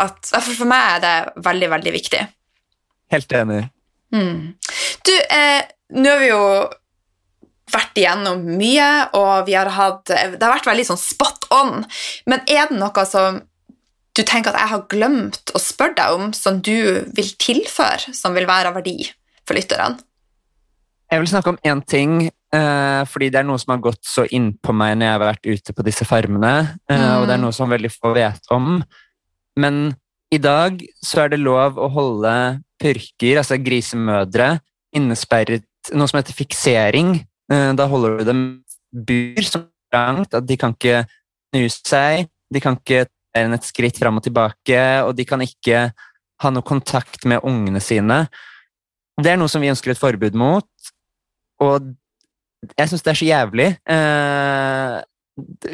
at, 0.00 0.30
for 0.30 0.70
meg 0.70 0.96
er 0.96 1.04
det 1.04 1.44
veldig, 1.44 1.70
veldig 1.74 1.94
viktig. 1.98 2.22
Helt 3.12 3.36
enig. 3.36 3.64
Mm. 4.14 4.54
Du, 5.06 5.14
eh, 5.30 5.62
nå 5.96 6.14
har 6.14 6.22
vi 6.22 6.30
jo 6.30 6.44
vært 7.70 8.00
igjennom 8.02 8.42
mye, 8.58 8.88
og 9.14 9.46
vi 9.46 9.54
har 9.54 9.70
hatt 9.70 10.10
Det 10.10 10.42
har 10.42 10.56
vært 10.56 10.66
veldig 10.66 10.88
sånn 10.88 10.98
spot 10.98 11.46
on, 11.54 11.84
men 12.26 12.42
er 12.50 12.66
det 12.66 12.78
noe 12.80 13.04
som 13.06 13.42
du 14.18 14.24
tenker 14.26 14.50
at 14.50 14.58
jeg 14.58 14.72
har 14.72 14.86
glemt 14.90 15.52
å 15.54 15.60
spørre 15.62 15.96
deg 16.00 16.18
om, 16.18 16.30
som 16.34 16.58
du 16.58 17.06
vil 17.14 17.30
tilføre, 17.40 18.12
som 18.16 18.34
vil 18.34 18.48
være 18.48 18.72
av 18.72 18.78
verdi 18.80 18.98
for 19.46 19.58
lytterne? 19.58 20.00
Jeg 21.10 21.22
vil 21.22 21.30
snakke 21.30 21.52
om 21.54 21.60
én 21.66 21.80
ting, 21.86 22.30
eh, 22.54 23.02
fordi 23.10 23.30
det 23.30 23.40
er 23.40 23.46
noe 23.46 23.58
som 23.58 23.74
har 23.74 23.82
gått 23.82 24.02
så 24.06 24.26
innpå 24.26 24.74
meg 24.74 24.96
når 24.98 25.06
jeg 25.06 25.14
har 25.14 25.24
vært 25.24 25.48
ute 25.48 25.74
på 25.74 25.86
disse 25.86 26.06
farmene, 26.06 26.52
eh, 26.90 26.98
mm. 26.98 27.14
og 27.18 27.26
det 27.26 27.34
er 27.34 27.42
noe 27.42 27.54
som 27.54 27.70
veldig 27.70 27.90
få 27.94 28.12
vet 28.14 28.50
om. 28.54 28.82
Men 29.58 29.80
i 30.30 30.38
dag 30.38 30.78
så 31.02 31.24
er 31.24 31.32
det 31.32 31.42
lov 31.42 31.78
å 31.78 31.88
holde 31.90 32.34
purker, 32.80 33.40
altså 33.40 33.58
grisemødre, 33.60 34.54
innesperret 34.96 35.66
noe 35.96 36.10
som 36.10 36.20
heter 36.20 36.36
fiksering. 36.36 37.14
Eh, 37.50 37.70
da 37.76 37.86
holder 37.90 38.20
du 38.20 38.28
dem 38.28 38.42
bur 38.90 39.46
så 39.46 39.62
langt 39.94 40.34
at 40.36 40.46
de 40.46 40.58
kan 40.60 40.74
ikke 40.74 41.04
snu 41.50 41.66
seg, 41.72 42.28
de 42.50 42.62
kan 42.62 42.78
ikke 42.78 43.06
enn 43.38 43.54
et 43.54 43.66
skritt 43.66 43.98
fram 44.00 44.18
og 44.18 44.24
tilbake, 44.26 44.80
og 45.06 45.14
de 45.18 45.26
kan 45.26 45.42
ikke 45.44 45.90
ha 46.40 46.50
noe 46.50 46.66
kontakt 46.66 47.26
med 47.30 47.44
ungene 47.46 47.82
sine. 47.82 48.24
Det 49.20 49.32
er 49.32 49.38
noe 49.38 49.50
som 49.50 49.62
vi 49.62 49.70
ønsker 49.70 49.92
et 49.92 50.00
forbud 50.00 50.36
mot, 50.38 50.66
og 51.62 51.92
jeg 52.76 52.90
syns 52.90 53.04
det 53.04 53.12
er 53.12 53.20
så 53.20 53.28
jævlig. 53.28 53.68
Eh, 53.94 54.96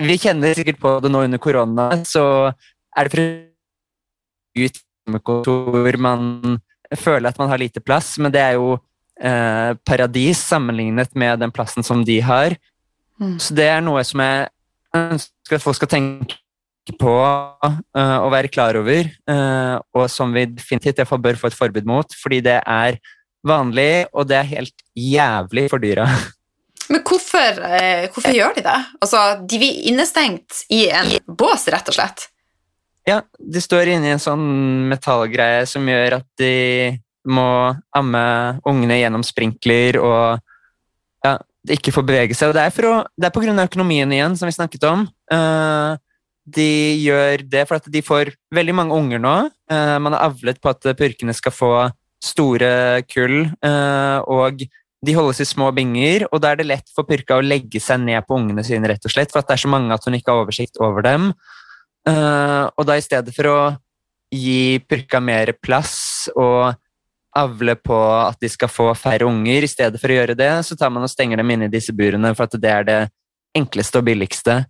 vi 0.07 0.19
kjenner 0.21 0.57
sikkert 0.59 0.81
på 0.83 0.97
det 1.03 1.11
nå 1.11 1.25
under 1.27 1.41
korona, 1.43 1.89
så 2.07 2.53
er 2.97 3.09
det 3.09 3.15
for 3.15 3.25
ut 4.57 4.83
med 5.13 5.23
kontor 5.23 5.99
man 6.03 6.59
føler 6.95 7.31
at 7.31 7.39
man 7.41 7.51
har 7.51 7.61
lite 7.61 7.83
plass, 7.83 8.15
men 8.23 8.33
det 8.35 8.43
er 8.43 8.57
jo 8.59 8.77
eh, 9.21 9.75
paradis 9.87 10.43
sammenlignet 10.53 11.15
med 11.19 11.41
den 11.43 11.53
plassen 11.55 11.87
som 11.87 12.05
de 12.07 12.21
har. 12.25 12.57
Mm. 13.21 13.39
Så 13.41 13.57
det 13.57 13.69
er 13.71 13.85
noe 13.85 14.03
som 14.07 14.23
jeg 14.23 14.49
ønsker 14.97 15.59
at 15.59 15.65
folk 15.65 15.79
skal 15.79 15.91
tenke 15.91 16.39
på 17.01 17.13
uh, 17.19 18.19
og 18.23 18.31
være 18.31 18.51
klar 18.53 18.79
over, 18.79 19.09
uh, 19.31 19.77
og 19.97 20.07
som 20.13 20.31
vi 20.35 20.47
definitivt 20.47 21.01
derfor 21.01 21.19
bør 21.19 21.39
få 21.41 21.51
et 21.51 21.59
forbud 21.59 21.89
mot, 21.89 22.15
fordi 22.21 22.39
det 22.47 22.61
er 22.63 23.01
vanlig, 23.47 24.07
og 24.15 24.29
det 24.31 24.39
er 24.39 24.53
helt 24.53 24.85
jævlig 24.95 25.67
for 25.73 25.83
dyra. 25.83 26.07
Men 26.93 27.03
hvorfor, 27.03 27.59
uh, 27.59 28.07
hvorfor 28.15 28.31
gjør 28.37 28.55
de 28.59 28.67
det? 28.69 28.79
Altså, 29.03 29.25
de 29.43 29.59
blir 29.59 29.83
innestengt 29.91 30.63
i 30.71 30.87
en 30.95 31.11
bås, 31.27 31.67
rett 31.75 31.91
og 31.91 31.99
slett? 31.99 32.29
Ja, 33.07 33.21
de 33.39 33.63
står 33.63 33.93
inni 33.93 34.11
en 34.11 34.23
sånn 34.23 34.47
metallgreie 34.91 35.67
som 35.71 35.87
gjør 35.87 36.19
at 36.19 36.27
de 36.41 36.97
må 37.27 37.75
amme 37.95 38.23
ungene 38.67 38.99
gjennom 38.99 39.23
sprinkler 39.27 39.99
og 40.01 40.43
ja, 41.27 41.37
ikke 41.75 41.95
får 41.95 42.07
bevege 42.07 42.37
seg. 42.39 42.55
Det 42.55 42.65
er, 42.67 42.89
å, 42.91 42.97
det 43.15 43.29
er 43.29 43.35
på 43.35 43.43
grunn 43.45 43.59
av 43.63 43.69
økonomien 43.71 44.11
igjen, 44.15 44.35
som 44.39 44.51
vi 44.51 44.55
snakket 44.55 44.87
om. 44.91 45.07
Uh, 45.31 45.99
de 46.47 46.67
gjør 47.03 47.43
det 47.51 47.65
for 47.67 47.81
at 47.81 47.87
de 47.91 48.03
får 48.07 48.33
veldig 48.55 48.75
mange 48.79 48.99
unger 48.99 49.23
nå. 49.23 49.37
Uh, 49.71 49.99
man 50.03 50.15
har 50.15 50.29
avlet 50.31 50.59
på 50.63 50.71
at 50.71 50.91
purkene 50.99 51.35
skal 51.35 51.55
få 51.55 51.73
store 52.23 53.05
kull, 53.11 53.45
uh, 53.67 54.19
og 54.27 54.67
de 55.07 55.15
holdes 55.15 55.43
i 55.43 55.47
små 55.47 55.69
binger, 55.77 56.25
og 56.33 56.41
da 56.43 56.53
er 56.53 56.61
det 56.61 56.71
lett 56.71 56.89
for 56.95 57.07
purka 57.07 57.39
å 57.39 57.45
legge 57.45 57.79
seg 57.83 58.01
ned 58.03 58.27
på 58.27 58.39
ungene 58.39 58.65
sine, 58.67 58.89
rett 58.91 59.05
og 59.07 59.13
slett, 59.13 59.31
for 59.31 59.43
at 59.43 59.51
det 59.51 59.59
er 59.59 59.63
så 59.67 59.71
mange 59.71 59.95
at 59.95 60.07
hun 60.07 60.17
ikke 60.19 60.33
har 60.33 60.47
oversikt 60.47 60.81
over 60.83 61.05
dem. 61.07 61.31
Og 62.07 62.83
da 62.87 62.95
i 62.95 63.03
stedet 63.03 63.35
for 63.35 63.51
å 63.51 63.61
gi 64.31 64.79
purka 64.87 65.19
mer 65.23 65.53
plass 65.63 66.29
og 66.35 66.75
avle 67.37 67.77
på 67.77 67.97
at 68.17 68.39
de 68.41 68.49
skal 68.51 68.71
få 68.73 68.89
færre 68.97 69.29
unger. 69.29 69.67
I 69.67 69.71
stedet 69.71 70.01
for 70.01 70.13
å 70.13 70.19
gjøre 70.19 70.37
det, 70.39 70.51
så 70.67 70.77
tar 70.79 70.93
man 70.93 71.05
og 71.05 71.13
stenger 71.13 71.43
dem 71.43 71.53
inne 71.53 71.69
i 71.69 71.73
disse 71.73 71.95
burene, 71.97 72.33
for 72.37 72.49
at 72.49 72.57
det 72.61 72.73
er 72.73 72.87
det 72.89 73.01
enkleste 73.57 74.01
og 74.01 74.07
billigste. 74.09 74.63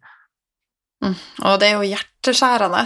Mm. 1.04 1.14
Og 1.44 1.60
det 1.60 1.68
er 1.68 1.76
jo 1.76 1.86
hjerteskjærende. 1.92 2.82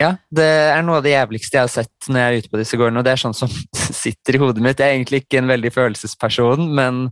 Ja, 0.00 0.14
det 0.32 0.46
er 0.46 0.80
noe 0.86 1.00
av 1.00 1.04
det 1.04 1.12
jævligste 1.12 1.58
jeg 1.58 1.66
har 1.66 1.72
sett 1.72 2.08
når 2.08 2.22
jeg 2.22 2.30
er 2.30 2.42
ute 2.42 2.52
på 2.52 2.60
disse 2.62 2.78
gårdene, 2.80 3.02
og 3.02 3.06
det 3.06 3.12
er 3.12 3.20
sånn 3.20 3.36
som 3.36 3.50
sitter 4.02 4.38
i 4.38 4.42
hodet 4.42 4.64
mitt. 4.64 4.80
Jeg 4.80 4.88
er 4.88 4.98
egentlig 4.98 5.24
ikke 5.24 5.42
en 5.42 5.50
veldig 5.50 5.72
følelsesperson, 5.74 6.70
men 6.78 7.02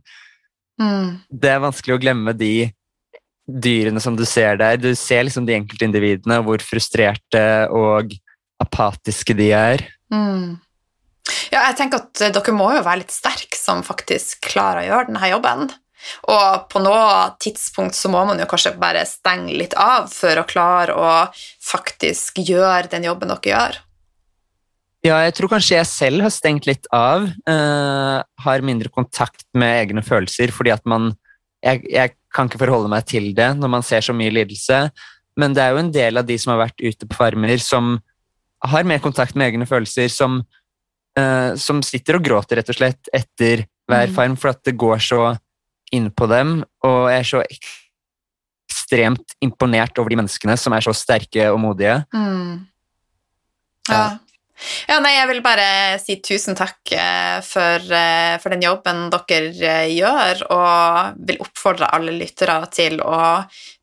mm. 0.80 1.08
det 1.28 1.52
er 1.52 1.64
vanskelig 1.66 1.98
å 1.98 2.02
glemme 2.02 2.36
de 2.38 2.52
dyrene 3.48 4.00
som 4.00 4.16
du 4.16 4.24
ser 4.28 4.60
der. 4.60 4.76
Du 4.80 4.92
ser 4.98 5.24
liksom 5.24 5.48
de 5.48 5.56
enkeltindividene, 5.56 6.40
hvor 6.44 6.62
frustrerte 6.64 7.42
og 7.74 8.12
apatiske 8.62 9.36
de 9.38 9.50
er. 9.56 9.84
Mm. 10.12 10.58
Ja, 11.52 11.64
jeg 11.68 11.78
tenker 11.80 12.04
at 12.04 12.22
eh, 12.24 12.32
dere 12.34 12.56
må 12.56 12.70
jo 12.76 12.84
være 12.84 13.02
litt 13.02 13.14
sterke 13.14 13.58
som 13.58 13.84
faktisk 13.86 14.42
klarer 14.50 14.84
å 14.84 14.88
gjøre 14.88 15.10
denne 15.10 15.32
jobben. 15.32 15.68
Og 16.30 16.68
på 16.70 16.80
noe 16.82 17.34
tidspunkt 17.42 17.96
så 17.98 18.10
må 18.12 18.22
man 18.28 18.38
jo 18.40 18.46
kanskje 18.48 18.76
bare 18.80 19.02
stenge 19.08 19.56
litt 19.58 19.74
av 19.80 20.06
for 20.12 20.38
å 20.38 20.46
klare 20.48 20.94
å 20.94 21.10
faktisk 21.64 22.40
gjøre 22.46 22.92
den 22.92 23.08
jobben 23.08 23.32
dere 23.32 23.52
gjør. 23.52 23.80
Ja, 25.06 25.20
jeg 25.22 25.34
tror 25.38 25.52
kanskje 25.52 25.76
jeg 25.76 25.88
selv 25.90 26.24
har 26.26 26.32
stengt 26.34 26.66
litt 26.66 26.86
av. 26.94 27.28
Uh, 27.46 28.18
har 28.44 28.66
mindre 28.66 28.90
kontakt 28.90 29.46
med 29.58 29.84
egne 29.84 30.02
følelser 30.06 30.50
fordi 30.54 30.74
at 30.74 30.86
man 30.90 31.12
jeg, 31.64 31.82
jeg, 31.90 32.14
kan 32.38 32.46
ikke 32.46 32.60
forholde 32.62 32.90
meg 32.92 33.06
til 33.10 33.32
det 33.34 33.50
når 33.58 33.72
man 33.72 33.86
ser 33.86 34.04
så 34.06 34.14
mye 34.14 34.30
lidelse. 34.30 34.86
Men 35.38 35.54
det 35.54 35.64
er 35.64 35.74
jo 35.74 35.82
en 35.82 35.90
del 35.94 36.20
av 36.20 36.26
de 36.28 36.38
som 36.38 36.54
har 36.54 36.62
vært 36.68 36.82
ute 36.82 37.06
på 37.08 37.18
farmer, 37.18 37.58
som 37.62 37.96
har 38.66 38.86
mer 38.86 39.02
kontakt 39.02 39.36
med 39.38 39.50
egne 39.50 39.66
følelser, 39.70 40.10
som 40.10 40.40
uh, 41.18 41.52
som 41.58 41.82
sitter 41.86 42.18
og 42.18 42.24
gråter 42.26 42.60
rett 42.60 42.72
og 42.72 42.78
slett 42.78 43.10
etter 43.14 43.66
hver 43.88 44.10
mm. 44.10 44.16
farm, 44.16 44.38
for 44.38 44.52
at 44.52 44.62
det 44.66 44.76
går 44.78 45.02
så 45.02 45.22
inn 45.94 46.10
på 46.12 46.28
dem, 46.28 46.58
og 46.84 46.98
jeg 47.08 47.20
er 47.22 47.28
så 47.28 47.42
ekstremt 47.48 49.36
imponert 49.44 49.96
over 50.00 50.12
de 50.12 50.18
menneskene 50.20 50.56
som 50.60 50.74
er 50.76 50.84
så 50.84 50.92
sterke 50.96 51.48
og 51.52 51.60
modige. 51.62 52.02
Mm. 52.12 52.66
Ja. 53.88 54.02
Ja, 54.88 54.98
nei, 55.02 55.12
jeg 55.14 55.28
vil 55.30 55.40
bare 55.44 55.66
si 56.02 56.16
tusen 56.24 56.56
takk 56.58 56.92
eh, 56.96 57.38
for, 57.46 57.84
eh, 57.94 58.34
for, 58.42 58.50
den 58.50 58.64
jobben 58.64 59.06
dere 59.12 59.52
eh, 59.54 59.92
gjør, 59.94 60.42
og 60.54 61.20
vil 61.28 61.38
oppfordre 61.44 61.90
alle 61.94 62.16
lyttere 62.16 62.58
til 62.74 62.98
å 63.04 63.20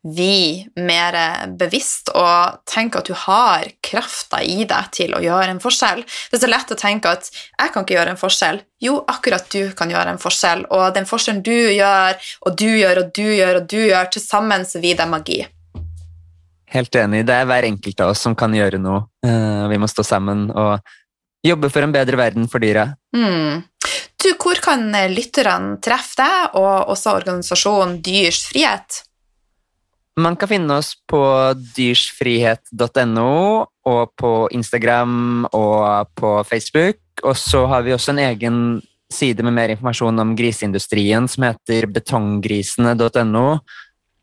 bli 0.05 0.65
mer 0.85 1.15
bevisst 1.57 2.11
og 2.13 2.59
tenke 2.69 2.99
at 2.99 3.07
du 3.09 3.15
har 3.17 3.65
krafta 3.85 4.43
i 4.43 4.67
deg 4.67 4.91
til 4.93 5.15
å 5.17 5.23
gjøre 5.23 5.55
en 5.55 5.63
forskjell. 5.63 6.03
Det 6.03 6.37
er 6.37 6.43
så 6.43 6.51
lett 6.51 6.75
å 6.75 6.77
tenke 6.77 7.15
at 7.15 7.31
'jeg 7.31 7.73
kan 7.73 7.85
ikke 7.85 7.97
gjøre 7.97 8.13
en 8.13 8.21
forskjell'. 8.21 8.61
Jo, 8.83 8.99
akkurat 9.07 9.49
du 9.49 9.71
kan 9.73 9.89
gjøre 9.89 10.13
en 10.13 10.21
forskjell, 10.21 10.65
og 10.69 10.93
den 10.93 11.09
forskjellen 11.09 11.41
du 11.41 11.57
gjør, 11.73 12.19
og 12.45 12.57
du 12.57 12.69
gjør, 12.69 13.05
og 13.05 13.13
du 13.13 13.27
gjør, 13.33 13.55
og 13.61 13.67
du 13.67 13.81
gjør, 13.87 14.11
til 14.11 14.21
sammen 14.21 14.65
så 14.65 14.81
vil 14.81 14.97
det 14.97 15.07
magi. 15.07 15.45
Helt 16.73 16.95
enig. 16.97 17.25
Det 17.27 17.35
er 17.35 17.47
hver 17.49 17.67
enkelt 17.67 18.01
av 18.01 18.13
oss 18.13 18.23
som 18.25 18.35
kan 18.37 18.53
gjøre 18.55 18.79
noe. 18.81 19.05
Uh, 19.25 19.65
vi 19.69 19.79
må 19.81 19.89
stå 19.89 20.05
sammen 20.05 20.47
og 20.49 20.79
jobbe 21.45 21.69
for 21.69 21.85
en 21.85 21.93
bedre 21.93 22.17
verden 22.19 22.49
for 22.49 22.63
dyra. 22.63 22.89
Mm. 23.15 23.61
Du, 24.25 24.31
hvor 24.41 24.57
kan 24.63 24.87
lytterne 25.11 25.77
treffe 25.85 26.17
deg, 26.17 26.55
og 26.57 26.89
også 26.95 27.13
organisasjonen 27.19 27.99
Dyrs 28.05 28.47
frihet? 28.49 29.03
Man 30.17 30.37
kan 30.39 30.49
finne 30.49 30.77
oss 30.79 30.93
på 31.11 31.21
dyrsfrihet.no 31.75 33.31
og 33.91 34.13
på 34.17 34.31
Instagram 34.55 35.45
og 35.51 36.11
på 36.15 36.31
Facebook. 36.47 37.01
Og 37.27 37.35
så 37.37 37.65
har 37.69 37.83
vi 37.83 37.93
også 37.93 38.15
en 38.15 38.23
egen 38.23 38.59
side 39.11 39.43
med 39.43 39.53
mer 39.53 39.73
informasjon 39.75 40.23
om 40.23 40.31
griseindustrien 40.39 41.27
som 41.29 41.45
heter 41.49 41.89
betonggrisene.no. 41.91 43.45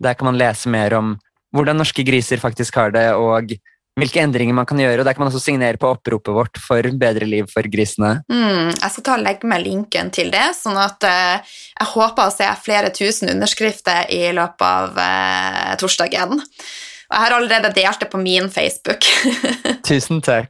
Der 0.03 0.16
kan 0.16 0.30
man 0.32 0.40
lese 0.40 0.72
mer 0.72 0.97
om 0.99 1.14
hvordan 1.53 1.78
norske 1.80 2.05
griser 2.07 2.40
faktisk 2.42 2.76
har 2.80 2.92
det, 2.94 3.09
og 3.14 3.53
hvilke 3.98 4.22
endringer 4.22 4.57
man 4.57 4.68
kan 4.68 4.80
gjøre. 4.80 5.00
og 5.03 5.05
Der 5.07 5.16
kan 5.16 5.24
man 5.24 5.32
også 5.32 5.42
signere 5.44 5.76
på 5.80 5.90
oppropet 5.92 6.32
vårt 6.34 6.61
for 6.61 6.86
bedre 7.00 7.28
liv 7.28 7.48
for 7.53 7.66
grisene. 7.68 8.22
Mm, 8.32 8.72
jeg 8.72 8.94
skal 8.94 9.05
ta 9.05 9.16
og 9.18 9.24
legge 9.26 9.48
meg 9.48 9.66
linken 9.66 10.12
til 10.14 10.32
det, 10.32 10.46
sånn 10.57 10.78
at 10.80 11.05
uh, 11.05 11.59
jeg 11.76 11.90
håper 11.92 12.24
å 12.24 12.32
se 12.32 12.48
flere 12.64 12.92
tusen 12.94 13.32
underskrifter 13.34 14.09
i 14.12 14.24
løpet 14.32 14.64
av 14.68 14.96
uh, 14.96 15.76
torsdagen. 15.80 16.40
Og 16.40 17.18
jeg 17.18 17.24
har 17.26 17.36
allerede 17.36 17.74
delt 17.76 18.00
det 18.00 18.09
på 18.09 18.20
min 18.22 18.48
Facebook. 18.48 19.05
Tusen 19.88 20.22
takk. 20.24 20.48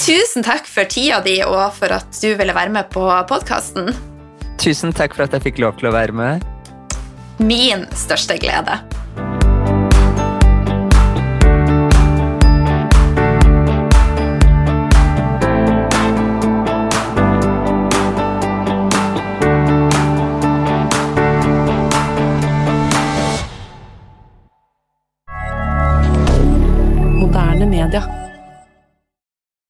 Tusen 0.00 0.42
takk 0.42 0.64
for 0.66 0.88
tida 0.88 1.20
di 1.22 1.36
og 1.44 1.68
for 1.76 1.92
at 1.92 2.08
du 2.22 2.32
ville 2.38 2.56
være 2.56 2.72
med 2.72 2.88
på 2.94 3.04
podkasten. 3.28 3.92
Tusen 4.56 4.96
takk 4.96 5.12
for 5.12 5.28
at 5.28 5.36
jeg 5.36 5.50
fikk 5.50 5.60
lov 5.60 5.76
til 5.76 5.92
å 5.92 5.94
være 5.94 6.16
med. 6.16 6.48
Min 7.44 7.84
største 7.92 8.40
glede. 8.40 8.80
Media. 27.84 28.23